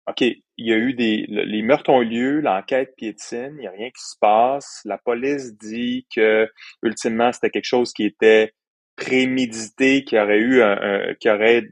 OK, 0.07 0.21
il 0.21 0.43
y 0.57 0.71
a 0.71 0.77
eu 0.77 0.93
des. 0.93 1.25
Les 1.27 1.61
meurtres 1.63 1.89
ont 1.89 2.01
eu 2.01 2.05
lieu, 2.05 2.39
l'enquête 2.39 2.93
piétine, 2.95 3.55
il 3.55 3.61
n'y 3.61 3.67
a 3.67 3.71
rien 3.71 3.89
qui 3.89 4.03
se 4.03 4.15
passe. 4.19 4.81
La 4.85 4.99
police 4.99 5.57
dit 5.57 6.05
que, 6.15 6.47
ultimement, 6.83 7.31
c'était 7.31 7.49
quelque 7.49 7.65
chose 7.65 7.91
qui 7.91 8.05
était 8.05 8.53
prémédité, 8.95 10.03
qui 10.03 10.19
aurait 10.19 10.39
eu 10.39 10.61
un. 10.61 11.15
qui 11.19 11.29
aurait. 11.29 11.63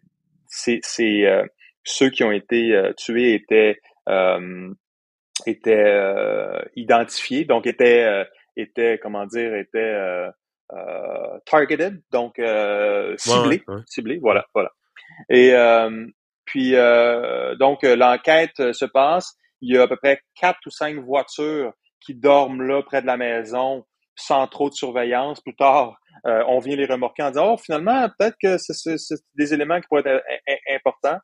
C'est, 0.48 0.82
euh, 1.00 1.46
ceux 1.84 2.10
qui 2.10 2.24
ont 2.24 2.32
été 2.32 2.76
euh, 2.76 2.94
tués 2.94 3.34
étaient. 3.34 3.80
Euh, 4.10 4.70
étaient 5.48 6.00
identifiés, 6.76 7.44
donc 7.44 7.66
étaient, 7.66 8.24
étaient, 8.56 9.00
comment 9.02 9.26
dire, 9.26 9.56
étaient 9.56 10.30
targeted, 11.46 12.02
donc 12.12 12.40
ciblés, 13.18 13.64
ciblés, 13.88 14.20
voilà, 14.20 14.46
voilà. 14.54 14.72
Et, 15.30 15.52
puis 16.54 16.76
euh, 16.76 17.56
donc 17.56 17.84
euh, 17.84 17.96
l'enquête 17.96 18.60
euh, 18.60 18.74
se 18.74 18.86
passe. 18.86 19.34
Il 19.62 19.74
y 19.74 19.78
a 19.80 19.82
à 19.82 19.88
peu 19.88 19.96
près 19.96 20.22
quatre 20.40 20.60
ou 20.68 20.70
cinq 20.70 20.98
voitures 21.00 21.74
qui 22.00 22.14
dorment 22.14 22.62
là 22.62 22.84
près 22.84 23.02
de 23.02 23.08
la 23.08 23.18
maison 23.18 23.84
sans 24.16 24.46
trop 24.46 24.70
de 24.70 24.76
surveillance. 24.76 25.42
Plus 25.42 25.56
tard, 25.56 25.96
on 26.26 26.60
vient 26.60 26.76
les 26.76 26.86
remorquer 26.86 27.24
en 27.24 27.30
disant 27.30 27.54
oh 27.54 27.58
finalement 27.58 28.08
peut-être 28.20 28.36
que 28.40 28.58
c'est 28.60 29.16
des 29.34 29.54
éléments 29.56 29.82
qui 29.82 29.88
pourraient 29.88 30.22
être 30.46 30.62
importants. 30.70 31.18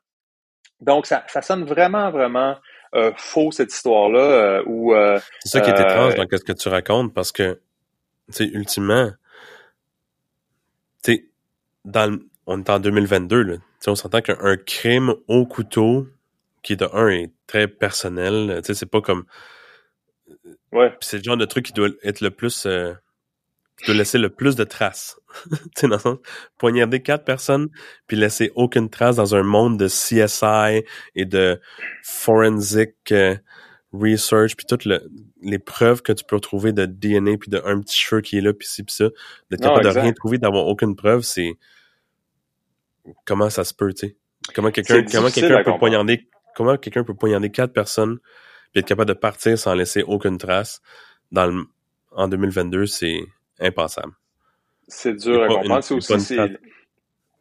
Donc 0.80 1.06
ça, 1.06 1.22
ça 1.28 1.42
sonne 1.42 1.64
vraiment 1.64 2.10
vraiment 2.10 2.56
faux 3.16 3.52
cette 3.52 3.72
histoire 3.72 4.08
là 4.08 4.62
où 4.66 4.92
c'est 5.44 5.58
ça 5.58 5.60
qui 5.60 5.70
est 5.70 5.80
étrange 5.80 6.16
dans 6.16 6.26
ce 6.28 6.42
que 6.42 6.52
tu 6.52 6.68
racontes 6.68 7.14
parce 7.14 7.30
que 7.30 7.60
tu 8.34 8.44
ultimement 8.44 9.12
tu 11.04 11.30
dans 11.84 12.18
on 12.46 12.60
est 12.60 12.70
en 12.70 12.80
2022 12.80 13.42
là 13.42 13.56
on 13.88 13.94
s'entend 13.94 14.20
qu'un 14.20 14.56
crime 14.56 15.14
au 15.28 15.46
couteau, 15.46 16.06
qui 16.62 16.76
de 16.76 16.86
un 16.92 17.08
est 17.08 17.32
très 17.46 17.68
personnel, 17.68 18.60
c'est 18.62 18.90
pas 18.90 19.00
comme. 19.00 19.24
Ouais. 20.72 20.94
c'est 21.00 21.16
le 21.16 21.22
genre 21.22 21.36
de 21.36 21.46
truc 21.46 21.66
qui 21.66 21.72
doit 21.72 21.88
être 22.02 22.20
le 22.20 22.30
plus. 22.30 22.66
Euh, 22.66 22.92
qui 23.78 23.86
doit 23.86 23.94
laisser 23.94 24.18
le 24.18 24.28
plus 24.28 24.56
de 24.56 24.64
traces. 24.64 25.18
tu 25.76 25.88
dans 25.88 25.96
le 25.96 26.00
sens, 26.00 26.18
poignarder 26.58 27.00
quatre 27.00 27.24
personnes, 27.24 27.70
puis 28.06 28.16
laisser 28.18 28.52
aucune 28.54 28.90
trace 28.90 29.16
dans 29.16 29.34
un 29.34 29.42
monde 29.42 29.78
de 29.78 29.86
CSI 29.86 30.84
et 31.14 31.24
de 31.24 31.58
forensic 32.02 32.94
euh, 33.10 33.36
research, 33.94 34.54
puis 34.54 34.66
toutes 34.66 34.86
les 35.40 35.58
preuves 35.58 36.02
que 36.02 36.12
tu 36.12 36.24
peux 36.24 36.36
retrouver 36.36 36.72
de 36.72 36.84
DNA, 36.84 37.38
puis 37.38 37.48
de 37.48 37.62
un 37.64 37.80
petit 37.80 37.96
cheveu 37.96 38.20
qui 38.20 38.36
est 38.36 38.42
là, 38.42 38.52
puis 38.52 38.68
ci, 38.68 38.82
puis 38.82 38.94
ça. 38.94 39.08
D'être 39.50 39.62
capable 39.62 39.84
de 39.84 39.98
rien 39.98 40.12
trouver, 40.12 40.36
d'avoir 40.36 40.66
aucune 40.66 40.94
preuve, 40.94 41.22
c'est 41.22 41.56
comment 43.24 43.50
ça 43.50 43.64
se 43.64 43.74
peut, 43.74 43.92
tu 43.92 44.08
sais? 44.08 44.16
Comment 44.54 44.70
quelqu'un 44.70 45.04
comment 45.04 45.30
quelqu'un 45.30 45.62
peut 45.62 45.78
poignarder 45.78 46.28
comment 46.56 46.76
quelqu'un 46.76 47.04
peut 47.04 47.14
poignarder 47.14 47.50
quatre 47.50 47.72
personnes 47.72 48.18
puis 48.72 48.80
être 48.80 48.86
capable 48.86 49.08
de 49.08 49.14
partir 49.14 49.58
sans 49.58 49.74
laisser 49.74 50.02
aucune 50.02 50.38
trace 50.38 50.80
dans 51.32 51.46
le, 51.46 51.64
en 52.12 52.28
2022, 52.28 52.86
c'est 52.86 53.20
impensable. 53.58 54.12
C'est 54.88 55.14
dur 55.14 55.42
à 55.42 55.48
comprendre. 55.48 55.82
C'est 55.82 56.14
aussi 56.14 56.38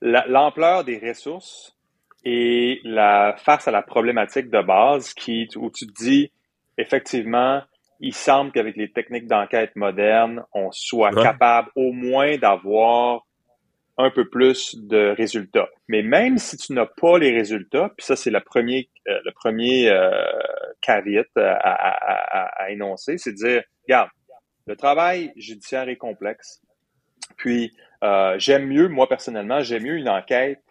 l'ampleur 0.01 0.83
des 0.83 0.97
ressources 0.97 1.75
et 2.23 2.79
la 2.83 3.35
face 3.37 3.67
à 3.67 3.71
la 3.71 3.81
problématique 3.81 4.49
de 4.49 4.61
base 4.61 5.13
qui 5.13 5.47
où 5.55 5.69
tu 5.71 5.87
te 5.87 6.03
dis 6.03 6.31
effectivement 6.77 7.61
il 8.01 8.13
semble 8.13 8.51
qu'avec 8.51 8.77
les 8.77 8.91
techniques 8.91 9.27
d'enquête 9.27 9.75
modernes, 9.75 10.43
on 10.53 10.71
soit 10.71 11.11
capable 11.11 11.69
au 11.75 11.91
moins 11.91 12.37
d'avoir 12.37 13.25
un 13.99 14.11
peu 14.11 14.29
plus 14.29 14.75
de 14.77 15.13
résultats. 15.15 15.67
Mais 15.89 16.01
même 16.01 16.37
si 16.37 16.55
tu 16.55 16.71
n'as 16.71 16.85
pas 16.85 17.19
les 17.19 17.31
résultats, 17.31 17.91
puis 17.97 18.05
ça 18.05 18.15
c'est 18.15 18.31
le 18.31 18.39
premier, 18.39 18.89
euh, 19.09 19.19
le 19.25 19.31
premier 19.33 19.89
euh, 19.89 20.09
caveat 20.79 21.27
à, 21.35 21.51
à, 21.51 22.63
à, 22.63 22.69
énoncer, 22.71 23.17
c'est 23.17 23.33
de 23.33 23.35
dire, 23.35 23.63
regarde, 23.83 24.09
le 24.67 24.77
travail 24.77 25.33
judiciaire 25.35 25.89
est 25.89 25.97
complexe. 25.97 26.61
Puis 27.35 27.73
euh, 28.03 28.39
j'aime 28.39 28.67
mieux, 28.67 28.87
moi 28.87 29.09
personnellement, 29.09 29.61
j'aime 29.63 29.83
mieux 29.83 29.97
une 29.97 30.09
enquête 30.09 30.63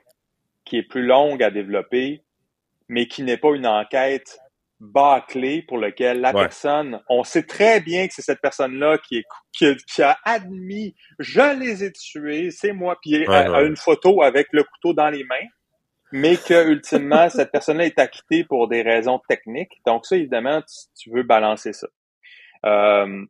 qui 0.64 0.78
est 0.78 0.88
plus 0.88 1.04
longue 1.04 1.42
à 1.42 1.50
développer, 1.50 2.22
mais 2.88 3.08
qui 3.08 3.22
n'est 3.22 3.36
pas 3.36 3.54
une 3.54 3.66
enquête 3.66 4.38
bâclé 4.80 5.62
pour 5.62 5.78
lequel 5.78 6.20
la 6.20 6.32
personne, 6.32 7.00
on 7.08 7.24
sait 7.24 7.42
très 7.42 7.80
bien 7.80 8.06
que 8.06 8.14
c'est 8.14 8.22
cette 8.22 8.40
personne-là 8.40 8.98
qui, 8.98 9.18
est, 9.18 9.76
qui, 9.86 10.02
a 10.02 10.16
admis, 10.24 10.94
je 11.18 11.58
les 11.58 11.84
ai 11.84 11.92
tués, 11.92 12.50
c'est 12.50 12.72
moi, 12.72 12.96
puis 13.02 13.26
a, 13.26 13.62
une 13.62 13.76
photo 13.76 14.22
avec 14.22 14.48
le 14.52 14.62
couteau 14.62 14.92
dans 14.92 15.10
les 15.10 15.24
mains, 15.24 15.48
mais 16.12 16.36
que 16.36 16.68
ultimement 16.68 17.28
cette 17.30 17.50
personne-là 17.50 17.86
est 17.86 17.98
acquittée 17.98 18.44
pour 18.44 18.68
des 18.68 18.82
raisons 18.82 19.20
techniques. 19.28 19.80
Donc 19.84 20.06
ça, 20.06 20.16
évidemment, 20.16 20.62
tu, 20.96 21.10
veux 21.10 21.24
balancer 21.24 21.72
ça. 21.72 21.88
Euh, 22.66 23.24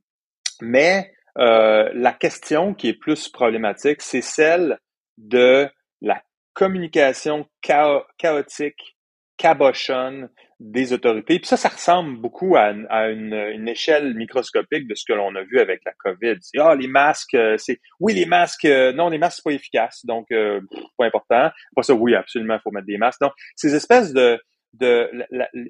mais 0.60 1.12
euh, 1.38 1.88
la 1.94 2.12
question 2.12 2.74
qui 2.74 2.88
est 2.88 2.98
plus 2.98 3.28
problématique, 3.28 4.02
c'est 4.02 4.22
celle 4.22 4.78
de 5.16 5.68
la 6.00 6.22
communication 6.52 7.48
chaotique, 7.62 8.96
cabochonne 9.36 10.28
des 10.60 10.92
autorités. 10.92 11.38
Puis 11.38 11.46
ça, 11.46 11.56
ça 11.56 11.68
ressemble 11.68 12.18
beaucoup 12.18 12.56
à, 12.56 12.70
une, 13.10 13.68
échelle 13.68 14.14
microscopique 14.14 14.88
de 14.88 14.94
ce 14.94 15.04
que 15.06 15.12
l'on 15.12 15.34
a 15.36 15.42
vu 15.42 15.60
avec 15.60 15.82
la 15.84 15.92
COVID. 15.92 16.36
Ah, 16.58 16.74
les 16.74 16.88
masques, 16.88 17.34
euh, 17.34 17.56
c'est 17.58 17.80
oui, 18.00 18.14
les 18.14 18.26
masques, 18.26 18.64
euh, 18.64 18.92
non, 18.92 19.08
les 19.08 19.18
masques, 19.18 19.36
c'est 19.36 19.50
pas 19.50 19.54
efficace, 19.54 20.04
donc 20.04 20.26
euh, 20.32 20.60
pas 20.96 21.06
important. 21.06 21.50
Pas 21.76 21.82
ça, 21.82 21.94
oui, 21.94 22.14
absolument, 22.14 22.54
il 22.56 22.60
faut 22.62 22.70
mettre 22.70 22.86
des 22.86 22.98
masques. 22.98 23.20
Donc, 23.20 23.32
ces 23.56 23.74
espèces 23.74 24.12
de 24.12 24.40
de 24.74 25.10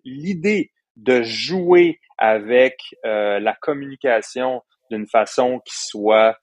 l'idée 0.05 0.73
de 0.97 1.23
jouer 1.23 2.01
avec 2.19 2.77
la 3.05 3.57
communication 3.61 4.63
d'une 4.91 5.07
façon 5.07 5.61
qui 5.65 5.75
soit 5.77 6.37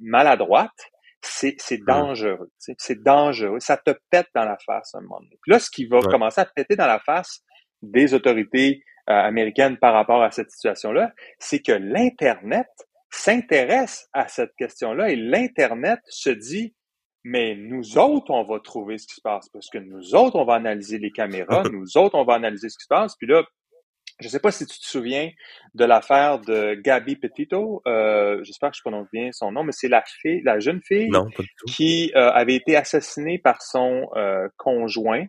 maladroite, 0.00 0.90
c'est 1.22 1.54
c'est 1.58 1.78
dangereux. 1.86 2.50
C'est 2.58 3.00
dangereux. 3.00 3.60
Ça 3.60 3.76
te 3.76 3.92
pète 4.10 4.26
dans 4.34 4.44
la 4.44 4.58
face 4.66 4.92
à 4.94 4.98
un 4.98 5.02
moment 5.02 5.20
donné. 5.20 5.38
Puis 5.40 5.52
là, 5.52 5.60
ce 5.60 5.70
qui 5.70 5.86
va 5.86 6.00
commencer 6.00 6.40
à 6.40 6.46
te 6.46 6.52
péter 6.52 6.74
dans 6.74 6.88
la 6.88 6.98
face 6.98 7.44
des 7.82 8.14
autorités 8.14 8.82
euh, 9.08 9.12
américaines 9.12 9.78
par 9.78 9.94
rapport 9.94 10.22
à 10.22 10.30
cette 10.30 10.50
situation-là, 10.50 11.12
c'est 11.38 11.60
que 11.60 11.72
l'Internet 11.72 12.66
s'intéresse 13.10 14.08
à 14.12 14.28
cette 14.28 14.54
question-là 14.56 15.10
et 15.10 15.16
l'Internet 15.16 16.00
se 16.08 16.30
dit, 16.30 16.74
mais 17.24 17.56
nous 17.56 17.98
autres, 17.98 18.30
on 18.30 18.44
va 18.44 18.60
trouver 18.60 18.98
ce 18.98 19.06
qui 19.06 19.14
se 19.14 19.20
passe 19.20 19.48
parce 19.48 19.68
que 19.70 19.78
nous 19.78 20.14
autres, 20.14 20.36
on 20.36 20.44
va 20.44 20.54
analyser 20.54 20.98
les 20.98 21.10
caméras, 21.10 21.62
nous 21.72 21.96
autres, 21.96 22.16
on 22.16 22.24
va 22.24 22.34
analyser 22.34 22.68
ce 22.68 22.76
qui 22.78 22.84
se 22.84 22.88
passe. 22.88 23.16
Puis 23.16 23.26
là, 23.26 23.42
je 24.20 24.26
ne 24.26 24.30
sais 24.30 24.40
pas 24.40 24.50
si 24.50 24.66
tu 24.66 24.78
te 24.78 24.86
souviens 24.86 25.30
de 25.74 25.84
l'affaire 25.84 26.40
de 26.40 26.74
Gabi 26.74 27.16
Petito. 27.16 27.82
Euh, 27.86 28.42
J'espère 28.42 28.70
que 28.70 28.76
je 28.76 28.82
prononce 28.82 29.06
bien 29.12 29.30
son 29.32 29.52
nom, 29.52 29.62
mais 29.62 29.72
c'est 29.72 29.88
la 29.88 30.02
fille, 30.20 30.42
la 30.44 30.58
jeune 30.58 30.80
fille 30.82 31.10
qui 31.68 32.12
euh, 32.16 32.30
avait 32.32 32.56
été 32.56 32.76
assassinée 32.76 33.38
par 33.38 33.62
son 33.62 34.08
euh, 34.16 34.48
conjoint 34.56 35.24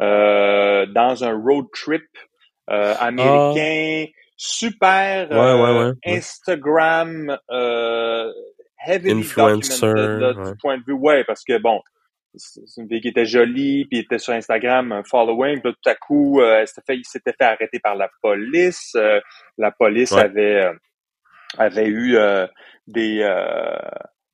dans 0.00 1.24
un 1.24 1.32
road 1.32 1.66
trip 1.72 2.08
euh, 2.70 2.94
américain, 2.98 4.06
ah. 4.08 4.12
super 4.36 5.28
Instagram 6.04 7.38
heavy 8.86 9.12
influencer 9.12 9.86
du 9.86 10.56
point 10.60 10.78
de 10.78 10.84
vue, 10.86 10.94
ouais, 10.94 11.24
parce 11.24 11.44
que 11.44 11.58
bon, 11.58 11.80
c'est 12.34 12.80
une 12.80 12.88
fille 12.88 13.00
qui 13.00 13.08
était 13.08 13.26
jolie, 13.26 13.86
puis 13.86 13.98
était 13.98 14.18
sur 14.18 14.32
Instagram, 14.32 14.92
un 14.92 15.02
following, 15.02 15.60
puis 15.60 15.72
tout 15.72 15.90
à 15.90 15.94
coup, 15.94 16.40
euh, 16.40 16.64
il 16.88 17.04
s'était 17.04 17.32
fait 17.32 17.44
arrêter 17.44 17.80
par 17.80 17.96
la 17.96 18.08
police. 18.22 18.92
Euh, 18.94 19.20
la 19.58 19.70
police 19.70 20.12
avait 20.12 20.64
euh, 20.64 20.72
avait 21.58 21.86
eu 21.86 22.16
euh, 22.16 22.46
des 22.86 23.22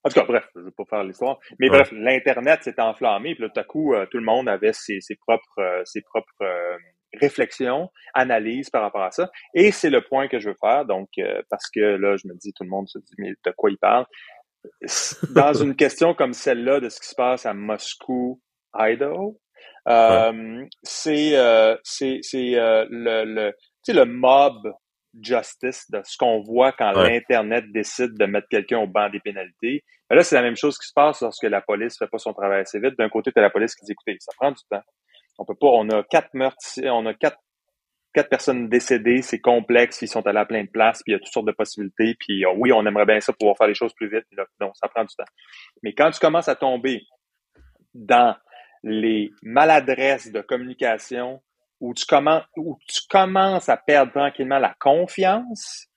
en 0.06 0.08
tout 0.08 0.20
cas, 0.20 0.26
bref, 0.26 0.48
je 0.54 0.60
ne 0.60 0.64
vais 0.66 0.70
pas 0.70 0.84
faire 0.88 1.04
l'histoire. 1.04 1.38
Mais 1.58 1.68
bref, 1.68 1.90
l'Internet 1.92 2.62
s'est 2.62 2.80
enflammé, 2.80 3.34
puis 3.34 3.48
tout 3.48 3.60
à 3.60 3.64
coup, 3.64 3.94
tout 4.10 4.18
le 4.18 4.24
monde 4.24 4.48
avait 4.48 4.72
ses, 4.72 5.00
ses 5.00 5.16
propres 5.16 5.82
ses 5.84 6.02
propres 6.02 6.78
réflexions, 7.20 7.90
analyses 8.14 8.70
par 8.70 8.82
rapport 8.82 9.02
à 9.02 9.10
ça. 9.10 9.30
Et 9.54 9.72
c'est 9.72 9.90
le 9.90 10.02
point 10.02 10.28
que 10.28 10.38
je 10.38 10.50
veux 10.50 10.56
faire, 10.60 10.84
donc 10.84 11.08
parce 11.50 11.68
que 11.70 11.80
là, 11.80 12.16
je 12.16 12.28
me 12.28 12.34
dis, 12.34 12.52
tout 12.52 12.64
le 12.64 12.70
monde 12.70 12.88
se 12.88 12.98
dit, 12.98 13.14
mais 13.18 13.30
de 13.30 13.50
quoi 13.56 13.70
il 13.70 13.78
parle? 13.78 14.06
dans 15.30 15.52
une 15.62 15.76
question 15.76 16.14
comme 16.14 16.32
celle-là 16.32 16.80
de 16.80 16.88
ce 16.88 17.00
qui 17.00 17.08
se 17.08 17.14
passe 17.14 17.46
à 17.46 17.54
Moscou, 17.54 18.40
Idaho, 18.74 19.38
euh, 19.88 20.64
c'est 20.82 21.36
euh, 21.36 21.76
c'est 21.84 22.20
euh, 22.34 22.86
le 22.90 23.24
le 23.24 23.52
le 23.88 24.04
mob 24.04 24.72
justice 25.20 25.90
de 25.90 26.00
ce 26.04 26.16
qu'on 26.16 26.40
voit 26.40 26.72
quand 26.72 26.92
l'internet 26.92 27.64
décide 27.72 28.14
de 28.18 28.26
mettre 28.26 28.48
quelqu'un 28.48 28.78
au 28.78 28.86
banc 28.86 29.08
des 29.08 29.20
pénalités. 29.20 29.82
là 30.10 30.22
c'est 30.22 30.34
la 30.34 30.42
même 30.42 30.56
chose 30.56 30.78
qui 30.78 30.86
se 30.88 30.92
passe 30.94 31.20
lorsque 31.22 31.44
la 31.44 31.60
police 31.60 31.98
fait 31.98 32.08
pas 32.08 32.18
son 32.18 32.32
travail 32.32 32.60
assez 32.60 32.80
vite. 32.80 32.94
D'un 32.98 33.08
côté 33.08 33.32
tu 33.32 33.38
as 33.38 33.42
la 33.42 33.50
police 33.50 33.74
qui 33.74 33.84
dit 33.84 33.92
écoutez 33.92 34.16
ça 34.20 34.32
prend 34.38 34.50
du 34.50 34.62
temps. 34.70 34.82
On 35.38 35.44
peut 35.44 35.56
pas 35.58 35.68
on 35.68 35.88
a 35.90 36.02
quatre 36.04 36.34
meurtres 36.34 36.58
on 36.84 37.06
a 37.06 37.14
quatre 37.14 37.38
quatre 38.16 38.30
personnes 38.30 38.70
décédées, 38.70 39.20
c'est 39.20 39.40
complexe, 39.40 40.00
ils 40.00 40.08
sont 40.08 40.26
allés 40.26 40.38
à 40.38 40.46
plein 40.46 40.64
de 40.64 40.70
places, 40.70 41.02
puis 41.04 41.12
il 41.12 41.16
y 41.16 41.16
a 41.16 41.18
toutes 41.18 41.32
sortes 41.32 41.46
de 41.46 41.52
possibilités, 41.52 42.16
puis 42.18 42.46
euh, 42.46 42.54
oui, 42.56 42.72
on 42.72 42.86
aimerait 42.86 43.04
bien 43.04 43.20
ça 43.20 43.34
pouvoir 43.34 43.58
faire 43.58 43.66
les 43.66 43.74
choses 43.74 43.92
plus 43.92 44.08
vite, 44.08 44.24
donc 44.58 44.70
ça 44.74 44.88
prend 44.88 45.04
du 45.04 45.14
temps. 45.14 45.30
Mais 45.82 45.92
quand 45.92 46.10
tu 46.10 46.18
commences 46.18 46.48
à 46.48 46.54
tomber 46.54 47.02
dans 47.92 48.34
les 48.82 49.30
maladresses 49.42 50.32
de 50.32 50.40
communication, 50.40 51.42
où 51.80 51.94
tu 51.94 52.06
commences, 52.06 52.44
où 52.56 52.78
tu 52.88 53.00
commences 53.08 53.68
à 53.68 53.76
perdre 53.76 54.12
tranquillement 54.12 54.58
la 54.58 54.74
confiance, 54.80 55.88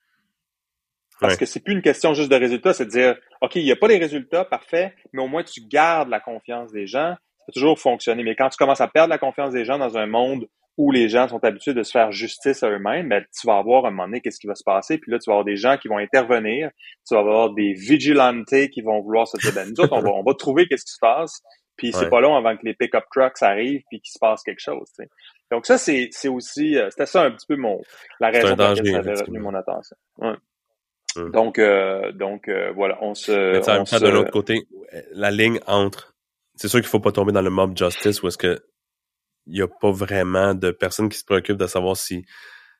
parce 1.20 1.36
que 1.36 1.44
c'est 1.44 1.60
plus 1.60 1.74
une 1.74 1.82
question 1.82 2.14
juste 2.14 2.30
de 2.30 2.36
résultats, 2.36 2.72
c'est 2.72 2.86
de 2.86 2.90
dire, 2.90 3.16
OK, 3.42 3.56
il 3.56 3.64
n'y 3.64 3.72
a 3.72 3.76
pas 3.76 3.88
les 3.88 3.98
résultats, 3.98 4.44
parfait, 4.44 4.94
mais 5.12 5.22
au 5.22 5.28
moins 5.28 5.42
tu 5.42 5.60
gardes 5.60 6.08
la 6.08 6.18
confiance 6.18 6.72
des 6.72 6.86
gens, 6.86 7.14
ça 7.36 7.44
peut 7.46 7.52
toujours 7.52 7.78
fonctionner. 7.78 8.22
Mais 8.22 8.34
quand 8.34 8.48
tu 8.48 8.56
commences 8.56 8.80
à 8.80 8.88
perdre 8.88 9.10
la 9.10 9.18
confiance 9.18 9.52
des 9.52 9.64
gens 9.64 9.78
dans 9.78 9.98
un 9.98 10.06
monde 10.06 10.46
où 10.78 10.92
les 10.92 11.10
gens 11.10 11.28
sont 11.28 11.44
habitués 11.44 11.74
de 11.74 11.82
se 11.82 11.90
faire 11.90 12.10
justice 12.10 12.62
à 12.62 12.70
eux-mêmes, 12.70 13.10
ben, 13.10 13.22
tu 13.38 13.46
vas 13.46 13.58
avoir 13.58 13.84
un 13.84 13.90
moment 13.90 14.06
donné 14.06 14.22
qu'est-ce 14.22 14.40
qui 14.40 14.46
va 14.46 14.54
se 14.54 14.64
passer, 14.64 14.96
puis 14.96 15.12
là, 15.12 15.18
tu 15.18 15.28
vas 15.28 15.34
avoir 15.34 15.44
des 15.44 15.56
gens 15.56 15.76
qui 15.76 15.88
vont 15.88 15.98
intervenir, 15.98 16.70
tu 17.06 17.14
vas 17.14 17.20
avoir 17.20 17.52
des 17.52 17.74
vigilantes 17.74 18.46
qui 18.72 18.80
vont 18.80 19.02
vouloir 19.02 19.28
se 19.28 19.36
dire, 19.38 19.52
ben, 19.52 19.68
nous 19.68 19.84
autres, 19.84 19.92
on 19.92 20.00
va, 20.00 20.10
on 20.10 20.22
va 20.22 20.32
trouver 20.34 20.66
qu'est-ce 20.66 20.86
qui 20.86 20.92
se 20.92 21.00
passe, 21.00 21.42
puis 21.80 21.92
c'est 21.94 22.10
pas 22.10 22.20
long 22.20 22.36
avant 22.36 22.54
que 22.58 22.64
les 22.64 22.74
pick-up 22.74 23.04
trucks 23.10 23.40
arrivent 23.40 23.82
puis 23.88 24.02
qu'il 24.02 24.12
se 24.12 24.18
passe 24.18 24.42
quelque 24.42 24.60
chose, 24.60 24.86
Donc 25.50 25.64
ça, 25.64 25.78
c'est, 25.78 26.10
c'est 26.12 26.28
aussi, 26.28 26.76
euh, 26.76 26.90
c'était 26.90 27.06
ça 27.06 27.22
un 27.22 27.30
petit 27.30 27.46
peu 27.46 27.56
mon, 27.56 27.80
la 28.20 28.28
raison 28.28 28.54
pour 28.54 28.66
laquelle 28.66 28.86
ça 28.86 28.98
avait 28.98 29.14
retenu 29.14 29.38
mon 29.38 29.54
attention. 29.54 29.96
Donc, 31.16 31.58
euh, 31.58 32.12
donc 32.12 32.48
euh, 32.48 32.70
voilà, 32.72 32.98
on 33.00 33.14
se... 33.14 33.32
Mais 33.32 33.70
on 33.80 33.86
se... 33.86 33.96
de 33.96 34.08
l'autre 34.08 34.30
côté, 34.30 34.68
la 35.12 35.30
ligne 35.30 35.58
entre... 35.66 36.14
C'est 36.54 36.68
sûr 36.68 36.80
qu'il 36.80 36.88
faut 36.88 37.00
pas 37.00 37.12
tomber 37.12 37.32
dans 37.32 37.40
le 37.40 37.48
mob 37.48 37.74
justice 37.74 38.22
où 38.22 38.28
est-ce 38.28 38.36
que 38.36 38.62
il 39.46 39.54
n'y 39.54 39.62
a 39.62 39.68
pas 39.68 39.90
vraiment 39.90 40.54
de 40.54 40.70
personnes 40.70 41.08
qui 41.08 41.16
se 41.16 41.24
préoccupent 41.24 41.56
de 41.56 41.66
savoir 41.66 41.96
si 41.96 42.26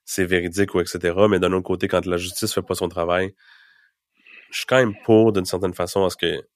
c'est 0.05 0.27
véridique 0.27 0.75
ou 0.75 0.81
etc. 0.81 1.15
Mais 1.31 1.39
d'un 1.39 1.53
autre 1.55 1.67
côté, 1.67 1.89
quand 1.89 2.05
la 2.05 2.19
justice 2.19 2.53
fait 2.53 2.63
pas 2.63 2.75
son 2.75 2.91
travail, 2.91 3.35
je 4.51 4.59
suis 4.59 4.67
quand 4.67 4.77
même 4.77 4.95
pour, 5.05 5.33
d'une 5.33 5.47
certaine 5.47 5.73
façon, 5.73 6.05
à 6.05 6.11
ce 6.11 6.19
que, 6.19 6.47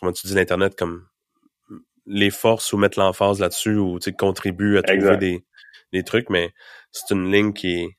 comment 0.00 0.12
tu 0.12 0.26
dis, 0.26 0.34
l'Internet, 0.34 0.74
comme 0.74 1.06
les 2.06 2.30
forces 2.30 2.72
ou 2.72 2.76
mettre 2.76 2.98
l'emphase 2.98 3.40
là-dessus 3.40 3.76
ou 3.76 3.98
contribuent 4.18 4.78
à 4.78 4.82
trouver 4.82 5.16
des, 5.16 5.44
des 5.92 6.02
trucs, 6.02 6.30
mais 6.30 6.52
c'est 6.90 7.14
une 7.14 7.30
ligne 7.30 7.52
qui 7.52 7.82
est 7.82 7.96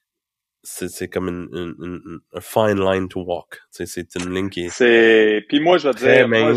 c'est 0.63 1.09
comme 1.09 1.27
une, 1.27 1.49
une, 1.51 2.19
fine 2.39 2.79
line 2.79 3.09
to 3.09 3.21
walk. 3.21 3.59
C'est 3.69 4.15
une 4.15 4.33
ligne 4.33 4.49
qui 4.49 4.65
est. 4.65 4.69
C'est. 4.69 5.43
Puis 5.49 5.59
moi, 5.59 5.77
je 5.77 5.89
vais 5.89 5.93
dire. 5.93 6.27
Moi, 6.27 6.53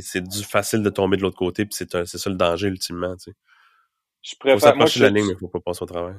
C'est 0.00 0.22
du 0.22 0.44
facile 0.44 0.82
de 0.82 0.90
tomber 0.90 1.16
de 1.16 1.22
l'autre 1.22 1.36
côté, 1.36 1.64
puis 1.66 1.74
c'est 1.74 1.90
ça 1.90 2.30
le 2.30 2.36
danger 2.36 2.68
ultimement. 2.68 3.16
Tu 3.16 3.30
sais. 3.30 3.36
Je 4.22 4.34
préfère. 4.38 4.76
Moi, 4.76 4.86
je... 4.86 5.02
la 5.02 5.10
ligne, 5.10 5.26
mais 5.26 5.34
faut 5.38 5.48
pas 5.48 5.60
passer 5.60 5.82
au 5.82 5.86
travail. 5.86 6.14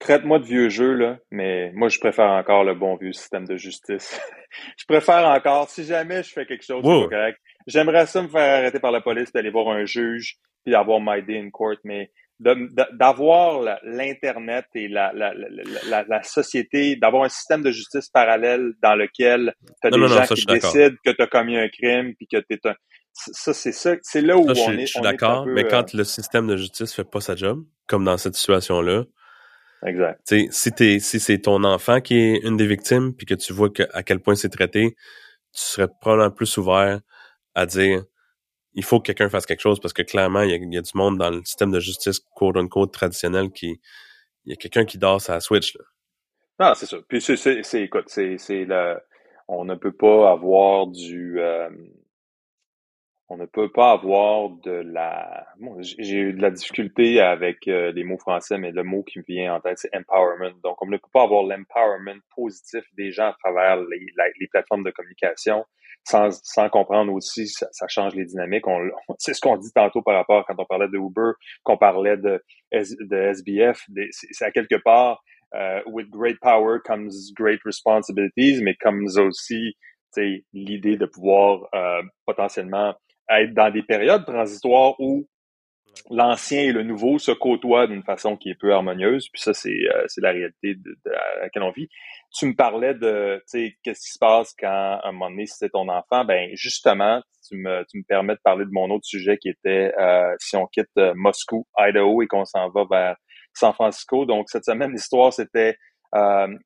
Traite-moi 0.00 0.40
de 0.40 0.44
vieux 0.44 0.68
jeu, 0.68 0.94
là, 0.94 1.18
mais 1.30 1.70
moi, 1.74 1.88
je 1.88 2.00
préfère 2.00 2.30
encore 2.30 2.64
le 2.64 2.74
bon 2.74 2.96
vieux 2.96 3.12
système 3.12 3.46
de 3.46 3.56
justice. 3.56 4.20
je 4.76 4.84
préfère 4.86 5.28
encore, 5.28 5.70
si 5.70 5.84
jamais 5.84 6.24
je 6.24 6.32
fais 6.32 6.44
quelque 6.44 6.64
chose 6.64 6.82
de 6.82 7.08
correct, 7.08 7.38
j'aimerais 7.66 8.06
ça 8.06 8.22
me 8.22 8.28
faire 8.28 8.58
arrêter 8.58 8.80
par 8.80 8.92
la 8.92 9.00
police, 9.00 9.32
d'aller 9.32 9.50
voir 9.50 9.68
un 9.68 9.84
juge, 9.84 10.36
puis 10.64 10.72
d'avoir 10.72 11.00
my 11.00 11.22
day 11.22 11.38
in 11.38 11.50
court, 11.50 11.76
mais 11.84 12.10
d'avoir 12.40 13.78
l'Internet 13.84 14.66
et 14.74 14.88
la, 14.88 15.12
la, 15.12 15.32
la, 15.88 16.02
la 16.02 16.22
société, 16.22 16.96
d'avoir 16.96 17.24
un 17.24 17.28
système 17.28 17.62
de 17.62 17.70
justice 17.70 18.08
parallèle 18.08 18.72
dans 18.82 18.96
lequel 18.96 19.54
tu 19.80 19.86
as 19.86 19.90
des 19.90 20.08
gens 20.08 20.26
qui 20.34 20.46
décident 20.46 20.96
que 21.04 21.10
tu 21.10 21.22
as 21.22 21.26
commis 21.28 21.56
un 21.56 21.68
crime, 21.68 22.14
puis 22.16 22.26
que 22.26 22.38
tu 22.38 22.54
es 22.54 22.66
un 22.66 22.74
ça, 23.12 23.52
c'est 23.52 23.72
ça, 23.72 23.94
c'est 24.02 24.22
là 24.22 24.36
où 24.36 24.48
on 24.48 24.54
je, 24.54 24.72
est. 24.72 24.86
Je 24.86 24.92
suis 24.92 25.00
d'accord, 25.00 25.46
mais 25.46 25.64
quand 25.64 25.94
euh, 25.94 25.98
le 25.98 26.04
système 26.04 26.46
de 26.46 26.56
justice 26.56 26.94
fait 26.94 27.04
pas 27.04 27.20
sa 27.20 27.36
job, 27.36 27.64
comme 27.86 28.04
dans 28.04 28.16
cette 28.16 28.34
situation-là, 28.34 29.04
exact. 29.86 30.20
si 30.50 30.72
t'es, 30.72 30.98
si 30.98 31.20
c'est 31.20 31.38
ton 31.38 31.62
enfant 31.64 32.00
qui 32.00 32.16
est 32.16 32.38
une 32.38 32.56
des 32.56 32.66
victimes, 32.66 33.14
puis 33.14 33.26
que 33.26 33.34
tu 33.34 33.52
vois 33.52 33.70
que, 33.70 33.82
à 33.92 34.02
quel 34.02 34.20
point 34.20 34.34
c'est 34.34 34.48
traité, 34.48 34.96
tu 35.52 35.60
serais 35.60 35.88
probablement 36.00 36.30
plus 36.30 36.56
ouvert 36.56 37.00
à 37.54 37.66
dire, 37.66 38.04
il 38.74 38.84
faut 38.84 39.00
que 39.00 39.06
quelqu'un 39.06 39.28
fasse 39.28 39.46
quelque 39.46 39.60
chose 39.60 39.80
parce 39.80 39.92
que 39.92 40.02
clairement, 40.02 40.42
il 40.42 40.50
y 40.50 40.78
a, 40.78 40.82
du 40.82 40.90
monde 40.94 41.18
dans 41.18 41.30
le 41.30 41.44
système 41.44 41.70
de 41.70 41.80
justice 41.80 42.20
quote 42.34 42.56
unquote 42.56 42.92
traditionnel 42.92 43.50
qui, 43.50 43.80
il 44.44 44.50
y 44.50 44.52
a 44.52 44.56
quelqu'un 44.56 44.84
qui 44.84 44.98
dort 44.98 45.20
sa 45.20 45.40
switch. 45.40 45.76
Là. 45.76 45.84
Ah, 46.58 46.74
c'est 46.74 46.86
ça. 46.86 46.98
Puis 47.08 47.20
c'est, 47.20 47.82
écoute, 47.82 48.04
c'est, 48.06 48.38
c'est 48.38 48.64
le, 48.64 48.98
on 49.48 49.64
ne 49.64 49.74
peut 49.74 49.92
pas 49.92 50.30
avoir 50.30 50.86
du, 50.86 51.40
euh, 51.40 51.68
on 53.32 53.38
ne 53.38 53.46
peut 53.46 53.72
pas 53.72 53.92
avoir 53.92 54.50
de 54.50 54.70
la. 54.70 55.46
j'ai 55.80 56.18
eu 56.18 56.32
de 56.34 56.42
la 56.42 56.50
difficulté 56.50 57.18
avec 57.18 57.66
euh, 57.66 57.90
les 57.90 58.04
mots 58.04 58.18
français, 58.18 58.58
mais 58.58 58.72
le 58.72 58.82
mot 58.82 59.02
qui 59.02 59.20
me 59.20 59.24
vient 59.26 59.54
en 59.54 59.60
tête, 59.60 59.78
c'est 59.78 59.96
empowerment. 59.96 60.60
Donc, 60.62 60.82
on 60.82 60.86
ne 60.86 60.98
peut 60.98 61.08
pas 61.12 61.22
avoir 61.22 61.42
l'empowerment 61.42 62.20
positif 62.36 62.84
des 62.92 63.10
gens 63.10 63.28
à 63.28 63.36
travers 63.42 63.78
les, 63.80 64.48
plateformes 64.50 64.84
de 64.84 64.90
communication 64.90 65.64
sans, 66.04 66.30
sans 66.42 66.68
comprendre 66.68 67.12
aussi 67.12 67.46
ça, 67.48 67.66
ça 67.72 67.86
change 67.88 68.14
les 68.14 68.24
dynamiques. 68.24 68.66
On, 68.66 68.80
c'est 69.18 69.34
ce 69.34 69.40
qu'on 69.40 69.56
dit 69.56 69.72
tantôt 69.74 70.02
par 70.02 70.14
rapport 70.14 70.44
quand 70.46 70.54
on 70.58 70.64
parlait 70.64 70.88
de 70.88 70.98
Uber, 70.98 71.32
qu'on 71.62 71.76
parlait 71.76 72.16
de, 72.16 72.42
de 72.72 73.16
SBF. 73.16 73.86
C'est 74.10 74.44
à 74.44 74.50
quelque 74.50 74.76
part, 74.76 75.22
euh, 75.54 75.80
with 75.86 76.08
great 76.10 76.38
power 76.40 76.78
comes 76.84 77.10
great 77.36 77.60
responsibilities, 77.64 78.62
mais 78.62 78.74
comes 78.74 79.06
aussi 79.18 79.76
l'idée 80.52 80.96
de 80.96 81.06
pouvoir 81.06 81.68
euh, 81.74 82.02
potentiellement 82.26 82.94
être 83.30 83.54
dans 83.54 83.70
des 83.70 83.82
périodes 83.82 84.24
transitoires 84.26 84.94
où 84.98 85.26
l'ancien 86.10 86.62
et 86.62 86.72
le 86.72 86.82
nouveau 86.82 87.18
se 87.18 87.32
côtoient 87.32 87.86
d'une 87.86 88.02
façon 88.02 88.36
qui 88.36 88.50
est 88.50 88.54
peu 88.54 88.72
harmonieuse. 88.72 89.28
Puis 89.32 89.40
ça, 89.40 89.54
c'est 89.54 89.70
euh, 89.70 90.06
la 90.18 90.30
réalité 90.30 90.74
de, 90.74 90.96
à 91.10 91.40
laquelle 91.40 91.62
on 91.62 91.70
vit. 91.70 91.88
Tu 92.34 92.46
me 92.46 92.54
parlais 92.54 92.94
de, 92.94 93.38
tu 93.38 93.42
sais, 93.46 93.76
qu'est-ce 93.82 94.00
qui 94.00 94.12
se 94.12 94.18
passe 94.18 94.54
quand, 94.58 94.68
à 94.68 95.08
un 95.08 95.12
moment 95.12 95.30
donné, 95.30 95.46
si 95.46 95.56
c'est 95.58 95.70
ton 95.70 95.88
enfant? 95.88 96.24
Ben 96.24 96.50
justement, 96.54 97.22
tu 97.46 97.56
me, 97.56 97.84
tu 97.90 97.98
me 97.98 98.04
permets 98.04 98.34
de 98.34 98.40
parler 98.42 98.64
de 98.64 98.70
mon 98.72 98.90
autre 98.90 99.04
sujet 99.04 99.36
qui 99.38 99.48
était 99.48 99.92
euh, 99.98 100.34
si 100.38 100.56
on 100.56 100.66
quitte 100.66 100.88
euh, 100.98 101.12
Moscou, 101.14 101.66
Idaho 101.78 102.22
et 102.22 102.26
qu'on 102.26 102.44
s'en 102.44 102.70
va 102.70 102.84
vers 102.90 103.16
San 103.54 103.72
Francisco. 103.72 104.24
Donc 104.24 104.48
cette 104.48 104.64
semaine, 104.64 104.92
l'histoire 104.92 105.32
c'était 105.32 105.76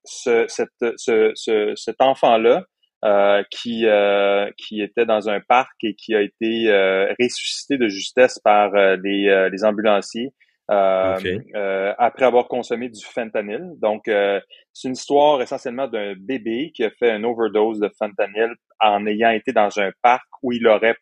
ce, 0.04 0.46
ce, 0.48 1.72
cet 1.76 2.00
enfant-là 2.00 2.64
euh, 3.04 3.42
qui 3.50 3.86
euh, 3.86 4.50
qui 4.56 4.80
était 4.80 5.04
dans 5.04 5.28
un 5.28 5.40
parc 5.40 5.72
et 5.82 5.94
qui 5.94 6.14
a 6.14 6.22
été 6.22 6.68
euh, 6.68 7.12
ressuscité 7.20 7.76
de 7.76 7.88
justesse 7.88 8.38
par 8.38 8.72
les, 8.72 9.48
les 9.52 9.64
ambulanciers 9.64 10.32
après 10.68 12.24
avoir 12.24 12.48
consommé 12.48 12.88
du 12.88 13.04
fentanyl. 13.04 13.74
Donc 13.76 14.04
c'est 14.06 14.88
une 14.88 14.94
histoire 14.94 15.42
essentiellement 15.42 15.88
d'un 15.88 16.14
bébé 16.18 16.72
qui 16.74 16.84
a 16.84 16.90
fait 16.90 17.14
une 17.14 17.26
overdose 17.26 17.80
de 17.80 17.90
fentanyl 17.98 18.54
en 18.80 19.06
ayant 19.06 19.30
été 19.30 19.52
dans 19.52 19.78
un 19.78 19.90
parc 20.02 20.26
où 20.42 20.52
il 20.52 20.66
aurait 20.66 20.96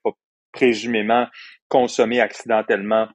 présumément 0.52 1.26
consommé 1.68 2.20
accidentellement 2.20 3.08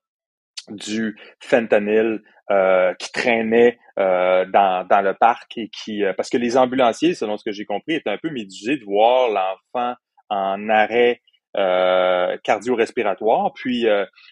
du 0.70 1.18
fentanyl 1.42 2.22
euh, 2.52 2.96
qui 2.96 3.12
traînait 3.12 3.78
euh, 4.00 4.44
dans, 4.46 4.88
dans 4.88 5.02
le 5.02 5.14
parc 5.14 5.56
et 5.58 5.70
qui 5.70 6.04
euh, 6.04 6.14
parce 6.14 6.30
que 6.30 6.38
les 6.38 6.58
ambulanciers, 6.58 7.14
selon 7.14 7.38
ce 7.38 7.44
que 7.44 7.52
j'ai 7.52 7.66
compris, 7.66 7.94
étaient 7.94 8.10
un 8.10 8.18
peu 8.18 8.32
médusés 8.32 8.78
de 8.78 8.86
voir 8.86 9.30
l'enfant 9.30 9.96
en 10.30 10.70
arrêt 10.70 11.22
cardio-respiratoire. 11.54 13.54
Puis 13.54 13.86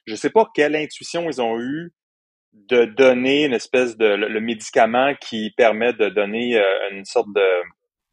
je 0.05 0.15
sais 0.15 0.29
pas 0.29 0.47
quelle 0.53 0.75
intuition 0.75 1.27
ils 1.29 1.41
ont 1.41 1.59
eu 1.59 1.91
de 2.53 2.85
donner 2.85 3.45
une 3.45 3.53
espèce 3.53 3.97
de 3.97 4.05
le, 4.05 4.39
médicament 4.39 5.15
qui 5.19 5.51
permet 5.57 5.93
de 5.93 6.09
donner 6.09 6.61
une 6.91 7.05
sorte 7.05 7.27
de 7.33 7.63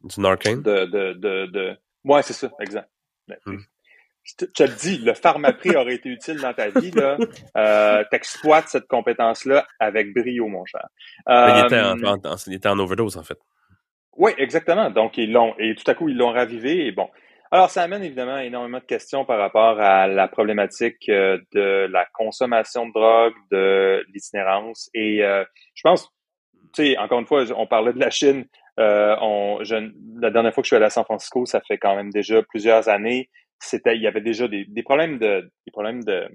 du 0.05 0.21
Narcan. 0.21 0.57
De, 0.57 0.87
de, 0.87 1.13
de, 1.15 1.47
de... 1.47 1.77
Ouais, 2.05 2.23
c'est 2.23 2.33
ça, 2.33 2.51
exact. 2.61 2.89
Hmm 3.47 3.59
je 4.25 4.47
te, 4.47 4.63
le 4.63 4.77
dis, 4.81 4.99
le 4.99 5.15
pharmaprix 5.15 5.71
aurait 5.77 5.95
été 5.95 6.09
utile 6.09 6.41
dans 6.41 6.55
ta 6.55 6.71
vie. 6.71 6.91
Là. 6.91 7.19
Euh, 7.57 8.05
T'exploites 8.11 8.69
cette 8.69 8.87
compétence-là 8.87 9.67
avec 9.79 10.15
brio, 10.15 10.49
mon 10.49 10.65
cher. 10.65 10.87
il, 11.29 11.65
était 11.67 11.81
en, 11.81 11.99
euh, 11.99 12.37
il, 12.47 12.55
était 12.55 12.69
en, 12.69 12.79
overdose, 12.79 13.17
en 13.17 13.23
fait. 13.23 13.39
Oui, 14.17 14.33
exactement. 14.39 14.91
Donc, 14.91 15.19
ils 15.19 15.31
l'ont, 15.31 15.55
et 15.59 15.75
tout 15.75 15.89
à 15.91 15.95
coup, 15.95 16.09
ils 16.09 16.17
l'ont 16.17 16.33
ravivé. 16.33 16.87
Et 16.87 16.93
bon. 16.93 17.09
Alors, 17.51 17.71
ça 17.71 17.83
amène 17.83 18.03
évidemment 18.03 18.39
énormément 18.39 18.79
de 18.79 18.85
questions 18.85 19.25
par 19.25 19.39
rapport 19.39 19.79
à 19.79 20.09
la 20.09 20.27
problématique 20.27 21.09
euh, 21.09 21.39
de 21.53 21.87
la 21.91 22.07
consommation 22.15 22.87
de 22.89 22.93
drogue, 22.93 23.35
de 23.53 24.05
l'itinérance. 24.13 24.89
Et 24.95 25.23
euh, 25.23 25.45
je 25.75 25.83
pense, 25.85 26.09
tu 26.75 26.87
sais, 26.87 26.99
encore 26.99 27.21
une 27.21 27.27
fois, 27.27 27.45
on 27.57 27.67
parlait 27.67 27.93
de 27.93 28.01
la 28.01 28.11
Chine. 28.11 28.47
On, 28.79 29.59
je, 29.63 29.77
la 30.21 30.31
dernière 30.31 30.53
fois 30.53 30.63
que 30.63 30.67
je 30.67 30.71
suis 30.71 30.77
allé 30.77 30.87
à 30.87 30.91
San 30.91 31.05
Francisco, 31.05 31.45
ça 31.47 31.61
fait 31.61 31.79
quand 31.79 31.95
même 31.95 32.11
déjà 32.11 32.43
plusieurs 32.43 32.89
années 32.89 33.29
c'était, 33.65 33.97
il 33.97 34.03
y 34.03 34.07
avait 34.07 34.21
déjà 34.21 34.49
des, 34.49 34.65
des 34.67 34.83
problèmes 34.83 35.19
de, 35.19 35.51
des 35.67 35.73
problèmes 35.73 36.03
de 36.05 36.29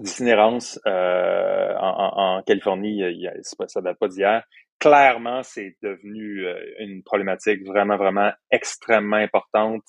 d'itinérance 0.00 0.80
euh, 0.86 1.74
en, 1.78 2.38
en, 2.38 2.42
Californie. 2.42 3.00
Il 3.00 3.20
y 3.20 3.28
a, 3.28 3.32
ça 3.42 3.80
date 3.80 3.98
pas 3.98 4.08
d'hier. 4.08 4.42
Clairement, 4.78 5.42
c'est 5.42 5.76
devenu 5.82 6.46
euh, 6.46 6.58
une 6.78 7.02
problématique 7.02 7.64
vraiment, 7.66 7.96
vraiment 7.96 8.32
extrêmement 8.50 9.16
importante. 9.16 9.82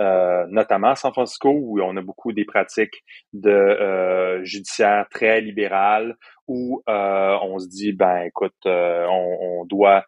Euh, 0.00 0.46
notamment 0.48 0.90
à 0.90 0.94
San 0.94 1.12
Francisco, 1.12 1.50
où 1.50 1.80
on 1.82 1.96
a 1.96 2.02
beaucoup 2.02 2.32
des 2.32 2.44
pratiques 2.44 3.02
de 3.32 3.50
euh, 3.50 4.44
judiciaires 4.44 5.06
très 5.10 5.40
libérales, 5.40 6.16
où 6.46 6.82
euh, 6.88 7.36
on 7.42 7.58
se 7.58 7.66
dit, 7.66 7.92
ben 7.92 8.22
écoute, 8.22 8.54
euh, 8.66 9.04
on, 9.08 9.62
on, 9.62 9.64
doit 9.64 10.04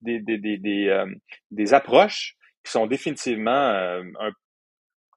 des, 0.00 0.20
des, 0.20 0.38
des, 0.38 0.58
des, 1.50 1.74
approches 1.74 2.36
qui 2.64 2.70
sont 2.70 2.86
définitivement 2.86 3.50
un 3.50 4.30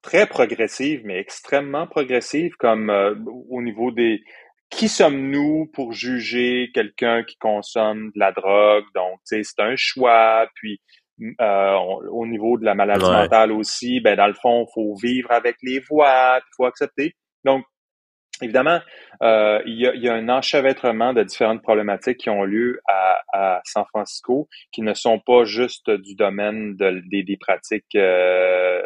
très 0.06 0.26
progressive, 0.26 1.02
mais 1.04 1.18
extrêmement 1.18 1.88
progressive, 1.88 2.52
comme 2.60 2.90
euh, 2.90 3.14
au 3.50 3.60
niveau 3.60 3.90
des 3.90 4.22
qui 4.70 4.88
sommes-nous 4.88 5.68
pour 5.72 5.92
juger 5.92 6.70
quelqu'un 6.72 7.24
qui 7.24 7.36
consomme 7.36 8.10
de 8.14 8.18
la 8.18 8.32
drogue? 8.32 8.84
Donc, 8.94 9.18
c'est 9.24 9.42
un 9.58 9.74
choix. 9.76 10.48
Puis, 10.54 10.80
euh, 11.40 11.74
au 12.10 12.26
niveau 12.26 12.56
de 12.56 12.64
la 12.64 12.74
maladie 12.74 13.04
mentale 13.04 13.52
aussi, 13.52 14.00
ben 14.00 14.16
dans 14.16 14.26
le 14.26 14.34
fond, 14.34 14.66
faut 14.74 14.94
vivre 14.94 15.30
avec 15.32 15.56
les 15.62 15.80
voix, 15.80 16.38
il 16.38 16.54
faut 16.56 16.66
accepter. 16.66 17.14
Donc, 17.44 17.64
Évidemment, 18.42 18.80
euh, 19.22 19.62
il, 19.64 19.80
y 19.80 19.86
a, 19.86 19.94
y 19.94 20.08
a, 20.08 20.14
un 20.14 20.28
enchevêtrement 20.28 21.14
de 21.14 21.22
différentes 21.22 21.62
problématiques 21.62 22.18
qui 22.18 22.30
ont 22.30 22.44
lieu 22.44 22.80
à, 22.86 23.20
à 23.32 23.60
San 23.64 23.84
Francisco, 23.86 24.48
qui 24.72 24.82
ne 24.82 24.92
sont 24.92 25.18
pas 25.18 25.44
juste 25.44 25.90
du 25.90 26.14
domaine 26.14 26.76
de, 26.76 27.02
des, 27.10 27.22
des, 27.22 27.38
pratiques 27.38 27.94
euh, 27.94 28.82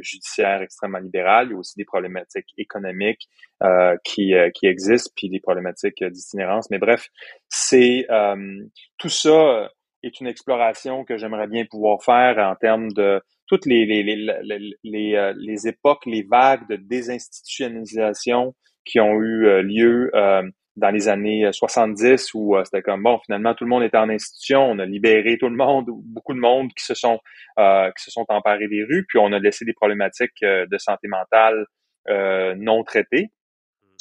judiciaires 0.00 0.60
extrêmement 0.60 0.98
libérales, 0.98 1.48
il 1.48 1.52
y 1.52 1.54
a 1.54 1.58
aussi 1.58 1.74
des 1.76 1.86
problématiques 1.86 2.52
économiques 2.58 3.28
euh, 3.62 3.96
qui, 4.04 4.34
euh, 4.34 4.50
qui 4.50 4.66
existent, 4.66 5.10
puis 5.16 5.30
des 5.30 5.40
problématiques 5.40 6.04
d'itinérance. 6.04 6.68
Mais 6.70 6.78
bref, 6.78 7.08
c'est 7.48 8.06
euh, 8.10 8.62
tout 8.98 9.08
ça 9.08 9.70
est 10.02 10.20
une 10.20 10.26
exploration 10.26 11.04
que 11.04 11.16
j'aimerais 11.16 11.46
bien 11.46 11.64
pouvoir 11.64 12.02
faire 12.02 12.38
en 12.38 12.56
termes 12.56 12.92
de 12.92 13.22
toutes 13.46 13.66
les, 13.66 13.86
les, 13.86 14.02
les, 14.02 14.16
les, 14.42 14.76
les, 14.82 15.14
euh, 15.14 15.34
les 15.36 15.68
époques, 15.68 16.06
les 16.06 16.22
vagues 16.22 16.66
de 16.68 16.76
désinstitutionnalisation 16.76 18.54
qui 18.84 19.00
ont 19.00 19.20
eu 19.20 19.46
euh, 19.46 19.62
lieu 19.62 20.10
euh, 20.14 20.42
dans 20.76 20.90
les 20.90 21.08
années 21.08 21.48
70 21.52 22.32
où 22.34 22.56
euh, 22.56 22.64
c'était 22.64 22.82
comme 22.82 23.02
bon 23.02 23.18
finalement 23.24 23.54
tout 23.54 23.64
le 23.64 23.70
monde 23.70 23.82
était 23.82 23.98
en 23.98 24.08
institution, 24.08 24.70
on 24.70 24.78
a 24.78 24.86
libéré 24.86 25.36
tout 25.38 25.48
le 25.48 25.56
monde, 25.56 25.86
beaucoup 25.88 26.34
de 26.34 26.38
monde 26.38 26.70
qui 26.76 26.84
se 26.84 26.94
sont 26.94 27.18
qui 27.56 28.02
se 28.02 28.10
sont 28.10 28.24
emparés 28.28 28.68
des 28.68 28.84
rues, 28.84 29.04
puis 29.06 29.18
on 29.18 29.32
a 29.32 29.38
laissé 29.38 29.64
des 29.64 29.74
problématiques 29.74 30.40
de 30.42 30.78
santé 30.78 31.08
mentale 31.08 31.66
non 32.56 32.82
traitées. 32.84 33.28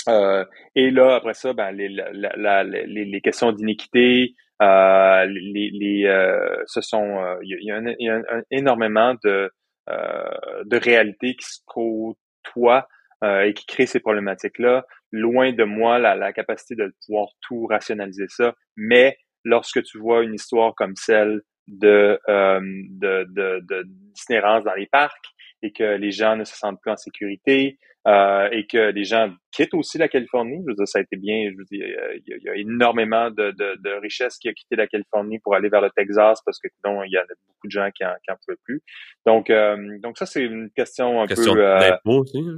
et 0.07 0.91
là 0.91 1.15
après 1.15 1.33
ça, 1.33 1.51
ben 1.51 1.71
les, 1.71 1.89
les, 1.89 3.05
les 3.05 3.21
questions 3.21 3.51
d'iniquité, 3.51 4.33
les, 4.61 5.69
les 5.73 6.61
ce 6.67 6.79
sont 6.79 7.37
il 7.43 7.57
y 7.61 7.71
a, 7.71 7.81
y 7.99 8.09
a 8.09 8.21
énormément 8.49 9.15
de 9.25 9.51
de 9.89 10.77
réalités 10.77 11.35
qui 11.35 11.45
se 11.45 11.59
côtoient 11.65 12.87
euh, 13.23 13.43
et 13.43 13.53
qui 13.53 13.65
crée 13.65 13.85
ces 13.85 13.99
problématiques-là. 13.99 14.85
Loin 15.11 15.51
de 15.51 15.63
moi 15.63 15.99
la, 15.99 16.15
la, 16.15 16.33
capacité 16.33 16.75
de 16.75 16.93
pouvoir 17.05 17.29
tout 17.41 17.65
rationaliser 17.67 18.27
ça, 18.29 18.55
mais 18.75 19.17
lorsque 19.43 19.83
tu 19.83 19.97
vois 19.97 20.23
une 20.23 20.33
histoire 20.33 20.73
comme 20.75 20.95
celle 20.95 21.41
de 21.67 22.19
euh, 22.29 22.59
de, 22.61 23.25
de, 23.29 23.83
d'itinérance 23.85 24.63
dans 24.63 24.73
les 24.73 24.87
parcs 24.87 25.25
et 25.61 25.71
que 25.71 25.83
les 25.83 26.11
gens 26.11 26.35
ne 26.35 26.43
se 26.43 26.55
sentent 26.55 26.81
plus 26.81 26.91
en 26.91 26.97
sécurité 26.97 27.77
euh, 28.07 28.49
et 28.51 28.65
que 28.65 28.89
les 28.91 29.03
gens 29.03 29.31
quittent 29.51 29.75
aussi 29.75 29.99
la 29.99 30.07
Californie. 30.07 30.57
Je 30.61 30.71
veux 30.71 30.75
dire, 30.75 30.87
ça 30.87 30.99
a 30.99 31.01
été 31.01 31.17
bien. 31.17 31.51
Je 31.51 31.57
veux 31.57 31.65
dire, 31.65 31.85
il 32.25 32.43
y 32.43 32.49
a, 32.49 32.55
énormément 32.55 33.29
de, 33.29 33.51
de, 33.51 33.75
de 33.79 33.99
richesses 34.01 34.37
qui 34.39 34.49
a 34.49 34.53
quitté 34.53 34.75
la 34.75 34.87
Californie 34.87 35.37
pour 35.39 35.53
aller 35.53 35.69
vers 35.69 35.81
le 35.81 35.91
Texas 35.95 36.41
parce 36.43 36.57
que 36.59 36.67
non, 36.83 37.03
il 37.03 37.11
y 37.11 37.17
a 37.17 37.23
beaucoup 37.47 37.67
de 37.67 37.71
gens 37.71 37.87
qui 37.93 38.03
en, 38.03 38.13
qui 38.23 38.31
en 38.31 38.37
pouvaient 38.43 38.57
plus. 38.63 38.81
Donc, 39.25 39.51
euh, 39.51 39.99
donc 39.99 40.17
ça 40.17 40.25
c'est 40.25 40.43
une 40.43 40.71
question 40.71 41.21
un 41.21 41.27
question 41.27 41.53
peu. 41.53 41.63
Euh, 41.63 41.91
aussi. 42.05 42.39
Hein? 42.39 42.57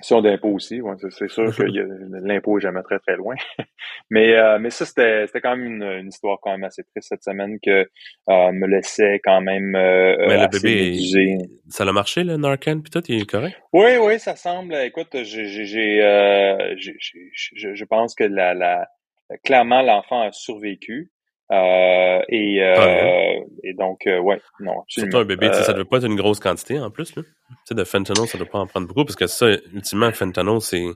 Question 0.00 0.22
d'impôt 0.22 0.48
aussi, 0.48 0.80
ouais, 0.80 0.94
c'est 1.10 1.28
sûr 1.28 1.54
que 1.54 1.62
l'impôt 1.62 2.56
est 2.56 2.62
jamais 2.62 2.82
très 2.82 2.98
très 3.00 3.16
loin. 3.16 3.34
mais 4.10 4.34
euh, 4.34 4.58
mais 4.58 4.70
ça 4.70 4.86
c'était 4.86 5.26
c'était 5.26 5.42
quand 5.42 5.54
même 5.54 5.66
une, 5.66 5.82
une, 5.82 6.08
histoire 6.08 6.38
quand 6.40 6.52
même 6.52 6.64
assez 6.64 6.82
triste 6.84 7.08
cette 7.10 7.22
semaine 7.22 7.58
que 7.62 7.86
euh, 8.30 8.52
me 8.52 8.66
laissait 8.66 9.20
quand 9.22 9.42
même 9.42 9.76
euh, 9.76 10.16
mais 10.26 10.38
le 10.38 10.48
bébé 10.48 11.38
ça 11.68 11.84
a 11.84 11.92
marché 11.92 12.24
le 12.24 12.38
Narcan 12.38 12.80
puis 12.80 12.90
tout 12.90 13.02
il 13.08 13.20
est 13.20 13.30
correct? 13.30 13.58
Oui 13.74 13.98
oui 14.00 14.18
ça 14.18 14.36
semble. 14.36 14.74
Écoute 14.74 15.14
j'ai 15.22 15.46
j'ai 15.46 16.02
euh, 16.02 16.74
je 16.78 17.84
pense 17.84 18.14
que 18.14 18.24
la 18.24 18.54
la 18.54 18.88
clairement 19.44 19.82
l'enfant 19.82 20.22
a 20.22 20.32
survécu. 20.32 21.10
Euh, 21.50 22.20
et, 22.28 22.62
euh, 22.62 23.40
et 23.64 23.74
donc, 23.74 24.06
euh, 24.06 24.20
ouais, 24.20 24.40
non. 24.60 24.84
Surtout 24.86 25.18
un 25.18 25.24
bébé, 25.24 25.52
ça 25.52 25.72
devait 25.72 25.84
pas 25.84 25.98
être 25.98 26.06
une 26.06 26.16
grosse 26.16 26.38
quantité 26.38 26.78
en 26.78 26.90
plus. 26.90 27.14
Là. 27.16 27.22
sais, 27.64 27.74
de 27.74 27.84
fentanyl, 27.84 28.28
ça 28.28 28.38
doit 28.38 28.46
pas 28.46 28.60
en 28.60 28.66
prendre 28.66 28.86
beaucoup 28.86 29.04
parce 29.04 29.16
que 29.16 29.26
ça, 29.26 29.50
ultimement, 29.72 30.12
fentanyl, 30.12 30.60
c'est. 30.60 30.86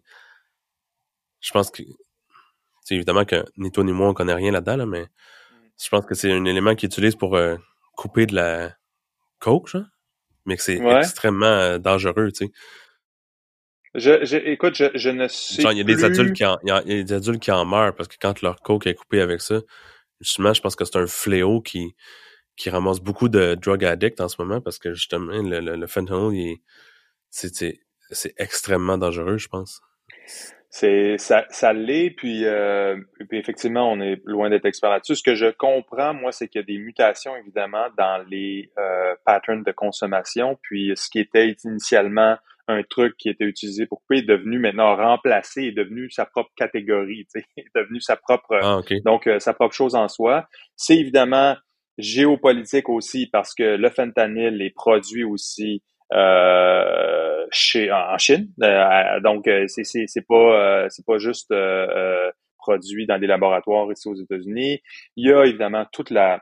Je 1.41 1.51
pense 1.51 1.71
que. 1.71 1.83
C'est 2.83 2.95
évidemment 2.95 3.25
que 3.25 3.45
ni 3.57 3.73
toi 3.73 3.83
ni 3.83 3.93
moi, 3.93 4.09
on 4.09 4.15
connaît 4.15 4.35
rien 4.35 4.53
là-dedans, 4.53 4.77
là, 4.77 4.87
mais 4.87 5.07
je 5.83 5.89
pense 5.89 6.05
que 6.05 6.15
c'est 6.15 6.31
un 6.31 6.45
élément 6.45 6.75
qu'ils 6.75 6.89
utilisent 6.89 7.17
pour 7.17 7.39
couper 7.97 8.27
de 8.27 8.35
la 8.35 8.73
coke, 9.39 9.69
genre, 9.69 9.85
mais 10.45 10.57
que 10.57 10.63
c'est 10.63 10.79
extrêmement 10.99 11.79
dangereux, 11.79 12.31
tu 12.31 12.47
sais. 12.47 12.53
Je, 13.95 14.25
je, 14.25 14.37
écoute, 14.37 14.75
je, 14.75 14.87
je 14.95 15.09
ne 15.09 15.29
sais 15.29 15.63
il 15.63 15.79
y 15.79 15.81
a 15.81 15.85
des 15.85 16.05
adultes 16.05 16.35
qui 16.35 16.45
en, 16.45 16.59
il 16.65 16.69
y 16.69 16.73
a 16.73 17.03
des 17.05 17.13
adultes 17.13 17.41
qui 17.41 17.53
en 17.53 17.65
meurent 17.65 17.95
parce 17.95 18.09
que 18.09 18.17
quand 18.21 18.43
leur 18.43 18.61
coke 18.61 18.89
est 18.89 18.95
coupée 18.95 19.21
avec 19.21 19.41
ça, 19.41 19.61
justement, 20.21 20.53
je 20.53 20.61
pense 20.61 20.77
que 20.77 20.85
c'est 20.85 20.99
un 20.99 21.07
fléau 21.07 21.61
qui, 21.61 21.95
qui 22.57 22.71
ramasse 22.71 23.01
beaucoup 23.01 23.29
de 23.29 23.55
drug 23.55 23.85
addicts 23.85 24.21
en 24.21 24.29
ce 24.29 24.41
moment 24.41 24.61
parce 24.61 24.79
que 24.79 24.95
justement, 24.95 25.33
le, 25.43 25.61
le, 25.61 25.87
fentanyl, 25.87 26.57
c'est 27.31 28.35
extrêmement 28.39 28.99
dangereux, 28.99 29.39
je 29.39 29.49
pense. 29.49 29.81
C'est 30.71 31.19
ça, 31.19 31.45
ça 31.51 31.73
l'est, 31.73 32.11
puis, 32.11 32.45
euh, 32.47 32.97
puis 33.29 33.39
effectivement, 33.39 33.93
on 33.93 34.01
est 34.01 34.21
loin 34.25 34.51
d'être 34.51 34.65
expert 34.65 34.91
là-dessus. 34.91 35.15
Ce 35.15 35.23
que 35.23 35.37
je 35.37 35.47
comprends, 35.47 36.15
moi, 36.15 36.33
c'est 36.33 36.49
qu'il 36.49 36.61
y 36.61 36.65
a 36.65 36.67
des 36.67 36.79
mutations, 36.79 37.37
évidemment, 37.37 37.87
dans 37.97 38.25
les 38.29 38.73
euh, 38.79 39.15
patterns 39.25 39.63
de 39.63 39.71
consommation. 39.71 40.59
Puis 40.63 40.93
ce 40.97 41.09
qui 41.11 41.21
était 41.21 41.55
initialement 41.65 42.39
un 42.69 42.83
truc 42.83 43.17
qui 43.19 43.29
était 43.29 43.45
utilisé 43.45 43.87
pour 43.87 44.01
couper 44.01 44.19
est 44.19 44.23
devenu 44.23 44.59
maintenant 44.59 44.97
remplacé, 44.97 45.65
est 45.65 45.73
devenu 45.73 46.11
sa 46.11 46.25
propre 46.25 46.51
catégorie, 46.57 47.27
est 47.57 47.65
devenu 47.75 48.01
sa 48.01 48.17
propre 48.17 48.59
ah, 48.63 48.81
donc 49.05 49.27
euh, 49.27 49.39
sa 49.39 49.53
propre 49.53 49.75
chose 49.75 49.95
en 49.95 50.09
soi. 50.09 50.47
C'est 50.77 50.97
évidemment 50.97 51.57
géopolitique 51.99 52.89
aussi 52.89 53.29
parce 53.29 53.55
que 53.55 53.77
le 53.77 53.89
fentanyl 53.91 54.61
est 54.63 54.75
produit 54.75 55.25
aussi 55.25 55.83
euh, 56.13 57.47
chez 57.51 57.91
en 57.91 58.19
Chine. 58.19 58.49
Euh, 58.63 59.21
donc 59.21 59.49
euh, 59.49 59.65
c'est 59.69 59.85
c'est 59.85 60.27
pas 60.27 60.87
c'est 60.89 61.05
pas 61.05 61.19
juste 61.19 61.53
produit 62.59 63.07
dans 63.07 63.19
des 63.19 63.27
laboratoires 63.27 63.91
ici 63.91 64.09
aux 64.09 64.15
États-Unis. 64.15 64.81
Il 65.17 65.29
y 65.29 65.33
a 65.33 65.45
évidemment 65.45 65.87
toute 65.93 66.11
la 66.11 66.41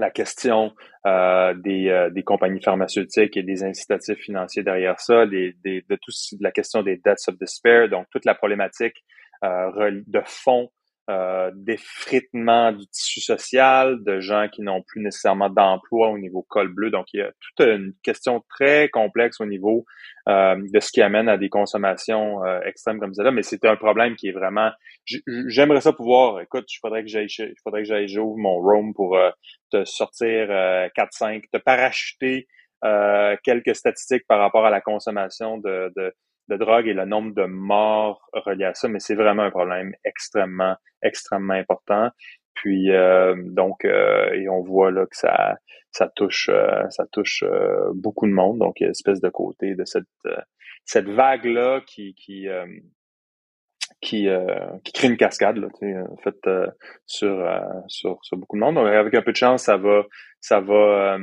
la 0.00 0.10
question 0.10 0.72
euh, 1.06 1.54
des, 1.54 2.08
des 2.12 2.22
compagnies 2.22 2.62
pharmaceutiques 2.62 3.36
et 3.36 3.42
des 3.42 3.62
incitatifs 3.62 4.18
financiers 4.18 4.62
derrière 4.62 4.98
ça, 5.00 5.26
des, 5.26 5.54
de 5.64 5.98
la 6.40 6.50
question 6.50 6.82
des 6.82 6.96
debts 6.96 7.28
of 7.28 7.38
despair, 7.38 7.88
donc 7.88 8.06
toute 8.10 8.24
la 8.24 8.34
problématique 8.34 9.04
euh, 9.42 10.02
de 10.06 10.20
fond 10.24 10.70
euh, 11.10 11.50
d'effritement 11.54 12.70
du 12.70 12.86
tissu 12.86 13.20
social, 13.20 13.98
de 14.04 14.20
gens 14.20 14.46
qui 14.48 14.62
n'ont 14.62 14.80
plus 14.80 15.02
nécessairement 15.02 15.50
d'emploi 15.50 16.10
au 16.10 16.18
niveau 16.18 16.46
col 16.48 16.68
bleu. 16.68 16.90
Donc, 16.90 17.06
il 17.12 17.18
y 17.18 17.22
a 17.22 17.32
toute 17.40 17.66
une 17.66 17.94
question 18.04 18.44
très 18.48 18.88
complexe 18.90 19.40
au 19.40 19.46
niveau 19.46 19.84
euh, 20.28 20.54
de 20.56 20.78
ce 20.78 20.92
qui 20.92 21.02
amène 21.02 21.28
à 21.28 21.36
des 21.36 21.48
consommations 21.48 22.44
euh, 22.44 22.60
extrêmes 22.60 23.00
comme 23.00 23.12
celle-là. 23.12 23.32
Mais 23.32 23.42
c'est 23.42 23.64
un 23.64 23.74
problème 23.74 24.14
qui 24.14 24.28
est 24.28 24.32
vraiment... 24.32 24.70
J'aimerais 25.48 25.80
ça 25.80 25.92
pouvoir... 25.92 26.42
Écoute, 26.42 26.72
il 26.72 26.78
faudrait 26.80 27.02
que 27.02 27.08
j'aille 27.08 27.26
il 27.26 27.54
faudrait 27.64 27.82
que 27.82 27.88
j'aille 27.88 28.06
j'ouvre 28.06 28.36
mon 28.36 28.60
Roam 28.60 28.94
pour 28.94 29.18
te 29.72 29.84
sortir 29.84 30.46
4-5, 30.96 31.42
te 31.52 31.58
parachuter 31.58 32.46
quelques 33.42 33.74
statistiques 33.74 34.26
par 34.28 34.38
rapport 34.38 34.64
à 34.64 34.70
la 34.70 34.80
consommation 34.80 35.58
de, 35.58 35.92
de 35.96 36.14
de 36.50 36.56
drogue 36.56 36.88
et 36.88 36.92
le 36.92 37.04
nombre 37.04 37.34
de 37.34 37.44
morts 37.44 38.28
reliés 38.32 38.64
à 38.64 38.74
ça, 38.74 38.88
mais 38.88 38.98
c'est 38.98 39.14
vraiment 39.14 39.42
un 39.42 39.50
problème 39.50 39.94
extrêmement, 40.04 40.76
extrêmement 41.02 41.54
important. 41.54 42.10
Puis 42.54 42.90
euh, 42.90 43.34
donc, 43.36 43.84
euh, 43.84 44.32
et 44.34 44.48
on 44.48 44.62
voit 44.62 44.90
là 44.90 45.06
que 45.06 45.16
ça, 45.16 45.56
ça 45.92 46.08
touche, 46.14 46.50
euh, 46.52 46.88
ça 46.90 47.06
touche 47.10 47.44
beaucoup 47.94 48.26
de 48.26 48.32
monde. 48.32 48.58
Donc, 48.58 48.80
il 48.80 48.82
y 48.82 48.84
a 48.84 48.88
une 48.88 48.92
espèce 48.92 49.20
de 49.20 49.28
côté 49.28 49.74
de 49.74 49.84
cette, 49.84 50.04
cette 50.84 51.08
vague 51.08 51.44
là 51.44 51.80
qui, 51.86 52.14
qui, 52.14 52.48
qui, 54.00 54.28
qui 54.84 54.92
crée 54.92 55.08
une 55.08 55.16
cascade 55.16 55.56
là, 55.56 55.68
en 56.10 56.16
fait, 56.16 56.36
sur, 57.06 57.48
sur, 57.86 58.18
sur 58.22 58.36
beaucoup 58.36 58.56
de 58.56 58.60
monde. 58.60 58.74
Donc, 58.74 58.86
avec 58.86 59.14
un 59.14 59.22
peu 59.22 59.32
de 59.32 59.36
chance, 59.36 59.62
ça 59.62 59.76
va, 59.76 60.04
ça 60.40 60.60
va 60.60 61.18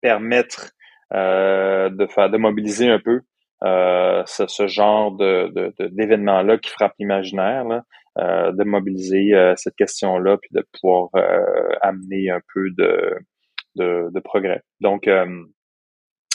permettre 0.00 0.72
de 1.12 2.06
faire, 2.06 2.30
de 2.30 2.38
mobiliser 2.38 2.88
un 2.88 3.00
peu 3.00 3.20
euh, 3.64 4.24
ce, 4.26 4.66
genre 4.66 5.12
de, 5.12 5.72
d'événement-là 5.78 6.58
qui 6.58 6.70
frappe 6.70 6.94
l'imaginaire, 6.98 7.64
euh, 8.18 8.50
de 8.50 8.64
mobiliser 8.64 9.34
euh, 9.34 9.54
cette 9.56 9.76
question-là, 9.76 10.36
puis 10.38 10.50
de 10.52 10.66
pouvoir 10.72 11.10
amener 11.80 12.30
un 12.30 12.40
peu 12.52 12.70
de, 12.76 13.18
de, 13.76 14.20
progrès. 14.20 14.62
Donc, 14.80 15.08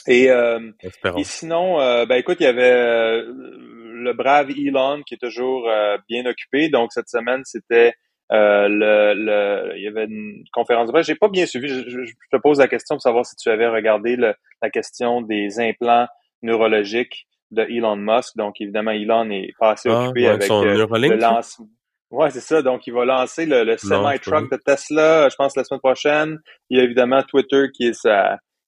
et, 0.08 0.28
et, 0.28 1.24
sinon, 1.24 1.78
ben 2.06 2.16
écoute, 2.16 2.38
il 2.40 2.44
y 2.44 2.48
avait 2.48 3.24
le 3.24 4.14
brave 4.14 4.52
Elon 4.52 5.02
qui 5.06 5.16
est 5.16 5.22
toujours 5.22 5.70
bien 6.08 6.26
occupé. 6.26 6.70
Donc, 6.70 6.94
cette 6.94 7.10
semaine, 7.10 7.42
c'était 7.44 7.94
le, 8.30 9.14
le, 9.14 9.74
il 9.76 9.84
y 9.84 9.88
avait 9.88 10.06
une 10.06 10.46
conférence 10.54 10.88
de 10.88 10.94
presse. 10.94 11.08
J'ai 11.08 11.16
pas 11.16 11.28
bien 11.28 11.46
suivi. 11.46 11.68
Je, 11.68 12.14
te 12.32 12.38
pose 12.38 12.60
la 12.60 12.70
question 12.70 12.96
pour 12.96 13.02
savoir 13.02 13.26
si 13.26 13.36
tu 13.36 13.50
avais 13.50 13.68
regardé 13.68 14.16
la 14.16 14.70
question 14.70 15.22
des 15.22 15.60
implants 15.60 16.08
neurologique 16.42 17.28
de 17.52 17.64
Elon 17.64 17.96
Musk. 17.96 18.36
Donc, 18.36 18.60
évidemment, 18.60 18.92
Elon 18.92 19.30
est 19.30 19.54
pas 19.60 19.72
assez 19.72 19.90
ah, 19.90 20.04
occupé 20.04 20.28
avec 20.28 20.50
euh, 20.50 20.86
le 20.86 21.16
lancement. 21.16 21.68
Ouais, 22.10 22.30
c'est 22.30 22.42
ça. 22.42 22.62
Donc, 22.62 22.88
il 22.88 22.94
va 22.94 23.06
lancer 23.06 23.46
le, 23.46 23.76
semi-truck 23.78 24.50
de 24.50 24.58
Tesla, 24.58 25.28
je 25.30 25.36
pense, 25.36 25.56
la 25.58 25.64
semaine 25.64 25.82
prochaine. 25.82 26.40
Il 26.70 26.78
y 26.78 26.82
a 26.82 26.84
évidemment 26.84 27.22
Twitter 27.24 27.66
qui 27.74 27.88
est 27.88 28.08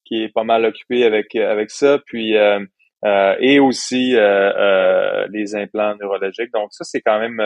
qui 0.05 0.23
est 0.23 0.33
pas 0.33 0.43
mal 0.43 0.65
occupé 0.65 1.05
avec 1.05 1.35
avec 1.35 1.71
ça. 1.71 1.99
Puis 2.05 2.35
euh, 2.35 2.59
euh, 3.05 3.35
et 3.39 3.59
aussi 3.59 4.11
les 4.11 5.55
implants 5.55 5.95
neurologiques. 5.95 6.51
Donc, 6.53 6.69
ça, 6.71 6.83
c'est 6.83 7.01
quand 7.01 7.19
même 7.19 7.41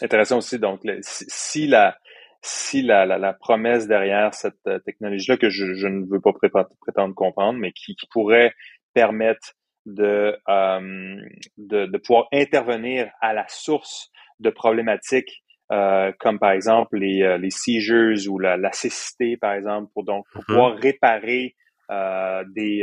intéressant 0.00 0.38
aussi. 0.38 0.58
Donc, 0.58 0.82
si 1.02 1.66
la 1.66 1.96
si 2.42 2.80
la, 2.80 3.04
la, 3.04 3.32
promesse 3.34 3.86
derrière 3.86 4.32
cette 4.32 4.62
technologie-là, 4.86 5.36
que 5.36 5.50
je, 5.50 5.74
je, 5.74 5.86
ne 5.88 6.06
veux 6.10 6.20
pas 6.20 6.32
prétendre 6.32 7.14
comprendre, 7.14 7.58
mais 7.58 7.70
qui, 7.72 7.94
qui 7.96 8.06
pourrait 8.10 8.54
permettre 8.94 9.54
de, 9.86 10.36
euh, 10.48 11.16
de, 11.56 11.86
de, 11.86 11.98
pouvoir 11.98 12.26
intervenir 12.32 13.10
à 13.20 13.32
la 13.32 13.46
source 13.48 14.10
de 14.38 14.50
problématiques 14.50 15.42
euh, 15.72 16.10
comme 16.18 16.40
par 16.40 16.50
exemple 16.50 16.98
les, 16.98 17.22
euh, 17.22 17.38
les 17.38 17.50
seizures 17.50 18.18
ou 18.28 18.40
la, 18.40 18.56
la 18.56 18.72
cécité, 18.72 19.36
par 19.36 19.52
exemple, 19.52 19.88
pour 19.94 20.02
donc 20.02 20.24
pour 20.32 20.42
mm-hmm. 20.42 20.46
pouvoir 20.46 20.76
réparer 20.76 21.54
euh, 21.92 22.44
des, 22.54 22.80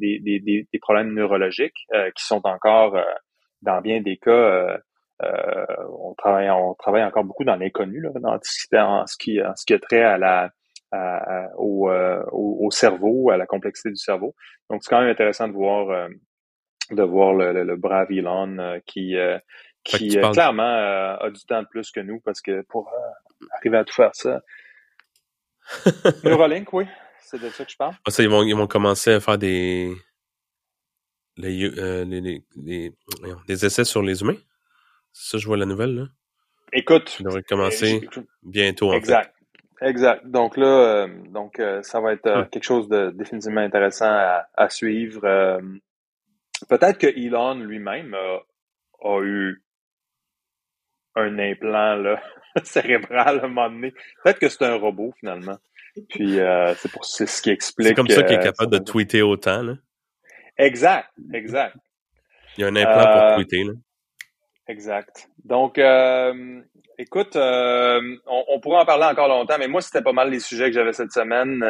des, 0.00 0.18
des, 0.20 0.40
des, 0.72 0.78
problèmes 0.78 1.12
neurologiques 1.12 1.86
qui 2.16 2.24
sont 2.24 2.40
encore, 2.44 2.98
dans 3.60 3.80
bien 3.80 4.00
des 4.00 4.16
cas, 4.16 4.78
on 5.20 6.14
travaille 6.16 6.50
on 6.50 6.74
travaille 6.74 7.04
encore 7.04 7.24
beaucoup 7.24 7.44
dans 7.44 7.56
l'inconnu, 7.56 8.06
en 8.06 8.38
ce 8.42 9.16
qui 9.18 9.42
en 9.42 9.54
ce 9.54 9.64
qui 9.66 9.74
a 9.74 9.78
trait 9.78 10.02
à 10.02 10.18
la 10.18 10.50
au, 11.56 11.90
au, 12.30 12.70
cerveau, 12.70 13.30
à 13.30 13.36
la 13.36 13.46
complexité 13.46 13.90
du 13.90 13.96
cerveau. 13.96 14.34
Donc 14.70 14.82
c'est 14.82 14.90
quand 14.90 15.00
même 15.00 15.10
intéressant 15.10 15.48
de 15.48 15.54
voir 15.54 16.08
de 16.90 17.02
voir 17.02 17.34
le, 17.34 17.64
le, 17.64 17.76
brave 17.76 18.10
Elon 18.10 18.58
euh, 18.58 18.78
qui, 18.86 19.16
euh, 19.16 19.38
qui 19.84 20.18
euh, 20.18 20.30
clairement 20.32 20.62
a 20.62 21.30
du 21.30 21.40
temps 21.44 21.62
de 21.62 21.68
plus 21.68 21.90
que 21.90 22.00
nous 22.00 22.20
parce 22.20 22.40
que 22.40 22.62
pour 22.68 22.90
arriver 23.58 23.78
à 23.78 23.84
tout 23.84 23.94
faire 23.94 24.14
ça. 24.14 24.40
Neuralink, 26.24 26.72
oui, 26.72 26.84
c'est 27.20 27.40
de 27.40 27.48
ça 27.48 27.64
que 27.64 27.70
je 27.70 27.76
parle. 27.76 27.94
Ah, 28.04 28.10
ça, 28.10 28.22
ils, 28.22 28.28
vont, 28.28 28.42
ils 28.42 28.54
vont 28.54 28.66
commencer 28.66 29.12
à 29.12 29.20
faire 29.20 29.38
des, 29.38 29.92
les, 31.36 31.70
les, 32.04 32.42
les, 32.56 32.92
des 33.46 33.64
essais 33.64 33.84
sur 33.84 34.02
les 34.02 34.22
humains. 34.22 34.36
C'est 35.12 35.32
ça, 35.32 35.38
je 35.38 35.46
vois 35.46 35.56
la 35.56 35.66
nouvelle, 35.66 35.94
là. 35.94 36.04
Écoute. 36.72 37.16
Ils 37.20 37.24
devraient 37.24 37.42
commencer 37.42 38.08
bientôt, 38.42 38.90
en 38.90 38.94
exact. 38.94 39.26
Exact. 39.26 39.41
Donc 40.24 40.56
là, 40.56 41.06
donc 41.30 41.60
ça 41.82 42.00
va 42.00 42.12
être 42.12 42.48
quelque 42.50 42.64
chose 42.64 42.88
de 42.88 43.10
définitivement 43.10 43.60
intéressant 43.60 44.08
à, 44.10 44.46
à 44.54 44.68
suivre. 44.68 45.60
Peut-être 46.68 46.98
que 46.98 47.06
Elon 47.06 47.54
lui-même 47.54 48.14
a, 48.14 49.20
eu 49.22 49.62
un 51.14 51.38
implant 51.38 51.96
là, 51.96 52.22
cérébral 52.62 53.40
à 53.40 53.44
un 53.44 53.48
moment 53.48 53.70
donné. 53.70 53.92
Peut-être 54.22 54.38
que 54.38 54.48
c'est 54.48 54.64
un 54.64 54.76
robot 54.76 55.12
finalement. 55.18 55.58
Puis 56.08 56.40
euh, 56.40 56.74
c'est 56.76 56.90
pour 56.90 57.04
c'est 57.04 57.26
ce 57.26 57.42
qui 57.42 57.50
explique. 57.50 57.88
C'est 57.88 57.94
comme 57.94 58.08
ça 58.08 58.22
qu'il 58.22 58.36
est 58.36 58.42
capable 58.42 58.72
de 58.72 58.78
tweeter 58.78 59.22
autant 59.22 59.62
là. 59.62 59.74
Exact, 60.56 61.08
exact. 61.34 61.76
Il 62.56 62.62
y 62.62 62.64
a 62.64 62.68
un 62.68 62.76
implant 62.76 63.12
pour 63.12 63.22
euh, 63.22 63.34
tweeter 63.36 63.64
là. 63.64 63.72
Exact. 64.68 65.28
Donc, 65.44 65.78
euh, 65.78 66.60
écoute, 66.98 67.36
on, 67.36 68.44
on, 68.48 68.60
pourrait 68.60 68.80
en 68.80 68.84
parler 68.84 69.04
encore 69.04 69.28
longtemps, 69.28 69.56
mais 69.58 69.68
moi 69.68 69.80
c'était 69.80 70.02
pas 70.02 70.12
mal 70.12 70.30
les 70.30 70.40
sujets 70.40 70.66
que 70.66 70.74
j'avais 70.74 70.92
cette 70.92 71.12
semaine. 71.12 71.64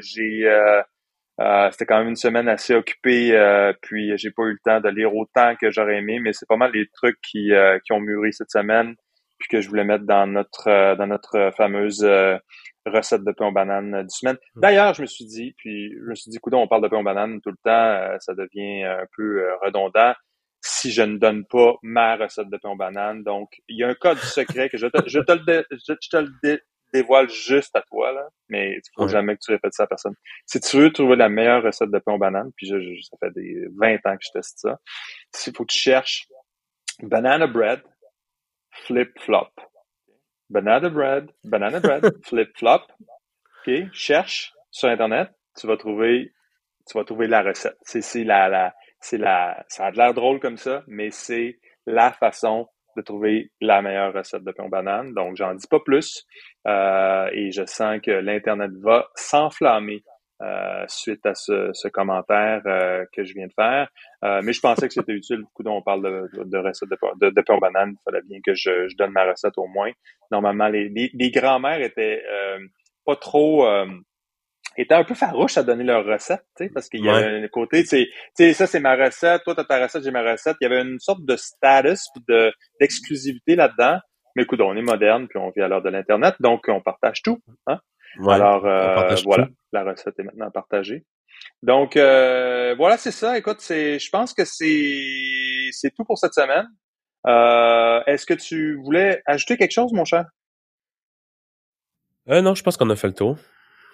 j'ai 0.00 0.46
euh, 1.40 1.70
c'était 1.70 1.86
quand 1.86 1.98
même 1.98 2.10
une 2.10 2.16
semaine 2.16 2.48
assez 2.48 2.74
occupée, 2.74 3.34
euh, 3.34 3.72
puis 3.80 4.16
j'ai 4.18 4.30
pas 4.30 4.42
eu 4.44 4.52
le 4.52 4.58
temps 4.64 4.80
de 4.80 4.88
lire 4.90 5.14
autant 5.14 5.56
que 5.56 5.70
j'aurais 5.70 5.96
aimé, 5.96 6.20
mais 6.20 6.32
c'est 6.32 6.46
pas 6.46 6.56
mal 6.56 6.72
les 6.72 6.86
trucs 6.88 7.18
qui, 7.22 7.52
euh, 7.52 7.78
qui 7.84 7.92
ont 7.92 8.00
mûri 8.00 8.32
cette 8.32 8.50
semaine, 8.50 8.94
puis 9.38 9.48
que 9.48 9.60
je 9.60 9.68
voulais 9.68 9.84
mettre 9.84 10.04
dans 10.04 10.26
notre 10.26 10.94
dans 10.96 11.06
notre 11.06 11.50
fameuse 11.56 12.06
recette 12.84 13.24
de 13.24 13.32
pain 13.32 13.46
aux 13.46 13.52
bananes 13.52 14.02
du 14.02 14.14
semaine. 14.14 14.36
Hmm. 14.54 14.60
D'ailleurs, 14.60 14.94
je 14.94 15.02
me 15.02 15.06
suis 15.06 15.24
dit, 15.24 15.54
puis 15.56 15.92
je 15.92 16.10
me 16.10 16.14
suis 16.14 16.30
dit, 16.30 16.36
écoute, 16.36 16.54
on 16.54 16.68
parle 16.68 16.82
de 16.82 16.88
pain 16.88 16.98
aux 16.98 17.02
bananes 17.02 17.40
tout 17.40 17.50
le 17.50 17.56
temps, 17.64 18.18
ça 18.20 18.34
devient 18.34 18.84
un 18.84 19.06
peu 19.16 19.42
redondant 19.62 20.12
si 20.62 20.92
je 20.92 21.02
ne 21.02 21.18
donne 21.18 21.44
pas 21.44 21.74
ma 21.82 22.16
recette 22.16 22.48
de 22.48 22.56
pain 22.56 22.70
aux 22.70 22.76
bananes. 22.76 23.24
Donc, 23.24 23.50
il 23.68 23.78
y 23.78 23.84
a 23.84 23.88
un 23.88 23.94
code 23.94 24.18
secret 24.18 24.68
que 24.68 24.78
je 24.78 24.86
te, 24.86 25.08
je 25.08 25.18
te 25.18 25.32
le, 25.32 25.66
je, 25.70 25.92
te 25.92 26.16
le 26.16 26.60
dévoile 26.92 27.28
juste 27.28 27.74
à 27.74 27.82
toi, 27.82 28.12
là, 28.12 28.28
mais 28.48 28.76
il 28.76 28.82
faut 28.94 29.08
jamais 29.08 29.34
que 29.34 29.40
tu 29.44 29.50
répètes 29.50 29.74
ça 29.74 29.84
à 29.84 29.86
personne. 29.86 30.14
Si 30.46 30.60
tu 30.60 30.76
veux 30.78 30.92
trouver 30.92 31.16
la 31.16 31.28
meilleure 31.28 31.62
recette 31.62 31.90
de 31.90 31.98
pain 31.98 32.12
aux 32.12 32.18
bananes, 32.18 32.52
puis 32.56 32.68
je, 32.68 32.76
ça 33.02 33.16
fait 33.18 33.32
des 33.32 33.66
20 33.76 33.94
ans 34.06 34.16
que 34.16 34.24
je 34.24 34.30
teste 34.32 34.60
ça, 34.60 34.78
il 35.46 35.56
faut 35.56 35.64
que 35.64 35.72
tu 35.72 35.78
cherches 35.78 36.28
banana 37.02 37.46
bread, 37.46 37.82
flip-flop. 38.70 39.50
Banana 40.48 40.90
bread, 40.90 41.30
banana 41.44 41.80
bread, 41.80 42.04
flip-flop. 42.24 42.82
OK? 43.66 43.92
Cherche 43.92 44.52
sur 44.70 44.88
Internet, 44.88 45.30
tu 45.58 45.66
vas 45.66 45.76
trouver, 45.76 46.32
tu 46.86 46.96
vas 46.96 47.04
trouver 47.04 47.26
la 47.26 47.42
recette. 47.42 47.78
C'est, 47.82 48.24
la, 48.24 48.48
la, 48.48 48.74
c'est 49.02 49.18
la, 49.18 49.64
ça 49.68 49.86
a 49.86 49.90
de 49.90 49.98
l'air 49.98 50.14
drôle 50.14 50.40
comme 50.40 50.56
ça, 50.56 50.84
mais 50.86 51.10
c'est 51.10 51.58
la 51.86 52.12
façon 52.12 52.68
de 52.96 53.02
trouver 53.02 53.50
la 53.60 53.82
meilleure 53.82 54.12
recette 54.12 54.44
de 54.44 54.52
pain 54.52 54.64
aux 54.64 54.68
bananes. 54.68 55.12
Donc, 55.12 55.36
j'en 55.36 55.54
dis 55.54 55.66
pas 55.66 55.80
plus. 55.80 56.24
Euh, 56.68 57.28
et 57.32 57.50
je 57.50 57.64
sens 57.66 58.00
que 58.00 58.10
l'Internet 58.10 58.70
va 58.80 59.08
s'enflammer 59.16 60.04
euh, 60.42 60.84
suite 60.88 61.24
à 61.26 61.34
ce, 61.34 61.88
commentaire 61.88 62.62
euh, 62.66 63.04
que 63.12 63.24
je 63.24 63.34
viens 63.34 63.46
de 63.46 63.52
faire. 63.52 63.88
mais 64.42 64.52
je 64.52 64.60
pensais 64.60 64.86
que 64.86 64.94
c'était 64.94 65.12
utile. 65.12 65.42
Dont 65.60 65.76
on 65.76 65.82
parle 65.82 66.02
de, 66.02 66.44
de 66.44 66.58
recette 66.58 66.88
de, 66.88 67.30
de, 67.30 67.40
pain 67.40 67.54
aux 67.54 67.60
bananes. 67.60 67.94
Il 67.94 68.02
fallait 68.04 68.22
bien 68.24 68.38
que 68.44 68.54
je, 68.54 68.94
donne 68.96 69.12
ma 69.12 69.24
recette 69.24 69.56
au 69.56 69.66
moins. 69.66 69.90
Normalement, 70.30 70.68
les, 70.68 70.88
les, 70.88 71.10
les 71.12 71.30
grands-mères 71.30 71.80
étaient 71.80 72.22
pas 73.04 73.16
trop 73.16 73.66
étaient 74.76 74.94
un 74.94 75.04
peu 75.04 75.14
farouches 75.14 75.56
à 75.58 75.62
donner 75.62 75.84
leur 75.84 76.04
recette, 76.04 76.44
tu 76.56 76.64
sais, 76.64 76.70
parce 76.70 76.88
qu'il 76.88 77.04
y 77.04 77.08
a 77.08 77.14
un 77.14 77.48
côté, 77.48 77.84
tu 77.84 78.06
sais, 78.34 78.52
ça 78.52 78.66
c'est 78.66 78.80
ma 78.80 78.96
recette, 78.96 79.42
toi 79.44 79.54
t'as 79.54 79.64
ta 79.64 79.82
recette, 79.82 80.04
j'ai 80.04 80.10
ma 80.10 80.22
recette. 80.22 80.56
Il 80.60 80.64
y 80.64 80.72
avait 80.72 80.82
une 80.82 80.98
sorte 80.98 81.24
de 81.24 81.36
status, 81.36 82.08
de 82.28 82.52
d'exclusivité 82.80 83.56
là-dedans. 83.56 83.98
Mais 84.34 84.44
écoute, 84.44 84.60
on 84.60 84.74
est 84.76 84.82
moderne, 84.82 85.28
puis 85.28 85.38
on 85.38 85.50
vit 85.50 85.60
à 85.62 85.68
l'heure 85.68 85.82
de 85.82 85.90
l'internet, 85.90 86.34
donc 86.40 86.64
on 86.68 86.80
partage 86.80 87.22
tout. 87.22 87.38
Hein? 87.66 87.78
Alors 88.26 88.66
euh, 88.66 89.14
voilà, 89.24 89.48
la 89.72 89.84
recette 89.84 90.18
est 90.18 90.22
maintenant 90.22 90.50
partagée. 90.50 91.04
Donc 91.62 91.96
euh, 91.96 92.74
voilà, 92.76 92.96
c'est 92.96 93.10
ça. 93.10 93.38
Écoute, 93.38 93.60
c'est, 93.60 93.98
je 93.98 94.10
pense 94.10 94.34
que 94.34 94.44
c'est 94.44 95.70
c'est 95.70 95.90
tout 95.94 96.04
pour 96.04 96.18
cette 96.18 96.34
semaine. 96.34 96.66
Euh, 97.26 98.00
est-ce 98.06 98.26
que 98.26 98.34
tu 98.34 98.76
voulais 98.82 99.22
ajouter 99.26 99.56
quelque 99.56 99.72
chose, 99.72 99.92
mon 99.92 100.04
cher? 100.04 100.24
Euh, 102.28 102.40
non, 102.40 102.54
je 102.54 102.62
pense 102.62 102.76
qu'on 102.76 102.90
a 102.90 102.96
fait 102.96 103.08
le 103.08 103.14
tour 103.14 103.36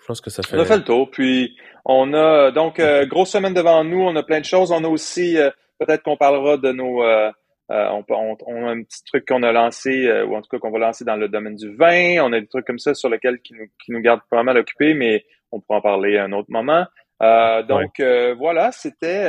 pense 0.08 0.20
que 0.20 0.30
ça 0.30 0.42
fait. 0.42 0.56
On 0.56 0.60
a 0.60 0.64
fait 0.64 0.78
le 0.78 0.84
tour. 0.84 1.10
Puis 1.10 1.56
on 1.84 2.12
a 2.14 2.50
donc 2.50 2.80
euh, 2.80 3.06
grosse 3.06 3.30
semaine 3.30 3.54
devant 3.54 3.84
nous. 3.84 4.00
On 4.00 4.16
a 4.16 4.22
plein 4.24 4.40
de 4.40 4.44
choses. 4.44 4.72
On 4.72 4.82
a 4.82 4.88
aussi 4.88 5.38
euh, 5.38 5.50
peut-être 5.78 6.02
qu'on 6.02 6.16
parlera 6.16 6.56
de 6.56 6.72
nos. 6.72 7.04
Euh, 7.04 7.30
on, 7.70 8.02
on, 8.08 8.66
a 8.66 8.70
un 8.70 8.82
petit 8.82 9.04
truc 9.04 9.28
qu'on 9.28 9.42
a 9.42 9.52
lancé, 9.52 10.10
ou 10.22 10.34
en 10.34 10.40
tout 10.40 10.48
cas 10.48 10.58
qu'on 10.58 10.70
va 10.70 10.78
lancer 10.78 11.04
dans 11.04 11.16
le 11.16 11.28
domaine 11.28 11.54
du 11.54 11.76
vin. 11.76 12.16
On 12.22 12.32
a 12.32 12.40
des 12.40 12.46
trucs 12.46 12.66
comme 12.66 12.78
ça 12.78 12.94
sur 12.94 13.10
lesquels 13.10 13.40
qui 13.40 13.52
nous, 13.52 13.66
qui 13.84 13.92
nous 13.92 14.00
gardent 14.00 14.22
pas 14.30 14.42
mal 14.42 14.56
occupés, 14.56 14.94
mais 14.94 15.26
on 15.52 15.60
pourra 15.60 15.80
en 15.80 15.82
parler 15.82 16.16
à 16.16 16.24
un 16.24 16.32
autre 16.32 16.50
moment. 16.50 16.86
donc 17.20 18.00
voilà, 18.38 18.72
c'était 18.72 19.28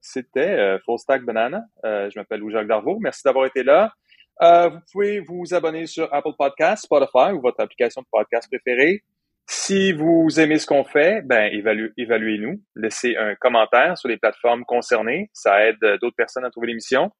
c'était 0.00 0.78
Full 0.84 1.00
Stack 1.00 1.24
Banana. 1.24 1.64
je 1.82 2.16
m'appelle 2.16 2.38
Louis-Jacques 2.38 2.68
Darvaux. 2.68 2.98
Merci 3.00 3.22
d'avoir 3.24 3.46
été 3.46 3.64
là. 3.64 3.92
vous 4.40 4.78
pouvez 4.92 5.18
vous 5.18 5.52
abonner 5.52 5.86
sur 5.86 6.14
Apple 6.14 6.34
Podcasts, 6.38 6.84
Spotify 6.84 7.32
ou 7.32 7.40
votre 7.40 7.60
application 7.60 8.02
de 8.02 8.06
podcast 8.08 8.48
préférée. 8.48 9.02
Si 9.50 9.92
vous 9.92 10.38
aimez 10.38 10.58
ce 10.58 10.66
qu'on 10.66 10.84
fait, 10.84 11.22
ben 11.24 11.50
évaluez-nous, 11.96 12.62
laissez 12.76 13.16
un 13.16 13.34
commentaire 13.34 13.96
sur 13.96 14.10
les 14.10 14.18
plateformes 14.18 14.64
concernées, 14.66 15.30
ça 15.32 15.66
aide 15.66 15.80
d'autres 16.02 16.16
personnes 16.16 16.44
à 16.44 16.50
trouver 16.50 16.66
l'émission. 16.66 17.10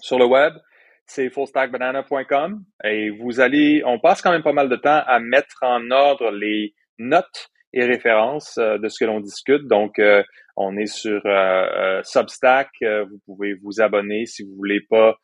Sur 0.00 0.18
le 0.18 0.24
web, 0.24 0.54
c'est 1.04 1.28
fullstackbanana.com 1.28 2.64
et 2.84 3.10
vous 3.10 3.40
allez, 3.40 3.82
on 3.84 3.98
passe 3.98 4.22
quand 4.22 4.30
même 4.30 4.42
pas 4.42 4.54
mal 4.54 4.70
de 4.70 4.76
temps 4.76 5.02
à 5.06 5.18
mettre 5.20 5.58
en 5.60 5.90
ordre 5.90 6.30
les 6.30 6.74
notes 6.98 7.50
et 7.72 7.84
références 7.84 8.56
euh, 8.58 8.78
de 8.78 8.88
ce 8.88 8.98
que 8.98 9.04
l'on 9.04 9.20
discute. 9.20 9.66
Donc, 9.66 9.98
euh, 9.98 10.22
on 10.56 10.76
est 10.76 10.86
sur 10.86 11.20
euh, 11.26 12.00
Substack. 12.04 12.70
vous 12.80 13.18
pouvez 13.26 13.54
vous 13.62 13.80
abonner 13.80 14.26
si 14.26 14.44
vous 14.44 14.54
voulez 14.56 14.80
pas 14.80 15.16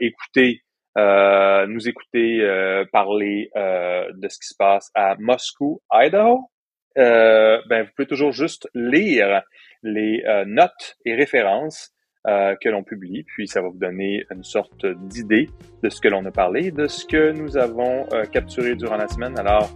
écouter 0.00 0.64
euh, 0.96 1.66
nous 1.66 1.88
écouter 1.88 2.40
euh, 2.40 2.84
parler 2.92 3.50
euh, 3.56 4.06
de 4.14 4.28
ce 4.28 4.38
qui 4.38 4.48
se 4.48 4.54
passe 4.58 4.90
à 4.94 5.16
Moscou, 5.18 5.80
Idaho, 5.92 6.50
ben, 6.96 7.82
vous 7.82 7.90
pouvez 7.94 8.08
toujours 8.08 8.32
juste 8.32 8.68
lire 8.74 9.42
les 9.84 10.24
notes 10.46 10.96
et 11.04 11.14
références 11.14 11.92
que 12.24 12.68
l'on 12.68 12.82
publie, 12.82 13.22
puis 13.22 13.46
ça 13.46 13.62
va 13.62 13.68
vous 13.68 13.78
donner 13.78 14.24
une 14.32 14.42
sorte 14.42 14.84
d'idée 14.84 15.48
de 15.84 15.90
ce 15.90 16.00
que 16.00 16.08
l'on 16.08 16.26
a 16.26 16.32
parlé, 16.32 16.72
de 16.72 16.88
ce 16.88 17.06
que 17.06 17.30
nous 17.30 17.56
avons 17.56 18.08
capturé 18.32 18.74
durant 18.74 18.96
la 18.96 19.06
semaine. 19.06 19.38
Alors, 19.38 19.70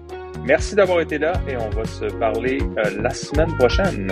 merci 0.45 0.75
d'avoir 0.75 1.01
été 1.01 1.19
là 1.19 1.35
et 1.49 1.57
on 1.57 1.71
va 1.71 1.85
se 1.85 2.07
parler 2.19 2.59
la 2.99 3.11
semaine 3.11 3.57
prochaine. 3.57 4.11